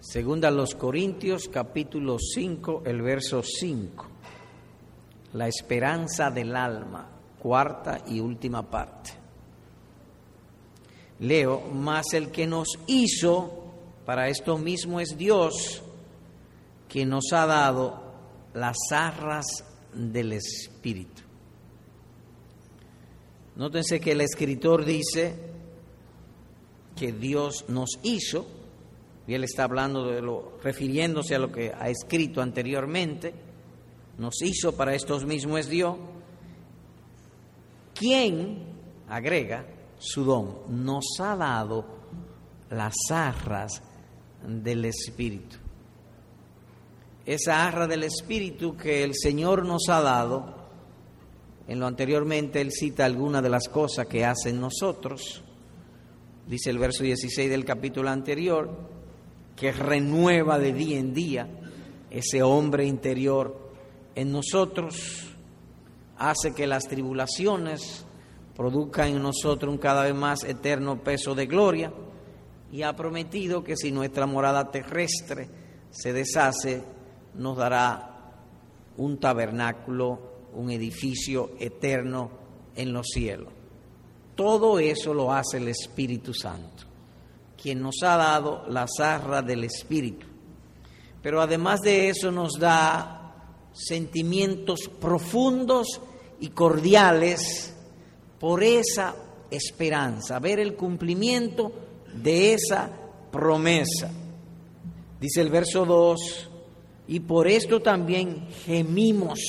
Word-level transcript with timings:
Segunda 0.00 0.48
a 0.48 0.50
los 0.50 0.74
Corintios 0.74 1.48
capítulo 1.52 2.16
5, 2.18 2.84
el 2.86 3.02
verso 3.02 3.42
5. 3.42 4.06
La 5.34 5.46
esperanza 5.46 6.30
del 6.30 6.56
alma, 6.56 7.06
cuarta 7.38 8.02
y 8.08 8.18
última 8.18 8.62
parte. 8.62 9.10
Leo, 11.18 11.60
más 11.74 12.14
el 12.14 12.30
que 12.30 12.46
nos 12.46 12.68
hizo, 12.86 13.72
para 14.06 14.28
esto 14.28 14.56
mismo 14.56 15.00
es 15.00 15.18
Dios, 15.18 15.82
que 16.88 17.04
nos 17.04 17.30
ha 17.34 17.44
dado 17.44 18.02
las 18.54 18.78
arras 18.90 19.44
del 19.92 20.32
Espíritu. 20.32 21.22
Nótense 23.56 24.00
que 24.00 24.12
el 24.12 24.22
escritor 24.22 24.86
dice 24.86 25.34
que 26.96 27.12
Dios 27.12 27.66
nos 27.68 27.90
hizo, 28.02 28.59
y 29.30 29.34
él 29.34 29.44
está 29.44 29.62
hablando 29.62 30.10
de 30.10 30.20
lo, 30.20 30.58
refiriéndose 30.60 31.36
a 31.36 31.38
lo 31.38 31.52
que 31.52 31.72
ha 31.72 31.88
escrito 31.88 32.42
anteriormente, 32.42 33.32
nos 34.18 34.42
hizo 34.42 34.74
para 34.74 34.92
estos 34.92 35.24
mismos 35.24 35.68
Dios, 35.68 35.96
quien, 37.94 38.58
agrega, 39.08 39.64
su 40.00 40.24
don, 40.24 40.84
nos 40.84 41.04
ha 41.20 41.36
dado 41.36 41.84
las 42.70 42.96
arras 43.08 43.80
del 44.44 44.86
Espíritu. 44.86 45.58
Esa 47.24 47.68
arra 47.68 47.86
del 47.86 48.02
Espíritu 48.02 48.76
que 48.76 49.04
el 49.04 49.14
Señor 49.14 49.64
nos 49.64 49.88
ha 49.90 50.00
dado, 50.00 50.56
en 51.68 51.78
lo 51.78 51.86
anteriormente 51.86 52.60
él 52.60 52.72
cita 52.72 53.04
algunas 53.04 53.44
de 53.44 53.50
las 53.50 53.68
cosas 53.68 54.08
que 54.08 54.24
hacen 54.24 54.60
nosotros, 54.60 55.44
dice 56.48 56.70
el 56.70 56.78
verso 56.78 57.04
16 57.04 57.48
del 57.48 57.64
capítulo 57.64 58.10
anterior, 58.10 58.98
que 59.60 59.72
renueva 59.72 60.58
de 60.58 60.72
día 60.72 60.98
en 60.98 61.12
día 61.12 61.46
ese 62.08 62.42
hombre 62.42 62.86
interior 62.86 63.70
en 64.14 64.32
nosotros, 64.32 65.34
hace 66.16 66.54
que 66.54 66.66
las 66.66 66.88
tribulaciones 66.88 68.06
produzcan 68.56 69.08
en 69.08 69.22
nosotros 69.22 69.70
un 69.70 69.78
cada 69.78 70.04
vez 70.04 70.14
más 70.14 70.44
eterno 70.44 71.02
peso 71.04 71.34
de 71.34 71.46
gloria 71.46 71.92
y 72.72 72.82
ha 72.82 72.96
prometido 72.96 73.62
que 73.62 73.76
si 73.76 73.92
nuestra 73.92 74.24
morada 74.24 74.70
terrestre 74.70 75.48
se 75.90 76.14
deshace, 76.14 76.82
nos 77.34 77.58
dará 77.58 78.32
un 78.96 79.18
tabernáculo, 79.18 80.48
un 80.54 80.70
edificio 80.70 81.50
eterno 81.58 82.30
en 82.76 82.94
los 82.94 83.08
cielos. 83.08 83.52
Todo 84.34 84.78
eso 84.78 85.12
lo 85.12 85.32
hace 85.34 85.58
el 85.58 85.68
Espíritu 85.68 86.32
Santo, 86.32 86.84
quien 87.62 87.82
nos 87.82 88.02
ha 88.02 88.16
dado 88.16 88.64
la 88.68 88.86
zarra 88.86 89.42
del 89.42 89.64
Espíritu. 89.64 90.26
Pero 91.22 91.42
además 91.42 91.80
de 91.80 92.08
eso 92.08 92.30
nos 92.30 92.58
da 92.58 93.34
sentimientos 93.72 94.90
profundos 95.00 96.00
y 96.40 96.48
cordiales 96.48 97.74
por 98.38 98.62
esa 98.62 99.14
esperanza, 99.50 100.38
ver 100.38 100.60
el 100.60 100.74
cumplimiento 100.74 101.72
de 102.14 102.54
esa 102.54 102.90
promesa. 103.30 104.10
Dice 105.20 105.42
el 105.42 105.50
verso 105.50 105.84
2, 105.84 106.50
y 107.08 107.20
por 107.20 107.46
esto 107.48 107.80
también 107.80 108.48
gemimos. 108.64 109.40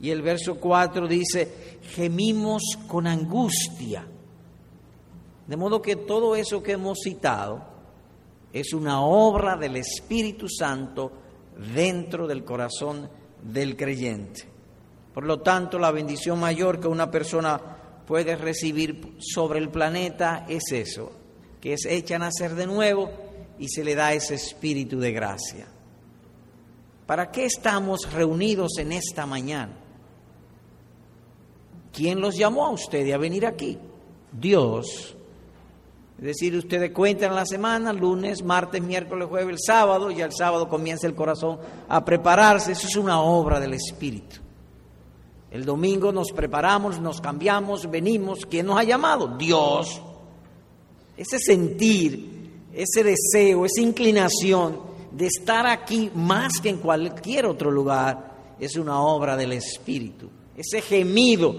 Y 0.00 0.10
el 0.10 0.22
verso 0.22 0.56
4 0.56 1.06
dice, 1.06 1.78
gemimos 1.94 2.62
con 2.88 3.06
angustia. 3.06 4.06
De 5.46 5.56
modo 5.56 5.80
que 5.80 5.96
todo 5.96 6.34
eso 6.34 6.62
que 6.62 6.72
hemos 6.72 6.98
citado 7.02 7.62
es 8.52 8.72
una 8.72 9.02
obra 9.02 9.56
del 9.56 9.76
Espíritu 9.76 10.48
Santo 10.48 11.12
dentro 11.74 12.26
del 12.26 12.44
corazón 12.44 13.08
del 13.42 13.76
creyente. 13.76 14.44
Por 15.14 15.24
lo 15.24 15.40
tanto, 15.40 15.78
la 15.78 15.90
bendición 15.90 16.38
mayor 16.40 16.80
que 16.80 16.88
una 16.88 17.10
persona 17.10 17.60
puede 18.06 18.36
recibir 18.36 19.16
sobre 19.18 19.58
el 19.58 19.68
planeta 19.68 20.44
es 20.48 20.72
eso, 20.72 21.12
que 21.60 21.72
es 21.72 21.86
hecha 21.86 22.18
nacer 22.18 22.54
de 22.54 22.66
nuevo 22.66 23.10
y 23.58 23.68
se 23.68 23.82
le 23.82 23.94
da 23.94 24.12
ese 24.12 24.34
espíritu 24.34 24.98
de 24.98 25.12
gracia. 25.12 25.66
¿Para 27.06 27.30
qué 27.30 27.44
estamos 27.44 28.12
reunidos 28.12 28.78
en 28.78 28.92
esta 28.92 29.26
mañana? 29.26 29.72
¿Quién 31.92 32.20
los 32.20 32.36
llamó 32.36 32.66
a 32.66 32.70
ustedes 32.70 33.14
a 33.14 33.18
venir 33.18 33.46
aquí? 33.46 33.78
Dios. 34.32 35.15
Es 36.18 36.24
decir, 36.24 36.56
ustedes 36.56 36.92
cuentan 36.92 37.34
la 37.34 37.44
semana, 37.44 37.92
lunes, 37.92 38.42
martes, 38.42 38.82
miércoles, 38.82 39.28
jueves, 39.28 39.52
el 39.52 39.58
sábado, 39.60 40.10
y 40.10 40.22
el 40.22 40.32
sábado 40.32 40.68
comienza 40.68 41.06
el 41.06 41.14
corazón 41.14 41.58
a 41.88 42.04
prepararse. 42.04 42.72
Eso 42.72 42.86
es 42.86 42.96
una 42.96 43.20
obra 43.20 43.60
del 43.60 43.74
Espíritu. 43.74 44.36
El 45.50 45.64
domingo 45.64 46.12
nos 46.12 46.32
preparamos, 46.32 47.00
nos 47.00 47.20
cambiamos, 47.20 47.90
venimos. 47.90 48.46
¿Quién 48.46 48.66
nos 48.66 48.78
ha 48.78 48.84
llamado? 48.84 49.36
Dios. 49.36 50.00
Ese 51.16 51.38
sentir, 51.38 52.50
ese 52.72 53.04
deseo, 53.04 53.66
esa 53.66 53.82
inclinación 53.82 54.80
de 55.12 55.26
estar 55.26 55.66
aquí 55.66 56.10
más 56.14 56.60
que 56.62 56.70
en 56.70 56.78
cualquier 56.78 57.46
otro 57.46 57.70
lugar 57.70 58.56
es 58.58 58.76
una 58.76 59.00
obra 59.02 59.36
del 59.36 59.52
Espíritu. 59.52 60.30
Ese 60.56 60.80
gemido 60.80 61.54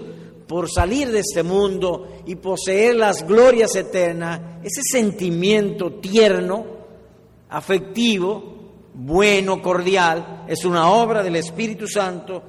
por 0.48 0.70
salir 0.70 1.12
de 1.12 1.20
este 1.20 1.42
mundo 1.42 2.22
y 2.26 2.34
poseer 2.36 2.96
las 2.96 3.24
glorias 3.26 3.76
eternas, 3.76 4.40
ese 4.64 4.80
sentimiento 4.82 5.92
tierno, 6.00 6.64
afectivo, 7.50 8.56
bueno, 8.94 9.60
cordial, 9.60 10.44
es 10.48 10.64
una 10.64 10.90
obra 10.90 11.22
del 11.22 11.36
Espíritu 11.36 11.86
Santo 11.86 12.42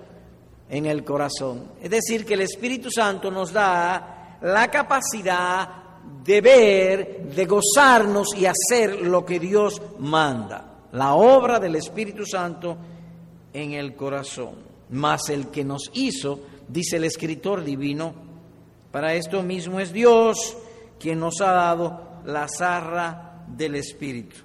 en 0.69 0.85
el 0.85 1.03
corazón. 1.03 1.73
Es 1.81 1.89
decir, 1.89 2.25
que 2.25 2.35
el 2.35 2.41
Espíritu 2.41 2.89
Santo 2.89 3.29
nos 3.29 3.51
da 3.51 4.37
la 4.41 4.71
capacidad 4.71 5.69
de 6.23 6.41
ver, 6.41 7.33
de 7.35 7.45
gozarnos 7.45 8.29
y 8.37 8.45
hacer 8.45 9.01
lo 9.01 9.25
que 9.25 9.39
Dios 9.39 9.81
manda. 9.99 10.85
La 10.93 11.15
obra 11.15 11.59
del 11.59 11.75
Espíritu 11.75 12.25
Santo 12.25 12.77
en 13.53 13.73
el 13.73 13.95
corazón. 13.95 14.69
Mas 14.91 15.29
el 15.29 15.49
que 15.49 15.63
nos 15.63 15.91
hizo, 15.93 16.39
dice 16.69 16.97
el 16.97 17.03
escritor 17.03 17.63
divino, 17.63 18.13
para 18.91 19.13
esto 19.15 19.43
mismo 19.43 19.79
es 19.79 19.91
Dios 19.91 20.55
quien 20.99 21.19
nos 21.19 21.41
ha 21.41 21.51
dado 21.51 22.21
la 22.25 22.47
zarra 22.47 23.45
del 23.47 23.75
Espíritu. 23.75 24.35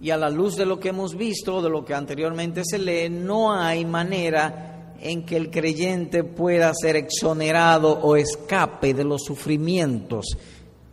Y 0.00 0.10
a 0.10 0.16
la 0.16 0.30
luz 0.30 0.56
de 0.56 0.64
lo 0.64 0.80
que 0.80 0.88
hemos 0.88 1.14
visto, 1.14 1.60
de 1.60 1.68
lo 1.68 1.84
que 1.84 1.94
anteriormente 1.94 2.62
se 2.64 2.78
lee, 2.78 3.10
no 3.10 3.52
hay 3.52 3.84
manera 3.84 4.94
en 5.00 5.24
que 5.24 5.36
el 5.36 5.50
creyente 5.50 6.24
pueda 6.24 6.72
ser 6.74 6.96
exonerado 6.96 7.98
o 8.00 8.16
escape 8.16 8.94
de 8.94 9.04
los 9.04 9.22
sufrimientos, 9.24 10.26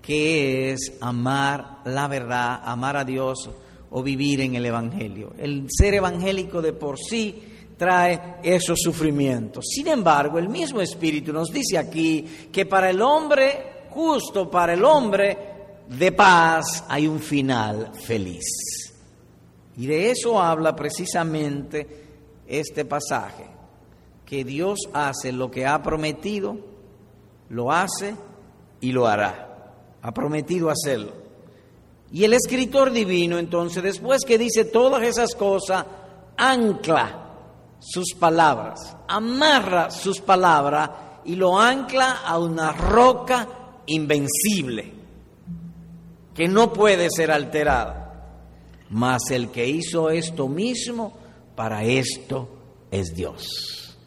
que 0.01 0.71
es 0.71 0.93
amar 0.99 1.79
la 1.85 2.07
verdad, 2.07 2.61
amar 2.63 2.97
a 2.97 3.05
Dios 3.05 3.49
o 3.89 4.03
vivir 4.03 4.41
en 4.41 4.55
el 4.55 4.65
Evangelio. 4.65 5.33
El 5.37 5.67
ser 5.69 5.93
evangélico 5.93 6.61
de 6.61 6.73
por 6.73 6.97
sí 6.97 7.56
trae 7.77 8.37
esos 8.43 8.79
sufrimientos. 8.81 9.65
Sin 9.69 9.87
embargo, 9.87 10.39
el 10.39 10.49
mismo 10.49 10.81
Espíritu 10.81 11.31
nos 11.31 11.51
dice 11.51 11.77
aquí 11.77 12.25
que 12.51 12.65
para 12.65 12.89
el 12.89 13.01
hombre 13.01 13.87
justo, 13.91 14.49
para 14.49 14.73
el 14.73 14.83
hombre 14.83 15.37
de 15.87 16.11
paz, 16.11 16.83
hay 16.87 17.07
un 17.07 17.19
final 17.19 17.91
feliz. 18.05 18.45
Y 19.77 19.85
de 19.85 20.11
eso 20.11 20.41
habla 20.41 20.75
precisamente 20.75 22.05
este 22.47 22.83
pasaje, 22.83 23.45
que 24.25 24.43
Dios 24.43 24.79
hace 24.93 25.31
lo 25.31 25.51
que 25.51 25.65
ha 25.65 25.81
prometido, 25.81 26.57
lo 27.49 27.71
hace 27.71 28.15
y 28.81 28.91
lo 28.91 29.07
hará. 29.07 29.43
Ha 30.01 30.13
prometido 30.13 30.69
hacerlo. 30.69 31.13
Y 32.11 32.23
el 32.23 32.33
escritor 32.33 32.91
divino, 32.91 33.37
entonces, 33.37 33.83
después 33.83 34.23
que 34.25 34.37
dice 34.37 34.65
todas 34.65 35.03
esas 35.03 35.35
cosas, 35.35 35.85
ancla 36.37 37.26
sus 37.79 38.13
palabras, 38.13 38.95
amarra 39.07 39.89
sus 39.91 40.19
palabras 40.19 40.89
y 41.25 41.35
lo 41.35 41.59
ancla 41.59 42.21
a 42.25 42.39
una 42.39 42.71
roca 42.71 43.47
invencible, 43.85 44.93
que 46.33 46.47
no 46.47 46.71
puede 46.71 47.09
ser 47.09 47.31
alterada. 47.31 48.03
Mas 48.89 49.31
el 49.31 49.49
que 49.49 49.67
hizo 49.67 50.09
esto 50.09 50.47
mismo, 50.47 51.13
para 51.55 51.83
esto 51.83 52.47
es 52.89 53.13
Dios. 53.13 53.97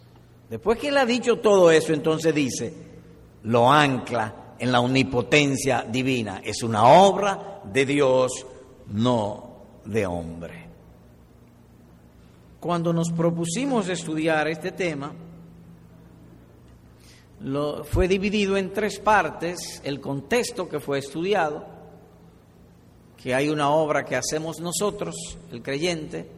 Después 0.49 0.79
que 0.79 0.89
él 0.89 0.97
ha 0.97 1.07
dicho 1.07 1.39
todo 1.39 1.71
eso, 1.71 1.93
entonces 1.93 2.35
dice, 2.35 2.75
lo 3.45 3.71
ancla 3.71 4.55
en 4.59 4.73
la 4.73 4.81
omnipotencia 4.81 5.85
divina. 5.89 6.41
Es 6.45 6.63
una 6.63 6.85
obra 6.85 7.61
de 7.65 7.87
Dios, 7.87 8.47
no 8.89 9.51
de 9.85 10.07
hombre. 10.07 10.60
Cuando 12.61 12.93
nos 12.93 13.11
propusimos 13.11 13.89
estudiar 13.89 14.47
este 14.47 14.71
tema, 14.71 15.15
fue 17.85 18.07
dividido 18.07 18.59
en 18.59 18.75
tres 18.75 18.99
partes, 18.99 19.81
el 19.83 19.99
contexto 19.99 20.69
que 20.69 20.79
fue 20.79 20.99
estudiado, 20.99 21.65
que 23.17 23.35
hay 23.35 23.49
una 23.49 23.71
obra 23.71 24.05
que 24.05 24.15
hacemos 24.15 24.61
nosotros, 24.61 25.15
el 25.51 25.63
creyente, 25.63 26.29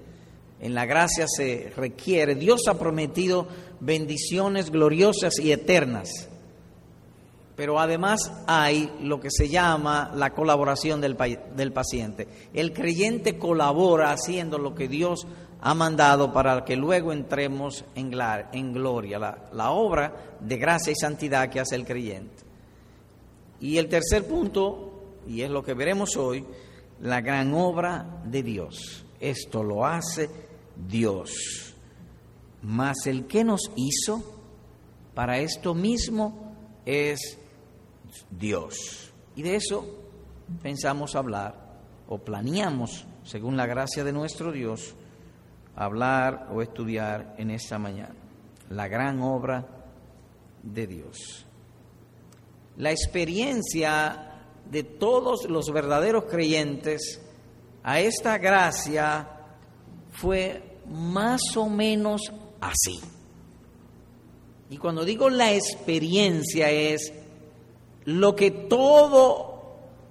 en 0.60 0.74
la 0.74 0.86
gracia 0.86 1.26
se 1.26 1.72
requiere, 1.76 2.36
Dios 2.36 2.68
ha 2.68 2.78
prometido 2.78 3.48
bendiciones 3.80 4.70
gloriosas 4.70 5.40
y 5.40 5.50
eternas, 5.50 6.08
pero 7.56 7.80
además 7.80 8.32
hay 8.46 8.92
lo 9.02 9.18
que 9.18 9.30
se 9.30 9.48
llama 9.48 10.12
la 10.14 10.30
colaboración 10.34 11.00
del, 11.00 11.16
del 11.56 11.72
paciente. 11.72 12.28
El 12.54 12.72
creyente 12.72 13.38
colabora 13.38 14.12
haciendo 14.12 14.58
lo 14.58 14.76
que 14.76 14.86
Dios 14.86 15.26
ha 15.64 15.74
mandado 15.74 16.32
para 16.32 16.64
que 16.64 16.74
luego 16.74 17.12
entremos 17.12 17.84
en, 17.94 18.10
gloria, 18.72 19.18
la, 19.52 19.70
obra 19.70 20.36
de 20.40 20.56
gracia 20.56 20.90
y 20.90 20.96
santidad 20.96 21.48
que 21.48 21.60
hace 21.60 21.76
el 21.76 21.86
creyente. 21.86 22.42
Y 23.60 23.78
el 23.78 23.88
tercer 23.88 24.26
punto, 24.26 25.20
y 25.24 25.42
es 25.42 25.50
lo 25.50 25.62
que 25.62 25.74
veremos 25.74 26.16
hoy, 26.16 26.44
la 27.00 27.20
gran 27.20 27.54
obra 27.54 28.22
de 28.24 28.42
Dios. 28.42 29.04
Esto 29.20 29.62
lo 29.62 29.86
hace 29.86 30.28
Dios. 30.88 31.74
Mas 32.62 33.06
el 33.06 33.28
que 33.28 33.44
nos 33.44 33.70
hizo 33.76 34.20
para 35.14 35.38
esto 35.38 35.74
mismo 35.74 36.56
es 36.84 37.38
Dios. 38.32 39.12
Y 39.36 39.42
de 39.42 39.54
eso 39.54 39.86
pensamos 40.60 41.14
hablar 41.14 41.54
o 42.08 42.18
planeamos, 42.18 43.06
según 43.22 43.56
la 43.56 43.66
gracia 43.66 44.02
de 44.02 44.12
nuestro 44.12 44.50
Dios, 44.50 44.96
hablar 45.76 46.48
o 46.52 46.62
estudiar 46.62 47.34
en 47.38 47.50
esta 47.50 47.78
mañana. 47.78 48.14
La 48.70 48.88
gran 48.88 49.20
obra 49.22 49.66
de 50.62 50.86
Dios. 50.86 51.46
La 52.76 52.90
experiencia 52.90 54.32
de 54.70 54.82
todos 54.82 55.48
los 55.48 55.70
verdaderos 55.72 56.24
creyentes 56.24 57.20
a 57.82 58.00
esta 58.00 58.38
gracia 58.38 59.28
fue 60.12 60.78
más 60.88 61.40
o 61.56 61.68
menos 61.68 62.32
así. 62.60 63.00
Y 64.70 64.78
cuando 64.78 65.04
digo 65.04 65.28
la 65.28 65.52
experiencia 65.52 66.70
es 66.70 67.12
lo 68.04 68.34
que 68.34 68.50
todo 68.50 69.52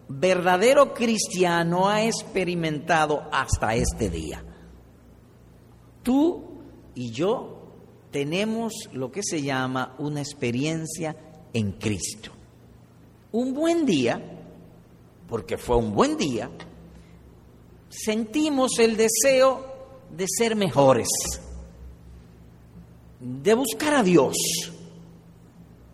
verdadero 0.07 0.93
cristiano 0.93 1.89
ha 1.89 2.03
experimentado 2.03 3.23
hasta 3.31 3.73
este 3.75 4.09
día. 4.09 4.43
Tú 6.03 6.43
y 6.95 7.11
yo 7.11 7.61
tenemos 8.11 8.73
lo 8.93 9.11
que 9.11 9.21
se 9.23 9.41
llama 9.41 9.95
una 9.97 10.21
experiencia 10.21 11.15
en 11.53 11.73
Cristo. 11.73 12.31
Un 13.31 13.53
buen 13.53 13.85
día, 13.85 14.21
porque 15.27 15.57
fue 15.57 15.77
un 15.77 15.93
buen 15.93 16.17
día, 16.17 16.49
sentimos 17.89 18.79
el 18.79 18.97
deseo 18.97 19.65
de 20.15 20.25
ser 20.27 20.55
mejores, 20.55 21.07
de 23.19 23.53
buscar 23.53 23.93
a 23.95 24.03
Dios. 24.03 24.35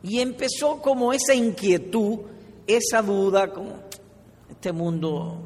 Y 0.01 0.19
empezó 0.19 0.81
como 0.81 1.13
esa 1.13 1.35
inquietud, 1.35 2.19
esa 2.65 3.01
duda, 3.01 3.53
como 3.53 3.73
este 4.49 4.71
mundo 4.71 5.37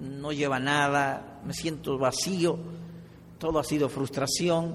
no 0.00 0.32
lleva 0.32 0.58
nada, 0.58 1.40
me 1.46 1.54
siento 1.54 1.96
vacío 1.96 2.58
todo 3.38 3.58
ha 3.58 3.64
sido 3.64 3.88
frustración, 3.88 4.74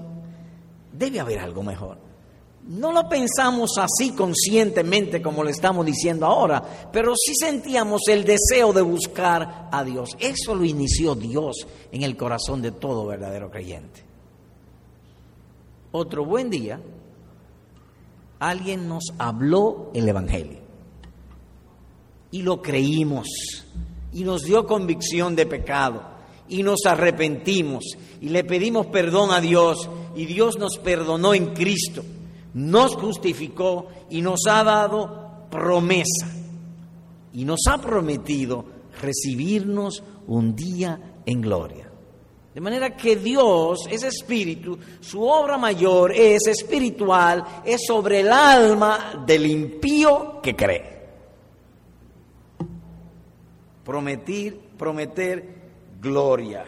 debe 0.92 1.20
haber 1.20 1.38
algo 1.38 1.62
mejor. 1.62 1.98
No 2.66 2.92
lo 2.92 3.06
pensamos 3.10 3.72
así 3.78 4.12
conscientemente 4.12 5.20
como 5.20 5.44
le 5.44 5.50
estamos 5.50 5.84
diciendo 5.84 6.24
ahora, 6.24 6.88
pero 6.90 7.12
sí 7.14 7.34
sentíamos 7.34 8.08
el 8.08 8.24
deseo 8.24 8.72
de 8.72 8.80
buscar 8.80 9.68
a 9.70 9.84
Dios. 9.84 10.16
Eso 10.18 10.54
lo 10.54 10.64
inició 10.64 11.14
Dios 11.14 11.66
en 11.92 12.02
el 12.02 12.16
corazón 12.16 12.62
de 12.62 12.72
todo 12.72 13.04
verdadero 13.06 13.50
creyente. 13.50 14.02
Otro 15.92 16.24
buen 16.24 16.48
día, 16.48 16.80
alguien 18.38 18.88
nos 18.88 19.12
habló 19.18 19.90
el 19.92 20.08
Evangelio 20.08 20.60
y 22.30 22.42
lo 22.42 22.62
creímos 22.62 23.28
y 24.14 24.24
nos 24.24 24.42
dio 24.42 24.66
convicción 24.66 25.36
de 25.36 25.44
pecado 25.44 26.13
y 26.48 26.62
nos 26.62 26.86
arrepentimos 26.86 27.84
y 28.20 28.28
le 28.28 28.44
pedimos 28.44 28.86
perdón 28.86 29.30
a 29.30 29.40
Dios 29.40 29.88
y 30.14 30.26
Dios 30.26 30.58
nos 30.58 30.78
perdonó 30.78 31.34
en 31.34 31.54
Cristo, 31.54 32.02
nos 32.54 32.94
justificó 32.96 33.88
y 34.10 34.22
nos 34.22 34.40
ha 34.48 34.62
dado 34.62 35.46
promesa 35.50 36.30
y 37.32 37.44
nos 37.44 37.60
ha 37.68 37.78
prometido 37.78 38.64
recibirnos 39.00 40.02
un 40.26 40.54
día 40.54 41.20
en 41.26 41.40
gloria. 41.40 41.90
De 42.54 42.60
manera 42.60 42.96
que 42.96 43.16
Dios 43.16 43.80
es 43.90 44.04
espíritu, 44.04 44.78
su 45.00 45.22
obra 45.22 45.58
mayor 45.58 46.12
es 46.12 46.46
espiritual, 46.46 47.44
es 47.64 47.80
sobre 47.84 48.20
el 48.20 48.30
alma 48.30 49.24
del 49.26 49.46
impío 49.46 50.40
que 50.40 50.54
cree. 50.54 50.94
Prometir, 53.84 54.56
prometer 54.78 55.63
gloria. 56.04 56.64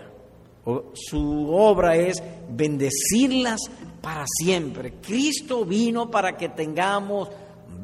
Su 0.94 1.54
obra 1.54 1.94
es 1.94 2.20
bendecirlas 2.50 3.60
para 4.00 4.24
siempre. 4.26 4.94
Cristo 5.00 5.64
vino 5.64 6.10
para 6.10 6.36
que 6.36 6.48
tengamos 6.48 7.28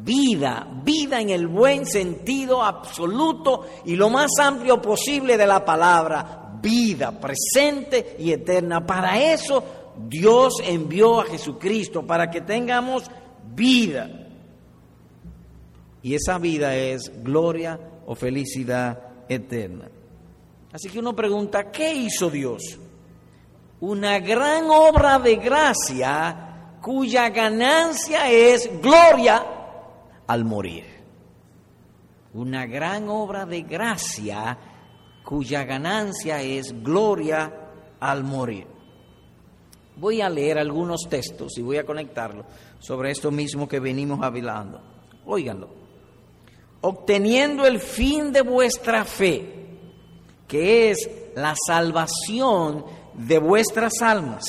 vida, 0.03 0.67
vida 0.83 1.21
en 1.21 1.31
el 1.31 1.47
buen 1.47 1.87
sentido 1.87 2.63
absoluto 2.63 3.67
y 3.85 3.95
lo 3.95 4.11
más 4.11 4.33
amplio 4.41 4.83
posible 4.83 5.37
de 5.37 5.47
la 5.47 5.65
palabra, 5.65 6.59
vida 6.61 7.13
presente 7.13 8.17
y 8.19 8.33
eterna. 8.33 8.85
Para 8.85 9.33
eso 9.33 9.63
Dios 10.09 10.55
envió 10.65 11.21
a 11.21 11.27
Jesucristo, 11.27 12.05
para 12.05 12.31
que 12.31 12.41
tengamos 12.41 13.05
vida. 13.55 14.11
Y 16.03 16.15
esa 16.15 16.39
vida 16.39 16.75
es 16.75 17.13
gloria 17.23 17.79
o 18.07 18.17
felicidad 18.17 18.99
eterna. 19.29 19.89
Así 20.73 20.89
que 20.89 20.99
uno 20.99 21.15
pregunta, 21.15 21.71
¿qué 21.71 21.95
hizo 21.95 22.31
Dios? 22.31 22.79
Una 23.81 24.19
gran 24.21 24.71
obra 24.71 25.19
de 25.19 25.37
gracia 25.37 26.79
cuya 26.81 27.29
ganancia 27.29 28.31
es 28.31 28.71
gloria 28.81 29.45
al 30.27 30.45
morir. 30.45 30.85
Una 32.35 32.65
gran 32.67 33.09
obra 33.09 33.45
de 33.45 33.63
gracia 33.63 34.59
cuya 35.23 35.65
ganancia 35.65 36.41
es 36.41 36.73
gloria 36.83 37.53
al 38.01 38.25
morir. 38.25 38.67
Voy 39.97 40.23
a 40.23 40.31
leer 40.31 40.59
algunos 40.59 41.03
textos 41.09 41.59
y 41.59 41.63
voy 41.63 41.77
a 41.77 41.85
conectarlo 41.85 42.47
sobre 42.79 43.11
esto 43.11 43.31
mismo 43.31 43.69
que 43.69 43.79
venimos 43.79 44.23
hablando. 44.23 44.81
Óiganlo. 45.27 45.69
Obteniendo 46.81 47.67
el 47.67 47.79
fin 47.79 48.33
de 48.33 48.41
vuestra 48.41 49.05
fe 49.05 49.62
que 50.53 50.91
es 50.91 51.09
la 51.35 51.55
salvación 51.67 52.85
de 53.15 53.39
vuestras 53.39 54.03
almas. 54.03 54.45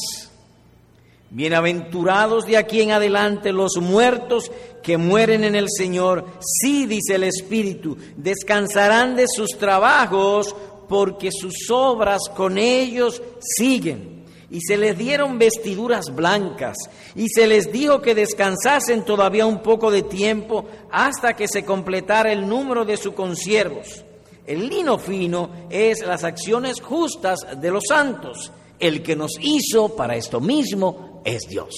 Bienaventurados 1.30 2.46
de 2.46 2.58
aquí 2.58 2.82
en 2.82 2.92
adelante 2.92 3.54
los 3.54 3.78
muertos 3.78 4.52
que 4.84 4.98
mueren 4.98 5.46
en 5.46 5.56
el 5.56 5.68
Señor. 5.70 6.26
Sí, 6.42 6.88
dice 6.88 7.16
el 7.16 7.24
Espíritu, 7.24 7.96
descansarán 8.18 9.16
de 9.16 9.28
sus 9.34 9.52
trabajos 9.52 10.54
porque 10.90 11.30
sus 11.32 11.70
obras 11.70 12.24
con 12.36 12.58
ellos 12.58 13.22
siguen. 13.40 14.26
Y 14.52 14.60
se 14.60 14.76
les 14.76 14.98
dieron 14.98 15.40
vestiduras 15.40 16.14
blancas 16.14 16.76
y 17.16 17.30
se 17.30 17.48
les 17.48 17.72
dijo 17.72 18.02
que 18.02 18.14
descansasen 18.14 19.06
todavía 19.06 19.46
un 19.46 19.64
poco 19.64 19.90
de 19.90 20.02
tiempo 20.02 20.66
hasta 20.92 21.34
que 21.34 21.48
se 21.48 21.64
completara 21.64 22.34
el 22.34 22.46
número 22.46 22.84
de 22.84 22.98
sus 22.98 23.14
consiervos 23.14 24.04
el 24.46 24.68
lino 24.68 24.98
fino 24.98 25.68
es 25.70 26.06
las 26.06 26.24
acciones 26.24 26.82
justas 26.82 27.40
de 27.58 27.72
los 27.72 27.84
santos. 27.88 28.52
El 28.80 29.02
que 29.02 29.16
nos 29.16 29.32
hizo 29.40 29.96
para 29.96 30.16
esto 30.16 30.42
mismo 30.42 31.22
es 31.24 31.48
Dios. 31.48 31.74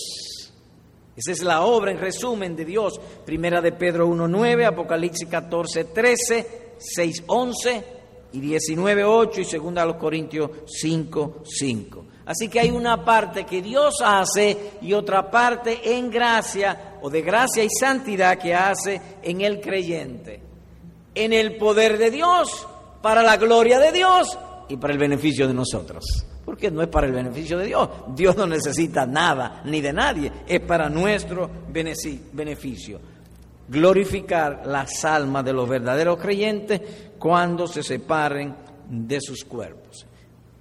Esa 1.16 1.32
es 1.32 1.44
la 1.44 1.62
obra 1.62 1.92
en 1.92 2.00
resumen 2.00 2.56
de 2.56 2.66
Dios. 2.66 3.00
Primera 3.26 3.62
de 3.62 3.72
Pedro 3.72 4.08
1.9, 4.10 4.66
Apocalipsis 4.66 5.30
14.13, 5.30 6.46
6.11 6.98 7.84
y 8.34 8.42
19.8 8.42 9.40
y 9.40 9.46
segunda 9.46 9.84
a 9.84 9.86
los 9.86 9.98
Corintios 9.98 10.50
5.5. 10.84 12.04
Así 12.26 12.50
que 12.50 12.60
hay 12.60 12.72
una 12.72 13.06
parte 13.06 13.46
que 13.46 13.62
Dios 13.62 13.96
hace 14.04 14.72
y 14.82 14.94
otra 14.94 15.30
parte 15.30 15.96
en 15.96 16.10
gracia 16.10 16.98
o 17.04 17.10
de 17.10 17.22
gracia 17.22 17.64
y 17.64 17.70
santidad 17.70 18.40
que 18.40 18.56
hace 18.56 19.00
en 19.22 19.42
el 19.42 19.62
creyente 19.62 20.45
en 21.16 21.34
el 21.34 21.56
poder 21.56 21.98
de 21.98 22.12
Dios, 22.12 22.68
para 23.02 23.24
la 23.24 23.38
gloria 23.38 23.80
de 23.80 23.92
Dios 23.92 24.38
y 24.68 24.78
para 24.78 24.94
el 24.94 25.00
beneficio 25.00 25.48
de 25.48 25.54
nosotros. 25.54 26.04
Porque 26.44 26.70
no 26.70 26.82
es 26.84 26.88
para 26.88 27.08
el 27.08 27.14
beneficio 27.14 27.58
de 27.58 27.68
Dios. 27.68 27.90
Dios 28.10 28.38
no 28.38 28.46
necesita 28.46 29.06
nada 29.06 29.62
ni 29.66 29.82
de 29.82 29.92
nadie. 29.92 30.32
Es 30.48 30.60
para 30.62 30.90
nuestro 30.90 31.50
beneficio. 31.72 33.00
Glorificar 33.68 34.62
las 34.68 35.04
almas 35.06 35.44
de 35.44 35.54
los 35.54 35.68
verdaderos 35.68 36.20
creyentes 36.20 36.82
cuando 37.18 37.66
se 37.66 37.82
separen 37.82 38.56
de 38.88 39.20
sus 39.22 39.44
cuerpos. 39.44 40.06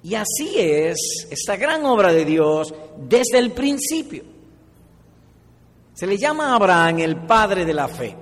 Y 0.02 0.14
así 0.14 0.54
es 0.56 1.28
esta 1.30 1.56
gran 1.56 1.84
obra 1.86 2.12
de 2.12 2.24
Dios 2.24 2.74
desde 2.98 3.38
el 3.38 3.52
principio. 3.52 4.22
Se 5.94 6.06
le 6.06 6.18
llama 6.18 6.48
a 6.48 6.56
Abraham 6.56 6.98
el 6.98 7.16
padre 7.24 7.64
de 7.64 7.72
la 7.72 7.88
fe, 7.88 8.16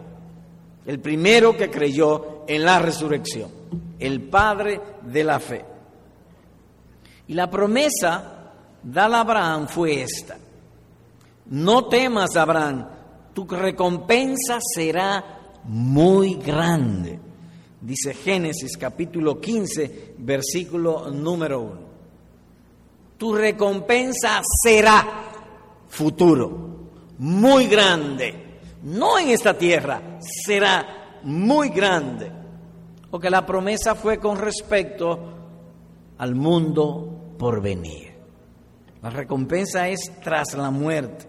el 0.87 0.99
primero 1.01 1.57
que 1.57 1.71
creyó 1.71 2.45
en 2.47 2.65
la 2.65 2.79
resurrección, 2.79 3.51
el 3.99 4.23
padre 4.23 4.81
de 5.03 5.25
la 5.25 5.39
fe. 5.39 5.65
Y 7.29 7.35
la 7.35 7.49
promesa 7.49 8.53
dada 8.83 9.19
a 9.19 9.21
Abraham 9.21 9.69
fue 9.69 10.03
esta. 10.03 10.39
No 11.47 11.87
temas, 11.87 12.37
Abraham, 12.37 12.89
tu 13.33 13.47
recompensa 13.47 14.59
será 14.61 15.41
muy 15.65 16.35
grande. 16.35 17.19
Dice 17.81 18.15
Génesis 18.15 18.77
capítulo 18.77 19.41
15, 19.41 20.15
versículo 20.19 21.11
número 21.11 21.61
1. 21.61 21.81
Tu 23.19 23.35
recompensa 23.35 24.41
será 24.63 25.07
futuro, 25.89 26.91
muy 27.19 27.67
grande. 27.67 28.52
No 28.83 29.19
en 29.19 29.29
esta 29.29 29.57
tierra, 29.57 30.19
será 30.21 31.19
muy 31.23 31.69
grande. 31.69 32.31
Porque 33.11 33.31
la 33.31 33.45
promesa 33.45 33.95
fue 33.95 34.19
con 34.19 34.39
respecto 34.39 35.19
al 36.19 36.35
mundo 36.35 37.35
por 37.39 37.61
venir. 37.61 38.13
La 39.03 39.11
recompensa 39.11 39.89
es 39.89 40.13
tras 40.23 40.55
la 40.55 40.71
muerte. 40.71 41.27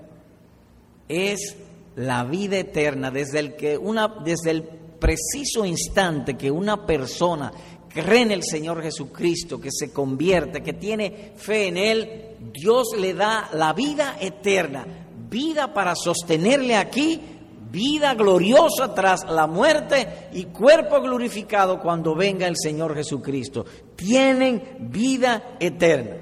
Es 1.08 1.58
la 1.96 2.24
vida 2.24 2.58
eterna 2.58 3.12
desde 3.12 3.40
el 3.40 3.56
que 3.56 3.78
una 3.78 4.08
desde 4.08 4.52
el 4.52 4.64
preciso 4.64 5.66
instante 5.66 6.36
que 6.36 6.50
una 6.50 6.86
persona 6.86 7.52
cree 7.90 8.22
en 8.22 8.32
el 8.32 8.44
Señor 8.44 8.82
Jesucristo, 8.82 9.60
que 9.60 9.70
se 9.72 9.92
convierte, 9.92 10.64
que 10.64 10.74
tiene 10.74 11.34
fe 11.36 11.68
en 11.68 11.78
Él, 11.78 12.22
Dios 12.54 12.96
le 12.98 13.14
da 13.14 13.50
la 13.54 13.74
vida 13.74 14.18
eterna, 14.20 14.86
vida 15.30 15.74
para 15.74 15.96
sostenerle 15.96 16.76
aquí, 16.76 17.20
vida 17.74 18.14
gloriosa 18.14 18.94
tras 18.94 19.28
la 19.28 19.48
muerte 19.48 20.30
y 20.32 20.46
cuerpo 20.46 21.02
glorificado 21.02 21.80
cuando 21.80 22.14
venga 22.14 22.46
el 22.46 22.56
Señor 22.56 22.94
Jesucristo. 22.94 23.66
Tienen 23.96 24.78
vida 24.92 25.56
eterna. 25.60 26.18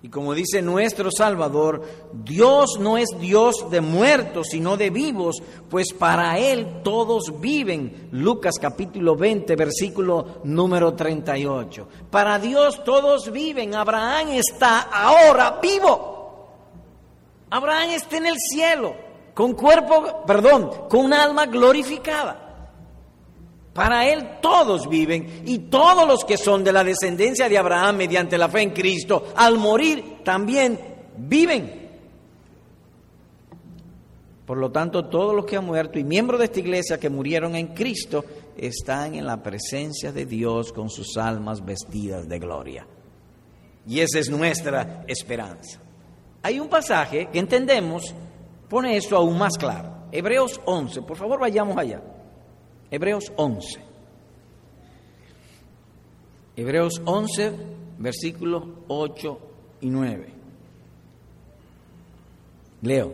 Y 0.00 0.08
como 0.08 0.34
dice 0.34 0.62
nuestro 0.62 1.10
Salvador, 1.10 1.82
Dios 2.12 2.78
no 2.78 2.96
es 2.96 3.08
Dios 3.18 3.68
de 3.72 3.80
muertos, 3.80 4.46
sino 4.52 4.76
de 4.76 4.90
vivos, 4.90 5.42
pues 5.68 5.92
para 5.92 6.38
Él 6.38 6.82
todos 6.84 7.40
viven. 7.40 8.08
Lucas 8.12 8.54
capítulo 8.60 9.16
20, 9.16 9.56
versículo 9.56 10.38
número 10.44 10.94
38. 10.94 11.88
Para 12.08 12.38
Dios 12.38 12.84
todos 12.84 13.32
viven. 13.32 13.74
Abraham 13.74 14.28
está 14.28 14.82
ahora 14.82 15.58
vivo. 15.60 16.16
Abraham 17.50 17.90
está 17.90 18.18
en 18.18 18.26
el 18.26 18.36
cielo, 18.38 18.94
con 19.38 19.52
cuerpo, 19.52 20.24
perdón, 20.26 20.68
con 20.88 21.04
un 21.04 21.12
alma 21.12 21.46
glorificada. 21.46 22.72
Para 23.72 24.04
Él 24.08 24.40
todos 24.42 24.88
viven 24.88 25.44
y 25.46 25.60
todos 25.70 26.08
los 26.08 26.24
que 26.24 26.36
son 26.36 26.64
de 26.64 26.72
la 26.72 26.82
descendencia 26.82 27.48
de 27.48 27.56
Abraham 27.56 27.98
mediante 27.98 28.36
la 28.36 28.48
fe 28.48 28.62
en 28.62 28.70
Cristo, 28.70 29.28
al 29.36 29.56
morir 29.56 30.24
también 30.24 30.76
viven. 31.18 31.88
Por 34.44 34.58
lo 34.58 34.72
tanto, 34.72 35.04
todos 35.04 35.36
los 35.36 35.44
que 35.44 35.56
han 35.56 35.66
muerto 35.66 36.00
y 36.00 36.02
miembros 36.02 36.40
de 36.40 36.46
esta 36.46 36.58
iglesia 36.58 36.98
que 36.98 37.08
murieron 37.08 37.54
en 37.54 37.68
Cristo 37.68 38.24
están 38.56 39.14
en 39.14 39.24
la 39.24 39.40
presencia 39.40 40.10
de 40.10 40.26
Dios 40.26 40.72
con 40.72 40.90
sus 40.90 41.16
almas 41.16 41.64
vestidas 41.64 42.28
de 42.28 42.40
gloria. 42.40 42.88
Y 43.86 44.00
esa 44.00 44.18
es 44.18 44.30
nuestra 44.30 45.04
esperanza. 45.06 45.78
Hay 46.42 46.58
un 46.58 46.68
pasaje 46.68 47.28
que 47.32 47.38
entendemos, 47.38 48.16
pone 48.68 48.96
esto 48.96 49.16
aún 49.16 49.38
más 49.38 49.56
claro. 49.56 49.92
Hebreos 50.12 50.60
11, 50.64 51.02
por 51.02 51.16
favor 51.16 51.40
vayamos 51.40 51.76
allá. 51.76 52.02
Hebreos 52.90 53.32
11. 53.36 53.80
Hebreos 56.56 57.00
11, 57.04 57.52
versículos 57.98 58.64
8 58.88 59.38
y 59.82 59.90
9. 59.90 60.32
Leo. 62.82 63.12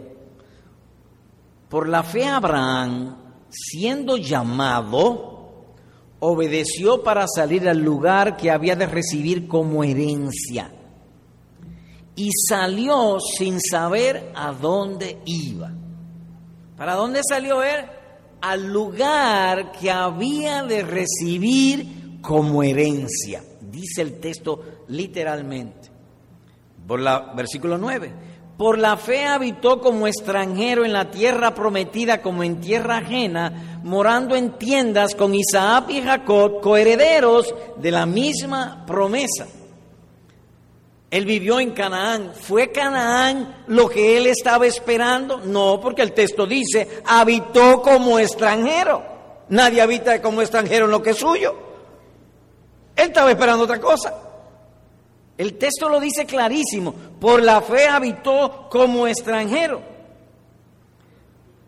Por 1.69 1.89
la 1.89 2.03
fe 2.03 2.27
Abraham, 2.27 3.17
siendo 3.51 4.17
llamado, 4.17 5.35
obedeció 6.21 7.03
para 7.03 7.27
salir 7.27 7.69
al 7.69 7.79
lugar 7.79 8.37
que 8.37 8.51
había 8.51 8.77
de 8.77 8.87
recibir 8.87 9.49
como 9.49 9.85
herencia. 9.85 10.71
Y 12.17 12.31
salió 12.49 13.19
sin 13.21 13.61
saber 13.61 14.33
a 14.35 14.53
dónde 14.53 15.19
iba. 15.25 15.73
¿Para 16.77 16.95
dónde 16.95 17.21
salió 17.29 17.63
él? 17.63 17.85
al 18.45 18.71
lugar 18.71 19.73
que 19.73 19.91
había 19.91 20.65
de 20.65 20.83
recibir 20.83 22.21
como 22.21 22.63
herencia. 22.63 23.43
Dice 23.59 24.03
el 24.03 24.21
texto 24.21 24.83
literalmente. 24.89 25.89
Por 26.87 27.01
la, 27.01 27.33
versículo 27.35 27.79
9. 27.79 28.13
Por 28.59 28.79
la 28.79 28.99
fe 28.99 29.25
habitó 29.25 29.81
como 29.81 30.07
extranjero 30.07 30.85
en 30.85 30.93
la 30.93 31.11
tierra 31.11 31.55
prometida 31.55 32.21
como 32.21 32.45
en 32.45 32.61
tierra 32.61 32.99
ajena, 32.99 33.81
morando 33.83 34.37
en 34.37 34.59
tiendas 34.59 35.15
con 35.15 35.35
Isaac 35.35 35.87
y 35.89 36.03
Jacob, 36.03 36.61
coherederos 36.61 37.55
de 37.79 37.91
la 37.91 38.05
misma 38.05 38.85
promesa. 38.87 39.47
Él 41.15 41.27
vivió 41.27 41.61
en 41.61 41.71
Canaán. 41.71 42.33
¿Fue 42.35 42.73
Canaán 42.73 43.63
lo 43.69 43.89
que 43.89 44.17
él 44.17 44.27
estaba 44.27 44.67
esperando? 44.67 45.39
No, 45.39 45.79
porque 45.81 46.03
el 46.03 46.11
texto 46.11 46.45
dice, 46.45 47.03
habitó 47.07 47.81
como 47.81 48.19
extranjero. 48.19 49.01
Nadie 49.51 49.81
habita 49.81 50.21
como 50.21 50.43
extranjero 50.43 50.87
en 50.87 50.91
lo 50.91 51.01
que 51.01 51.11
es 51.11 51.17
suyo. 51.17 51.55
Él 52.97 53.11
estaba 53.11 53.31
esperando 53.31 53.63
otra 53.63 53.79
cosa. 53.81 54.13
El 55.39 55.57
texto 55.57 55.89
lo 55.89 56.01
dice 56.01 56.27
clarísimo. 56.27 56.93
Por 57.21 57.45
la 57.45 57.61
fe 57.61 57.87
habitó 57.87 58.67
como 58.69 59.07
extranjero. 59.07 59.83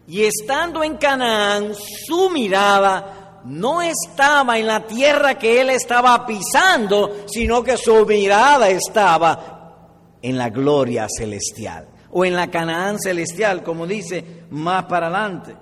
Y 0.09 0.25
estando 0.25 0.83
en 0.83 0.97
Canaán, 0.97 1.73
su 2.05 2.31
mirada 2.31 3.16
no 3.47 3.81
estaba 3.81 4.59
en 4.59 4.67
la 4.67 4.87
tierra 4.87 5.38
que 5.38 5.61
él 5.61 5.71
estaba 5.71 6.26
pisando, 6.26 7.25
sino 7.26 7.62
que 7.62 7.76
su 7.76 8.05
mirada 8.05 8.69
estaba 8.69 10.19
en 10.21 10.37
la 10.37 10.50
gloria 10.50 11.07
celestial 11.09 11.88
o 12.11 12.25
en 12.25 12.35
la 12.35 12.50
Canaán 12.50 12.99
celestial, 12.99 13.62
como 13.62 13.87
dice 13.87 14.45
más 14.50 14.87
para 14.87 15.07
adelante. 15.07 15.57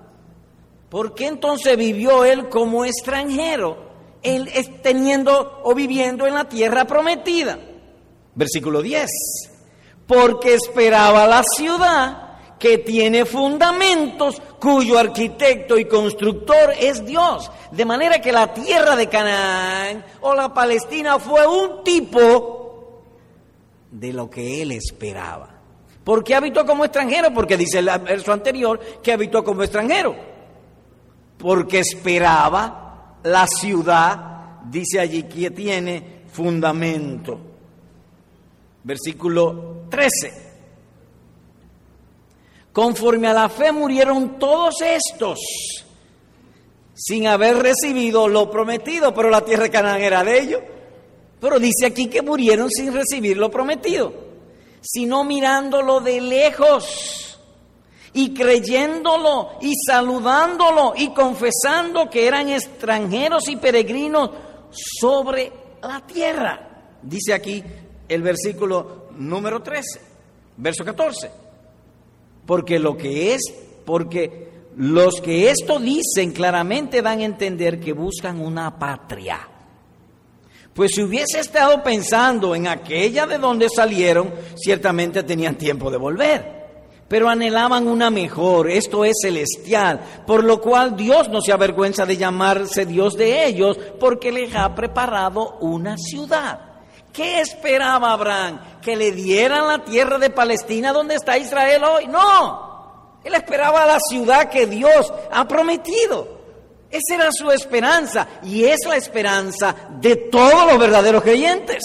¿Por 0.89 1.15
qué 1.15 1.27
entonces 1.27 1.77
vivió 1.77 2.25
él 2.25 2.49
como 2.49 2.85
extranjero, 2.85 3.91
él 4.23 4.49
teniendo 4.83 5.61
o 5.65 5.75
viviendo 5.75 6.27
en 6.27 6.35
la 6.35 6.49
tierra 6.49 6.87
prometida? 6.87 7.59
Versículo 8.35 8.81
10. 8.81 9.11
Porque 10.07 10.55
esperaba 10.55 11.27
la 11.27 11.43
ciudad 11.43 12.24
que 12.59 12.79
tiene 12.79 13.25
fundamentos, 13.25 14.41
cuyo 14.61 14.99
arquitecto 14.99 15.79
y 15.79 15.85
constructor 15.87 16.73
es 16.79 17.05
Dios. 17.05 17.51
De 17.71 17.85
manera 17.85 18.21
que 18.21 18.33
la 18.33 18.53
tierra 18.55 18.97
de 18.97 19.09
Canaán 19.09 20.05
o 20.21 20.35
la 20.35 20.53
Palestina 20.53 21.19
fue 21.19 21.47
un 21.47 21.85
tipo 21.85 23.03
de 23.91 24.13
lo 24.13 24.31
que 24.31 24.63
él 24.63 24.73
esperaba. 24.73 25.51
¿Por 26.03 26.23
qué 26.23 26.35
habitó 26.35 26.67
como 26.67 26.85
extranjero? 26.85 27.33
Porque 27.33 27.57
dice 27.57 27.79
el 27.79 27.87
verso 28.01 28.33
anterior 28.33 28.79
que 29.03 29.13
habitó 29.13 29.43
como 29.43 29.63
extranjero. 29.63 30.15
Porque 31.39 31.81
esperaba 31.81 33.19
la 33.23 33.47
ciudad, 33.47 34.61
dice 34.71 35.01
allí, 35.01 35.25
que 35.25 35.51
tiene 35.51 36.25
fundamento. 36.31 37.41
Versículo 38.83 39.87
13. 39.89 40.44
Conforme 42.75 43.29
a 43.29 43.33
la 43.33 43.49
fe 43.49 43.71
murieron 43.71 44.37
todos 44.37 44.81
estos 44.83 45.39
sin 46.93 47.29
haber 47.29 47.57
recibido 47.59 48.27
lo 48.27 48.51
prometido, 48.51 49.15
pero 49.15 49.31
la 49.31 49.45
tierra 49.45 49.63
de 49.63 49.71
Canaán 49.71 50.01
era 50.01 50.25
de 50.25 50.41
ellos. 50.41 50.61
Pero 51.41 51.61
dice 51.61 51.87
aquí 51.87 52.09
que 52.09 52.21
murieron 52.21 52.69
sin 52.69 52.93
recibir 52.93 53.37
lo 53.37 53.49
prometido, 53.49 54.13
sino 54.81 55.23
mirándolo 55.23 56.01
de 56.01 56.21
lejos 56.21 57.39
y 58.13 58.35
creyéndolo 58.35 59.51
y 59.61 59.73
saludándolo 59.87 60.95
y 60.97 61.11
confesando 61.11 62.11
que 62.11 62.27
eran 62.27 62.49
extranjeros 62.49 63.47
y 63.51 63.55
peregrinos 63.55 64.31
sobre 65.01 65.53
la 65.81 66.05
tierra. 66.05 66.97
Dice 67.01 67.35
aquí 67.35 67.63
el 68.09 68.23
versículo 68.23 69.11
número 69.17 69.63
13, 69.63 70.01
verso 70.57 70.85
14. 70.85 71.44
Porque 72.47 72.79
lo 72.79 72.97
que 72.97 73.35
es, 73.35 73.41
porque 73.85 74.49
los 74.77 75.21
que 75.21 75.51
esto 75.51 75.79
dicen 75.79 76.33
claramente 76.33 77.03
dan 77.03 77.21
a 77.21 77.25
entender 77.25 77.81
que 77.81 77.93
buscan 77.93 78.41
una 78.41 78.79
patria. 78.79 79.49
Pues 80.75 80.91
si 80.93 81.03
hubiese 81.03 81.39
estado 81.39 81.83
pensando 81.85 82.55
en 82.55 82.67
aquella 82.67 83.27
de 83.27 83.39
donde 83.39 83.69
salieron, 83.69 84.33
ciertamente 84.57 85.23
tenían 85.23 85.57
tiempo 85.57 85.91
de 85.91 85.97
volver. 85.97 86.55
Pero 87.07 87.29
anhelaban 87.29 87.87
una 87.87 88.11
mejor, 88.11 88.69
esto 88.69 89.05
es 89.05 89.13
celestial, 89.23 90.01
por 90.27 90.43
lo 90.43 90.61
cual 90.61 90.97
Dios 90.97 91.29
no 91.29 91.41
se 91.41 91.53
avergüenza 91.53 92.05
de 92.07 92.17
llamarse 92.17 92.87
Dios 92.87 93.17
de 93.17 93.47
ellos, 93.47 93.79
porque 94.01 94.33
les 94.33 94.55
ha 94.57 94.75
preparado 94.75 95.59
una 95.61 95.97
ciudad. 95.97 96.74
¿Qué 97.15 97.41
esperaba 97.41 98.13
Abraham? 98.13 98.61
¿Que 98.83 98.97
le 98.97 99.13
dieran 99.13 99.69
la 99.69 99.85
tierra 99.85 100.19
de 100.19 100.31
Palestina 100.31 100.93
donde 100.93 101.15
está 101.15 101.39
Israel 101.39 101.85
hoy? 101.85 102.09
No, 102.09 103.21
él 103.23 103.33
esperaba 103.35 103.87
la 103.87 103.99
ciudad 104.01 104.51
que 104.51 104.67
Dios 104.67 105.13
ha 105.31 105.47
prometido. 105.47 106.43
Esa 106.91 107.15
era 107.15 107.29
su 107.33 107.53
esperanza 107.53 108.27
y 108.43 108.65
es 108.65 108.81
la 108.87 108.97
esperanza 108.97 109.75
de 110.01 110.17
todos 110.17 110.67
los 110.67 110.79
verdaderos 110.79 111.23
creyentes. 111.23 111.83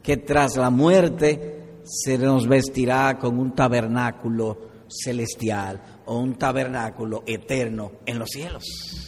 Que 0.00 0.18
tras 0.18 0.56
la 0.56 0.70
muerte 0.70 1.80
se 1.82 2.18
nos 2.18 2.46
vestirá 2.46 3.18
con 3.18 3.36
un 3.36 3.52
tabernáculo 3.52 4.58
celestial 4.88 6.02
o 6.06 6.18
un 6.18 6.38
tabernáculo 6.38 7.24
eterno 7.26 7.92
en 8.06 8.18
los 8.20 8.30
cielos. 8.30 9.07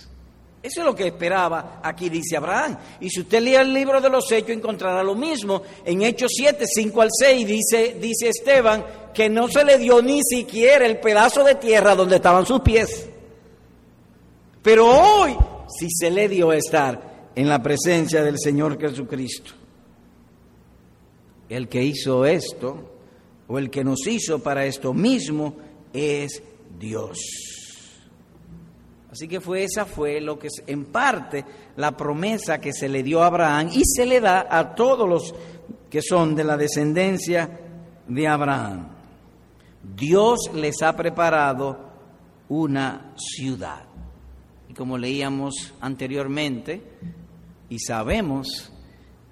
Eso 0.62 0.80
es 0.80 0.86
lo 0.86 0.94
que 0.94 1.06
esperaba 1.06 1.80
aquí, 1.82 2.10
dice 2.10 2.36
Abraham. 2.36 2.76
Y 3.00 3.08
si 3.08 3.20
usted 3.20 3.40
lee 3.40 3.54
el 3.54 3.72
libro 3.72 4.00
de 4.00 4.10
los 4.10 4.30
Hechos, 4.30 4.50
encontrará 4.50 5.02
lo 5.02 5.14
mismo. 5.14 5.62
En 5.84 6.02
Hechos 6.02 6.32
7, 6.36 6.66
5 6.66 7.00
al 7.00 7.08
6, 7.10 7.46
dice, 7.46 7.96
dice 7.98 8.28
Esteban 8.28 8.84
que 9.14 9.30
no 9.30 9.48
se 9.48 9.64
le 9.64 9.78
dio 9.78 10.02
ni 10.02 10.20
siquiera 10.22 10.84
el 10.84 11.00
pedazo 11.00 11.42
de 11.44 11.54
tierra 11.54 11.94
donde 11.96 12.16
estaban 12.16 12.44
sus 12.44 12.60
pies. 12.60 13.08
Pero 14.62 14.86
hoy 14.86 15.34
sí 15.78 15.88
se 15.90 16.10
le 16.10 16.28
dio 16.28 16.52
estar 16.52 17.30
en 17.34 17.48
la 17.48 17.62
presencia 17.62 18.22
del 18.22 18.38
Señor 18.38 18.78
Jesucristo. 18.78 19.52
El 21.48 21.68
que 21.68 21.82
hizo 21.82 22.26
esto, 22.26 22.90
o 23.48 23.58
el 23.58 23.70
que 23.70 23.82
nos 23.82 24.06
hizo 24.06 24.40
para 24.40 24.66
esto 24.66 24.92
mismo, 24.92 25.56
es 25.92 26.42
Dios. 26.78 27.49
Así 29.10 29.26
que 29.26 29.40
fue 29.40 29.64
esa 29.64 29.84
fue 29.84 30.20
lo 30.20 30.38
que 30.38 30.48
en 30.66 30.84
parte 30.86 31.44
la 31.76 31.96
promesa 31.96 32.60
que 32.60 32.72
se 32.72 32.88
le 32.88 33.02
dio 33.02 33.22
a 33.22 33.26
Abraham 33.26 33.70
y 33.72 33.82
se 33.84 34.06
le 34.06 34.20
da 34.20 34.46
a 34.48 34.74
todos 34.74 35.08
los 35.08 35.34
que 35.90 36.00
son 36.00 36.36
de 36.36 36.44
la 36.44 36.56
descendencia 36.56 37.58
de 38.06 38.28
Abraham. 38.28 38.88
Dios 39.96 40.50
les 40.54 40.82
ha 40.82 40.94
preparado 40.94 41.90
una 42.48 43.12
ciudad. 43.16 43.84
Y 44.68 44.74
como 44.74 44.96
leíamos 44.96 45.74
anteriormente, 45.80 46.82
y 47.68 47.78
sabemos 47.78 48.72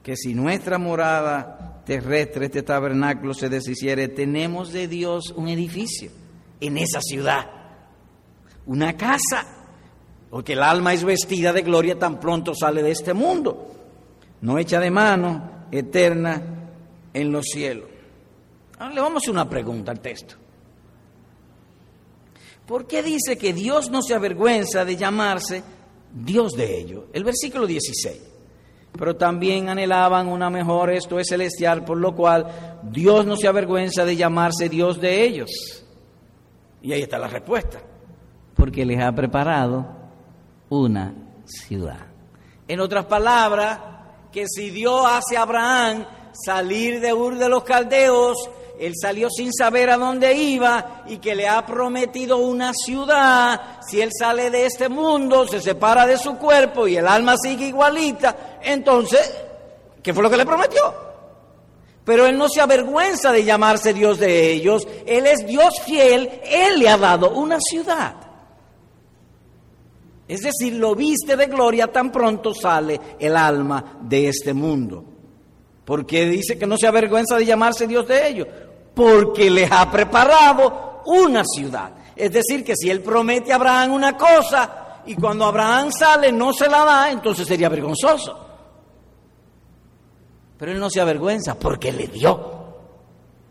que 0.03 0.17
si 0.17 0.35
nuestra 0.35 0.79
morada 0.79 1.83
terrestre, 1.85 2.47
este 2.47 2.63
tabernáculo 2.63 3.35
se 3.35 3.49
deshiciere, 3.49 4.09
tenemos 4.09 4.73
de 4.73 4.89
Dios 4.89 5.33
un 5.37 5.49
edificio 5.49 6.11
en 6.61 6.79
esa 6.79 7.01
ciudad, 7.01 7.51
una 8.67 8.97
casa, 8.97 9.58
porque 10.31 10.53
el 10.53 10.63
alma 10.63 10.93
es 10.93 11.05
vestida 11.05 11.53
de 11.53 11.63
gloria 11.63 11.99
tan 11.99 12.21
pronto 12.21 12.55
sale 12.55 12.83
de 12.83 12.91
este 12.91 13.15
mundo, 13.15 13.67
no 14.43 14.59
hecha 14.59 14.79
de 14.79 14.91
mano, 14.91 15.67
eterna 15.71 16.43
en 17.13 17.33
los 17.33 17.47
cielos. 17.47 17.87
Ahora 18.79 18.95
le 18.95 19.01
vamos 19.01 19.17
a 19.17 19.25
hacer 19.25 19.31
una 19.31 19.49
pregunta 19.49 19.91
al 19.91 20.01
texto. 20.01 20.35
¿Por 22.67 22.87
qué 22.87 23.03
dice 23.03 23.39
que 23.39 23.53
Dios 23.55 23.91
no 23.91 24.03
se 24.03 24.15
avergüenza 24.15 24.85
de 24.85 24.97
llamarse 24.97 25.63
Dios 26.13 26.53
de 26.53 26.79
ellos? 26.79 27.05
El 27.15 27.25
versículo 27.25 27.67
16. 27.67 28.23
Pero 28.93 29.17
también 29.17 29.69
anhelaban 29.69 30.29
una 30.29 30.51
mejor, 30.51 30.91
esto 30.91 31.19
es 31.19 31.29
celestial, 31.29 31.85
por 31.85 31.97
lo 31.97 32.15
cual 32.15 32.81
Dios 32.83 33.25
no 33.25 33.37
se 33.37 33.49
avergüenza 33.49 34.05
de 34.05 34.17
llamarse 34.17 34.69
Dios 34.69 35.01
de 35.01 35.23
ellos. 35.25 35.51
Y 36.83 36.93
ahí 36.93 37.03
está 37.03 37.19
la 37.19 37.29
respuesta. 37.29 37.81
Porque 38.55 38.85
les 38.85 39.01
ha 39.01 39.13
preparado 39.13 39.98
una 40.71 41.15
ciudad. 41.47 42.07
En 42.67 42.81
otras 42.81 43.07
palabras, 43.07 43.79
que 44.33 44.47
si 44.47 44.71
Dios 44.71 45.07
hace 45.07 45.37
a 45.37 45.43
Abraham 45.43 46.07
salir 46.33 47.01
de 47.01 47.15
Ur 47.15 47.37
de 47.37 47.49
los 47.49 47.65
Caldeos, 47.65 48.51
él 48.79 48.95
salió 49.01 49.29
sin 49.31 49.53
saber 49.53 49.91
a 49.91 49.97
dónde 49.97 50.35
iba 50.35 51.03
y 51.09 51.19
que 51.19 51.35
le 51.35 51.49
ha 51.49 51.67
prometido 51.67 52.37
una 52.37 52.73
ciudad. 52.75 53.81
Si 53.87 54.01
él 54.01 54.11
sale 54.17 54.51
de 54.51 54.67
este 54.67 54.89
mundo, 54.89 55.49
se 55.49 55.61
separa 55.61 56.07
de 56.07 56.17
su 56.17 56.37
cuerpo 56.37 56.87
y 56.87 56.97
el 56.97 57.09
alma 57.09 57.37
sigue 57.37 57.67
igualita, 57.67 58.59
entonces, 58.63 59.35
¿qué 60.03 60.15
fue 60.15 60.23
lo 60.23 60.31
que 60.31 60.37
le 60.37 60.47
prometió? 60.47 61.09
Pero 62.05 62.27
él 62.27 62.39
no 62.39 62.49
se 62.49 62.61
avergüenza 62.61 63.33
de 63.33 63.45
llamarse 63.45 63.93
Dios 63.93 64.19
de 64.19 64.53
ellos. 64.53 64.87
Él 65.05 65.27
es 65.27 65.47
Dios 65.47 65.81
fiel. 65.85 66.41
Él 66.43 66.79
le 66.79 66.89
ha 66.89 66.97
dado 66.97 67.33
una 67.33 67.59
ciudad. 67.61 68.15
Es 70.29 70.43
decir, 70.43 70.75
lo 70.75 70.95
viste 70.95 71.37
de 71.37 71.47
gloria 71.47 71.87
tan 71.87 72.13
pronto 72.13 72.55
sale 72.55 73.01
el 73.19 73.35
alma 73.35 73.99
de 74.03 74.29
este 74.29 74.53
mundo. 74.53 75.03
Porque 75.87 76.27
dice 76.27 76.59
que 76.59 76.67
no 76.67 76.77
se 76.77 76.87
avergüenza 76.87 77.37
de 77.37 77.47
llamarse 77.47 77.87
Dios 77.87 78.07
de 78.07 78.29
ellos 78.29 78.47
porque 78.95 79.49
les 79.49 79.71
ha 79.73 79.91
preparado 79.91 81.03
una 81.07 81.43
ciudad. 81.45 81.93
Es 82.15 82.33
decir, 82.33 82.63
que 82.63 82.75
si 82.77 82.91
él 82.91 83.01
promete 83.01 83.53
a 83.53 83.57
Abraham 83.57 83.93
una 83.93 84.17
cosa 84.17 85.03
y 85.07 85.15
cuando 85.15 85.47
Abraham 85.47 85.91
sale 85.93 86.31
no 86.31 86.53
se 86.53 86.69
la 86.69 86.85
da, 86.85 87.11
entonces 87.11 87.47
sería 87.47 87.69
vergonzoso. 87.69 88.47
Pero 90.59 90.73
él 90.73 90.81
no 90.81 90.91
se 90.91 91.01
avergüenza 91.01 91.55
porque 91.55 91.93
le 91.93 92.09
dio 92.09 92.59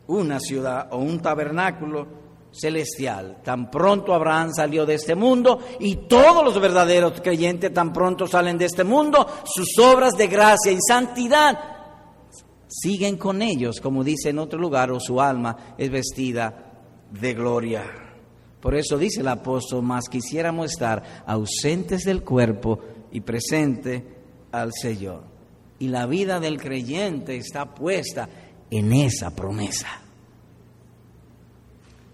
una 0.08 0.38
ciudad 0.38 0.88
o 0.92 0.98
un 0.98 1.20
tabernáculo 1.20 2.06
celestial. 2.52 3.38
Tan 3.44 3.70
pronto 3.70 4.14
Abraham 4.14 4.52
salió 4.54 4.86
de 4.86 4.94
este 4.94 5.14
mundo 5.14 5.60
y 5.80 5.96
todos 6.08 6.44
los 6.44 6.60
verdaderos 6.60 7.20
creyentes 7.20 7.72
tan 7.72 7.92
pronto 7.92 8.26
salen 8.26 8.58
de 8.58 8.66
este 8.66 8.84
mundo, 8.84 9.26
sus 9.44 9.78
obras 9.78 10.14
de 10.16 10.26
gracia 10.26 10.72
y 10.72 10.78
santidad 10.86 11.76
siguen 12.68 13.16
con 13.16 13.42
ellos, 13.42 13.80
como 13.80 14.04
dice 14.04 14.30
en 14.30 14.38
otro 14.38 14.58
lugar, 14.58 14.90
o 14.90 15.00
su 15.00 15.20
alma 15.20 15.74
es 15.76 15.90
vestida 15.90 16.72
de 17.10 17.34
gloria. 17.34 17.84
Por 18.60 18.74
eso 18.74 18.98
dice 18.98 19.20
el 19.20 19.28
apóstol, 19.28 19.82
más 19.82 20.08
quisiéramos 20.08 20.72
estar 20.72 21.22
ausentes 21.26 22.02
del 22.02 22.22
cuerpo 22.22 22.80
y 23.12 23.20
presente 23.20 24.04
al 24.52 24.72
Señor. 24.72 25.22
Y 25.78 25.88
la 25.88 26.06
vida 26.06 26.40
del 26.40 26.60
creyente 26.60 27.36
está 27.36 27.74
puesta 27.74 28.28
en 28.70 28.92
esa 28.92 29.30
promesa. 29.30 30.07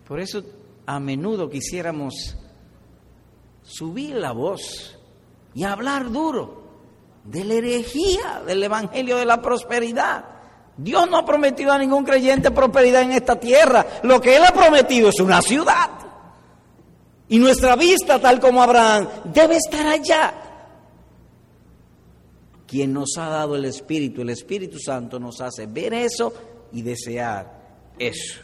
Por 0.06 0.20
eso 0.20 0.42
a 0.86 1.00
menudo 1.00 1.48
quisiéramos 1.48 2.36
subir 3.62 4.14
la 4.16 4.32
voz 4.32 4.98
y 5.54 5.64
hablar 5.64 6.10
duro 6.10 6.62
de 7.24 7.44
la 7.44 7.54
herejía 7.54 8.42
del 8.46 8.62
Evangelio 8.62 9.16
de 9.16 9.24
la 9.24 9.40
Prosperidad 9.40 10.34
Dios 10.76 11.08
no 11.08 11.18
ha 11.18 11.24
prometido 11.24 11.72
a 11.72 11.78
ningún 11.78 12.04
creyente 12.04 12.50
prosperidad 12.50 13.02
en 13.02 13.12
esta 13.12 13.38
tierra. 13.38 13.86
Lo 14.02 14.20
que 14.20 14.36
Él 14.36 14.42
ha 14.44 14.52
prometido 14.52 15.08
es 15.08 15.20
una 15.20 15.40
ciudad. 15.40 15.90
Y 17.28 17.38
nuestra 17.38 17.76
vista, 17.76 18.20
tal 18.20 18.40
como 18.40 18.62
Abraham, 18.62 19.08
debe 19.32 19.56
estar 19.56 19.86
allá. 19.86 20.34
Quien 22.66 22.92
nos 22.92 23.16
ha 23.18 23.28
dado 23.28 23.54
el 23.54 23.64
Espíritu, 23.66 24.22
el 24.22 24.30
Espíritu 24.30 24.78
Santo 24.78 25.20
nos 25.20 25.40
hace 25.40 25.66
ver 25.66 25.94
eso 25.94 26.32
y 26.72 26.82
desear 26.82 27.92
eso. 27.98 28.40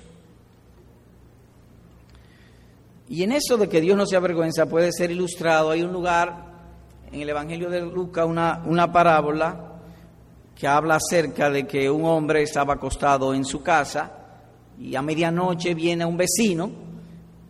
Y 3.10 3.24
en 3.24 3.32
eso 3.32 3.56
de 3.56 3.68
que 3.68 3.80
Dios 3.80 3.96
no 3.96 4.06
se 4.06 4.14
avergüenza 4.14 4.66
puede 4.66 4.92
ser 4.92 5.10
ilustrado. 5.10 5.70
Hay 5.70 5.82
un 5.82 5.92
lugar 5.92 6.44
en 7.10 7.20
el 7.20 7.28
Evangelio 7.28 7.68
de 7.68 7.80
Lucas, 7.80 8.24
una, 8.24 8.62
una 8.64 8.92
parábola 8.92 9.80
que 10.54 10.68
habla 10.68 10.94
acerca 10.94 11.50
de 11.50 11.66
que 11.66 11.90
un 11.90 12.04
hombre 12.04 12.42
estaba 12.42 12.74
acostado 12.74 13.34
en 13.34 13.44
su 13.44 13.64
casa 13.64 14.12
y 14.78 14.94
a 14.94 15.02
medianoche 15.02 15.74
viene 15.74 16.04
un 16.04 16.16
vecino 16.16 16.70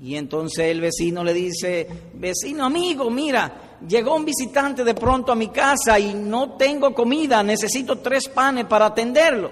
y 0.00 0.14
entonces 0.14 0.64
el 0.64 0.80
vecino 0.80 1.22
le 1.22 1.34
dice, 1.34 1.86
vecino 2.14 2.64
amigo, 2.64 3.10
mira, 3.10 3.76
llegó 3.86 4.16
un 4.16 4.24
visitante 4.24 4.82
de 4.82 4.94
pronto 4.94 5.30
a 5.30 5.36
mi 5.36 5.48
casa 5.48 5.98
y 5.98 6.14
no 6.14 6.52
tengo 6.52 6.94
comida, 6.94 7.42
necesito 7.42 7.98
tres 7.98 8.30
panes 8.30 8.64
para 8.64 8.86
atenderlo. 8.86 9.50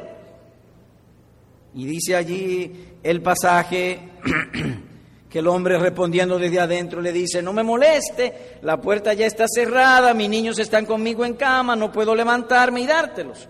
Y 1.75 1.85
dice 1.85 2.16
allí 2.16 2.73
el 3.03 3.21
pasaje 3.21 4.09
que 5.29 5.41
el 5.41 5.47
hombre 5.47 5.79
respondiendo 5.79 6.38
desde 6.38 6.61
adentro 6.61 7.01
le 7.01 7.12
dice, 7.12 7.43
no 7.43 7.53
me 7.53 7.62
moleste, 7.62 8.59
la 8.62 8.81
puerta 8.81 9.12
ya 9.12 9.27
está 9.27 9.47
cerrada, 9.47 10.14
mis 10.14 10.29
niños 10.29 10.59
están 10.59 10.87
conmigo 10.87 11.25
en 11.25 11.35
cama, 11.35 11.77
no 11.77 11.93
puedo 11.93 12.14
levantarme 12.14 12.81
y 12.81 12.87
dártelos. 12.87 13.49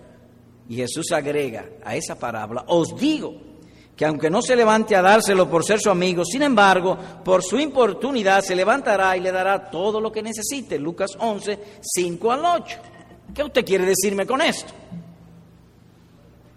Y 0.67 0.75
Jesús 0.75 1.11
agrega 1.11 1.65
a 1.83 1.95
esa 1.95 2.19
parábola, 2.19 2.65
os 2.67 2.95
digo 2.95 3.33
que 3.95 4.05
aunque 4.05 4.29
no 4.29 4.41
se 4.41 4.55
levante 4.55 4.95
a 4.95 5.01
dárselo 5.01 5.49
por 5.49 5.65
ser 5.65 5.79
su 5.79 5.89
amigo, 5.89 6.23
sin 6.23 6.43
embargo, 6.43 6.97
por 7.23 7.43
su 7.43 7.59
importunidad 7.59 8.41
se 8.41 8.55
levantará 8.55 9.17
y 9.17 9.19
le 9.19 9.31
dará 9.31 9.69
todo 9.69 9.99
lo 9.99 10.09
que 10.09 10.23
necesite. 10.23 10.79
Lucas 10.79 11.17
11, 11.19 11.59
5 11.81 12.31
al 12.31 12.45
8. 12.45 12.77
¿Qué 13.33 13.43
usted 13.43 13.65
quiere 13.65 13.85
decirme 13.85 14.25
con 14.25 14.39
esto? 14.39 14.71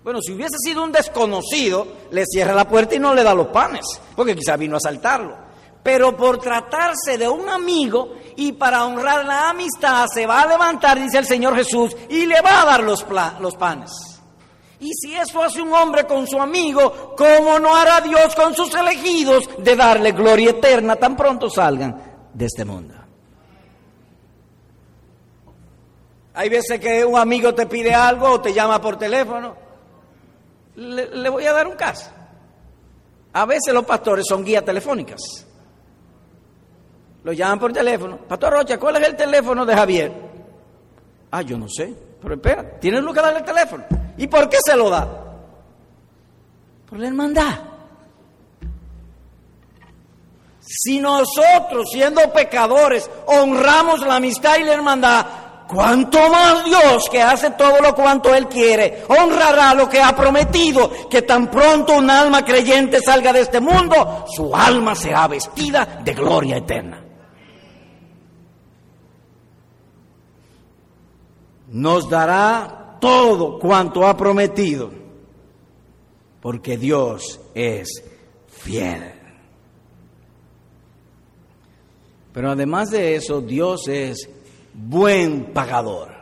Bueno, 0.05 0.21
si 0.21 0.33
hubiese 0.33 0.57
sido 0.59 0.83
un 0.83 0.91
desconocido, 0.91 1.87
le 2.11 2.25
cierra 2.27 2.55
la 2.55 2.67
puerta 2.67 2.97
y 2.97 2.99
no 2.99 3.15
le 3.15 3.23
da 3.23 3.35
los 3.35 3.49
panes, 3.49 3.85
porque 4.17 4.35
quizá 4.35 4.57
vino 4.57 4.75
a 4.75 4.79
asaltarlo. 4.79 5.37
Pero 5.83 6.17
por 6.17 6.39
tratarse 6.39 7.19
de 7.19 7.29
un 7.29 7.49
amigo 7.49 8.15
y 8.37 8.53
para 8.53 8.85
honrar 8.85 9.25
la 9.25 9.51
amistad, 9.51 10.07
se 10.13 10.27
va 10.27 10.43
a 10.43 10.47
levantar, 10.47 10.99
dice 11.01 11.19
el 11.19 11.27
Señor 11.27 11.55
Jesús, 11.55 11.97
y 12.09 12.27
le 12.27 12.41
va 12.41 12.63
a 12.63 12.65
dar 12.65 12.83
los, 12.83 13.05
los 13.41 13.55
panes. 13.57 13.91
Y 14.81 14.93
si 14.95 15.15
eso 15.15 15.41
hace 15.41 15.63
un 15.63 15.73
hombre 15.73 16.05
con 16.07 16.27
su 16.27 16.41
amigo, 16.41 17.15
¿cómo 17.17 17.61
no 17.61 17.75
hará 17.75 18.01
Dios 18.01 18.35
con 18.35 18.55
sus 18.55 18.75
elegidos 18.75 19.49
de 19.59 19.77
darle 19.77 20.11
gloria 20.11 20.51
eterna 20.51 20.97
tan 20.97 21.17
pronto 21.17 21.49
salgan 21.49 22.01
de 22.35 22.47
este 22.47 22.65
mundo? 22.65 22.95
Hay 26.35 26.49
veces 26.49 26.81
que 26.81 27.05
un 27.05 27.17
amigo 27.17 27.55
te 27.55 27.67
pide 27.67 27.95
algo 27.95 28.29
o 28.31 28.41
te 28.41 28.53
llama 28.53 28.81
por 28.81 28.99
teléfono. 28.99 29.62
Le, 30.77 31.29
voy 31.29 31.45
a 31.47 31.53
dar 31.53 31.67
un 31.67 31.77
caso. 31.77 32.11
A 33.33 33.47
veces 33.47 33.73
los 33.73 33.85
pastores 33.85 34.25
son 34.29 34.45
guías 34.45 34.65
telefónicas. 34.65 35.21
Lo 37.25 37.33
llaman 37.33 37.59
por 37.59 37.73
teléfono. 37.73 38.19
Pastor 38.19 38.53
Rocha, 38.53 38.79
¿cuál 38.79 38.97
es 38.97 39.09
el 39.09 39.17
teléfono 39.17 39.65
de 39.65 39.75
Javier? 39.75 40.13
Ah, 41.31 41.43
yo 41.43 41.57
no 41.57 41.69
sé. 41.69 41.95
Pero 42.21 42.35
espera, 42.35 42.79
tienes 42.79 43.05
que 43.05 43.21
darle 43.21 43.39
el 43.41 43.45
teléfono. 43.45 43.85
¿Y 44.17 44.27
por 44.27 44.49
qué 44.49 44.59
se 44.65 44.77
lo 44.77 44.91
da? 44.91 45.09
Por 46.89 46.99
la 46.99 47.09
hermandad. 47.09 47.73
Si 50.61 51.01
nosotros, 51.01 51.91
siendo 51.91 52.21
pecadores, 52.33 53.11
honramos 53.27 54.01
la 54.01 54.17
amistad 54.17 54.59
y 54.59 54.65
la 54.65 54.75
hermandad, 54.75 55.27
cuanto 55.73 56.19
más 56.29 56.65
Dios, 56.65 57.09
que 57.11 57.23
hace 57.23 57.51
todo 57.53 57.81
lo 57.81 57.95
cuanto 57.95 58.35
Él 58.35 58.47
quiere, 58.47 59.05
honrará 59.09 59.75
lo 59.75 59.89
que 59.89 60.01
ha 60.01 60.15
prometido, 60.15 60.91
que 61.09 61.23
tan 61.23 61.51
pronto 61.51 61.97
un 61.97 62.11
alma 62.11 62.45
creyente 62.45 63.01
salga 63.01 63.33
de 63.33 63.41
este 63.41 63.61
mundo, 63.61 64.27
su 64.29 64.55
alma 64.55 64.95
será 64.95 65.29
vestida 65.29 66.01
de 66.05 66.13
gloria 66.13 66.59
eterna. 66.59 67.03
Nos 71.69 72.09
dará 72.11 72.99
todo 73.01 73.59
cuanto 73.59 74.07
ha 74.07 74.15
prometido, 74.15 74.91
porque 76.43 76.77
Dios 76.77 77.41
es 77.55 78.05
fiel. 78.47 79.15
Pero 82.35 82.51
además 82.51 82.91
de 82.91 83.15
eso, 83.15 83.41
Dios 83.41 83.89
es 83.89 84.29
buen 84.75 85.53
pagador. 85.53 86.13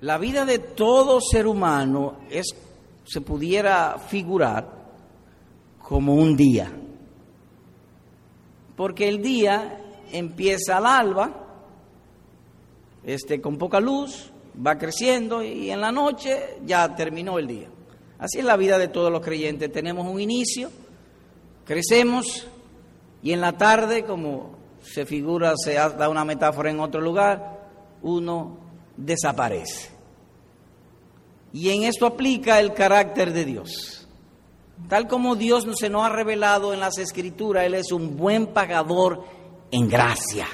La 0.00 0.18
vida 0.18 0.44
de 0.44 0.58
todo 0.58 1.20
ser 1.20 1.46
humano 1.46 2.18
es, 2.30 2.54
se 3.04 3.22
pudiera 3.22 3.98
figurar 3.98 4.68
como 5.82 6.14
un 6.14 6.36
día, 6.36 6.70
porque 8.76 9.08
el 9.08 9.22
día 9.22 9.80
empieza 10.12 10.76
al 10.76 10.86
alba, 10.86 11.32
este, 13.02 13.40
con 13.40 13.56
poca 13.56 13.80
luz, 13.80 14.30
va 14.54 14.76
creciendo 14.78 15.42
y 15.42 15.70
en 15.70 15.80
la 15.80 15.90
noche 15.90 16.58
ya 16.64 16.94
terminó 16.94 17.38
el 17.38 17.46
día. 17.46 17.68
Así 18.18 18.38
es 18.38 18.44
la 18.44 18.56
vida 18.56 18.78
de 18.78 18.88
todos 18.88 19.10
los 19.10 19.22
creyentes. 19.22 19.72
Tenemos 19.72 20.06
un 20.06 20.20
inicio, 20.20 20.70
Crecemos 21.64 22.46
y 23.22 23.32
en 23.32 23.40
la 23.40 23.52
tarde, 23.52 24.04
como 24.04 24.58
se 24.82 25.06
figura, 25.06 25.54
se 25.56 25.74
da 25.74 26.08
una 26.08 26.24
metáfora 26.24 26.70
en 26.70 26.80
otro 26.80 27.00
lugar, 27.00 27.68
uno 28.02 28.58
desaparece. 28.96 29.90
Y 31.52 31.70
en 31.70 31.84
esto 31.84 32.06
aplica 32.06 32.60
el 32.60 32.74
carácter 32.74 33.32
de 33.32 33.44
Dios. 33.44 34.08
Tal 34.88 35.06
como 35.06 35.36
Dios 35.36 35.66
se 35.78 35.88
nos 35.88 36.04
ha 36.04 36.08
revelado 36.10 36.74
en 36.74 36.80
las 36.80 36.98
escrituras, 36.98 37.64
Él 37.64 37.74
es 37.74 37.92
un 37.92 38.16
buen 38.16 38.48
pagador 38.48 39.24
en 39.70 39.88
gracia. 39.88 40.46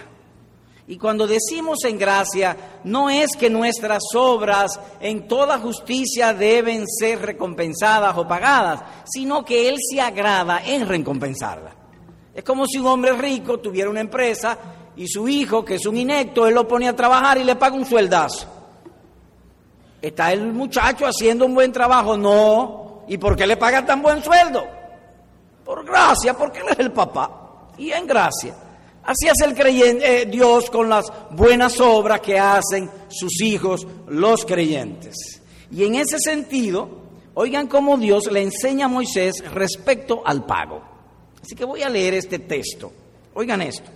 Y 0.91 0.99
cuando 0.99 1.25
decimos 1.25 1.85
en 1.85 1.97
gracia, 1.97 2.81
no 2.83 3.09
es 3.09 3.37
que 3.39 3.49
nuestras 3.49 4.03
obras 4.13 4.81
en 5.01 5.29
toda 5.29 5.61
justicia 5.61 6.35
deben 6.35 6.85
ser 6.89 7.23
recompensadas 7.23 8.19
o 8.19 8.27
pagadas, 8.27 8.83
sino 9.05 9.45
que 9.45 9.69
Él 9.69 9.77
se 9.79 10.01
agrada 10.01 10.61
en 10.67 10.89
recompensarlas. 10.89 11.75
Es 12.35 12.43
como 12.43 12.67
si 12.67 12.79
un 12.79 12.89
hombre 12.89 13.13
rico 13.13 13.61
tuviera 13.61 13.89
una 13.89 14.01
empresa 14.01 14.59
y 14.97 15.07
su 15.07 15.29
hijo, 15.29 15.65
que 15.65 15.77
es 15.77 15.87
un 15.87 15.97
inecto, 15.97 16.45
él 16.49 16.57
lo 16.57 16.67
pone 16.67 16.89
a 16.89 16.97
trabajar 16.97 17.39
y 17.39 17.45
le 17.45 17.55
paga 17.55 17.77
un 17.77 17.87
sueldazo. 17.87 18.49
¿Está 20.03 20.33
el 20.33 20.53
muchacho 20.53 21.07
haciendo 21.07 21.47
un 21.47 21.55
buen 21.55 21.71
trabajo? 21.71 22.17
No. 22.17 23.05
¿Y 23.07 23.17
por 23.17 23.37
qué 23.37 23.47
le 23.47 23.57
paga 23.57 23.87
tan 23.87 24.03
buen 24.03 24.25
sueldo? 24.25 24.67
Por 25.65 25.85
gracia, 25.85 26.37
porque 26.37 26.59
él 26.59 26.67
es 26.71 26.81
el 26.81 26.91
papá. 26.91 27.69
Y 27.79 27.93
en 27.93 28.09
gracia. 28.09 28.70
Así 29.03 29.29
hace 29.29 29.47
el 29.47 29.55
creyente, 29.55 30.23
eh, 30.23 30.27
Dios 30.27 30.71
con 30.71 30.89
las 30.89 31.07
buenas 31.31 31.81
obras 31.81 32.21
que 32.21 32.39
hacen 32.39 32.91
sus 33.09 33.41
hijos, 33.41 33.87
los 34.09 34.45
creyentes. 34.45 35.41
Y 35.71 35.85
en 35.85 35.95
ese 35.95 36.19
sentido, 36.19 36.89
oigan 37.35 37.67
cómo 37.67 37.97
Dios 37.97 38.31
le 38.31 38.43
enseña 38.43 38.87
a 38.87 38.89
Moisés 38.89 39.43
respecto 39.53 40.23
al 40.25 40.45
pago. 40.45 40.83
Así 41.43 41.55
que 41.55 41.65
voy 41.65 41.83
a 41.83 41.89
leer 41.89 42.15
este 42.15 42.39
texto. 42.39 42.93
Oigan 43.35 43.63
esto. 43.63 43.91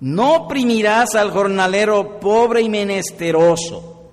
No 0.00 0.44
oprimirás 0.44 1.14
al 1.14 1.30
jornalero 1.30 2.20
pobre 2.20 2.60
y 2.60 2.68
menesteroso, 2.68 4.12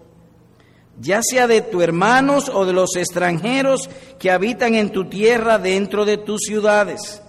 ya 1.00 1.22
sea 1.22 1.46
de 1.46 1.62
tus 1.62 1.84
hermanos 1.84 2.50
o 2.50 2.66
de 2.66 2.74
los 2.74 2.96
extranjeros 2.96 3.90
que 4.18 4.32
habitan 4.32 4.74
en 4.74 4.92
tu 4.92 5.08
tierra 5.10 5.60
dentro 5.60 6.06
de 6.06 6.18
tus 6.18 6.42
ciudades. 6.42 7.22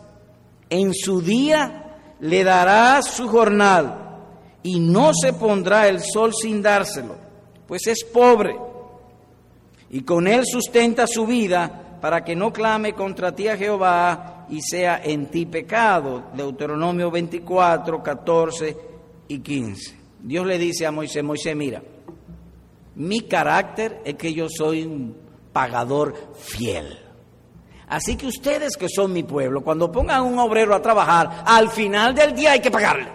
En 0.71 0.95
su 0.95 1.21
día 1.21 1.86
le 2.21 2.45
dará 2.45 3.03
su 3.03 3.29
jornal 3.29 4.03
y 4.63 4.81
no 4.81 5.13
se 5.15 5.33
pondrá 5.33 5.89
el 5.89 6.01
sol 6.01 6.33
sin 6.35 6.63
dárselo, 6.63 7.17
pues 7.67 7.87
es 7.87 8.05
pobre 8.05 8.57
y 9.91 10.03
con 10.03 10.27
él 10.27 10.45
sustenta 10.45 11.07
su 11.07 11.27
vida 11.27 11.99
para 12.01 12.25
que 12.25 12.37
no 12.37 12.53
clame 12.53 12.93
contra 12.93 13.35
ti 13.35 13.49
a 13.49 13.57
Jehová 13.57 14.47
y 14.51 14.61
sea 14.61 15.01
en 15.03 15.27
ti 15.27 15.47
pecado. 15.47 16.25
Deuteronomio 16.35 17.11
24, 17.11 18.03
14 18.03 18.77
y 19.29 19.39
15. 19.39 19.97
Dios 20.21 20.47
le 20.47 20.59
dice 20.59 20.87
a 20.87 20.93
Moisés, 20.93 21.23
Moisés, 21.23 21.57
mira, 21.57 21.83
mi 22.97 23.23
carácter 23.23 24.01
es 24.05 24.15
que 24.15 24.33
yo 24.33 24.49
soy 24.49 24.85
un 24.85 25.17
pagador 25.53 26.15
fiel. 26.37 27.06
Así 27.89 28.17
que 28.17 28.27
ustedes 28.27 28.77
que 28.77 28.89
son 28.89 29.13
mi 29.13 29.23
pueblo, 29.23 29.63
cuando 29.63 29.93
pongan 29.93 30.23
un 30.23 30.39
obrero 30.39 30.75
a 30.75 30.83
trabajar, 30.83 31.45
al 31.47 31.71
final 31.71 32.15
del 32.15 32.35
día 32.35 32.53
hay 32.53 32.61
que 32.61 32.71
pagarle. 32.71 33.09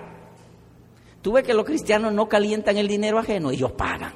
Tú 1.22 1.34
ves 1.34 1.44
que 1.44 1.54
los 1.54 1.66
cristianos 1.66 2.14
no 2.14 2.28
calientan 2.28 2.78
el 2.78 2.88
dinero 2.88 3.20
ajeno, 3.20 3.52
ellos 3.52 3.74
pagan. 3.74 4.14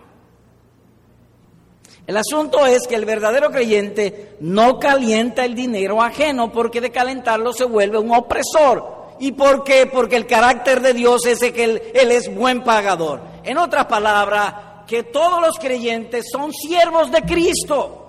El 2.08 2.18
asunto 2.18 2.66
es 2.66 2.88
que 2.88 2.96
el 2.96 3.06
verdadero 3.06 3.52
creyente 3.52 4.38
no 4.40 4.80
calienta 4.80 5.44
el 5.44 5.56
dinero 5.56 6.02
ajeno 6.02 6.52
porque 6.52 6.80
de 6.80 6.92
calentarlo 6.92 7.52
se 7.52 7.66
vuelve 7.66 7.98
un 7.98 8.14
opresor. 8.14 8.96
¿Y 9.20 9.32
por 9.32 9.64
qué? 9.64 9.88
Porque 9.88 10.16
el 10.16 10.28
carácter 10.28 10.82
de 10.82 10.94
Dios 10.94 11.26
es 11.26 11.40
que 11.40 11.64
él, 11.64 11.82
él 11.94 12.12
es 12.12 12.34
buen 12.34 12.64
pagador. 12.64 13.22
En 13.44 13.58
otras 13.58 13.86
palabras, 13.86 14.54
que 14.86 15.04
todos 15.04 15.42
los 15.42 15.58
creyentes 15.58 16.26
son 16.32 16.54
siervos 16.54 17.12
de 17.12 17.22
Cristo. 17.24 18.05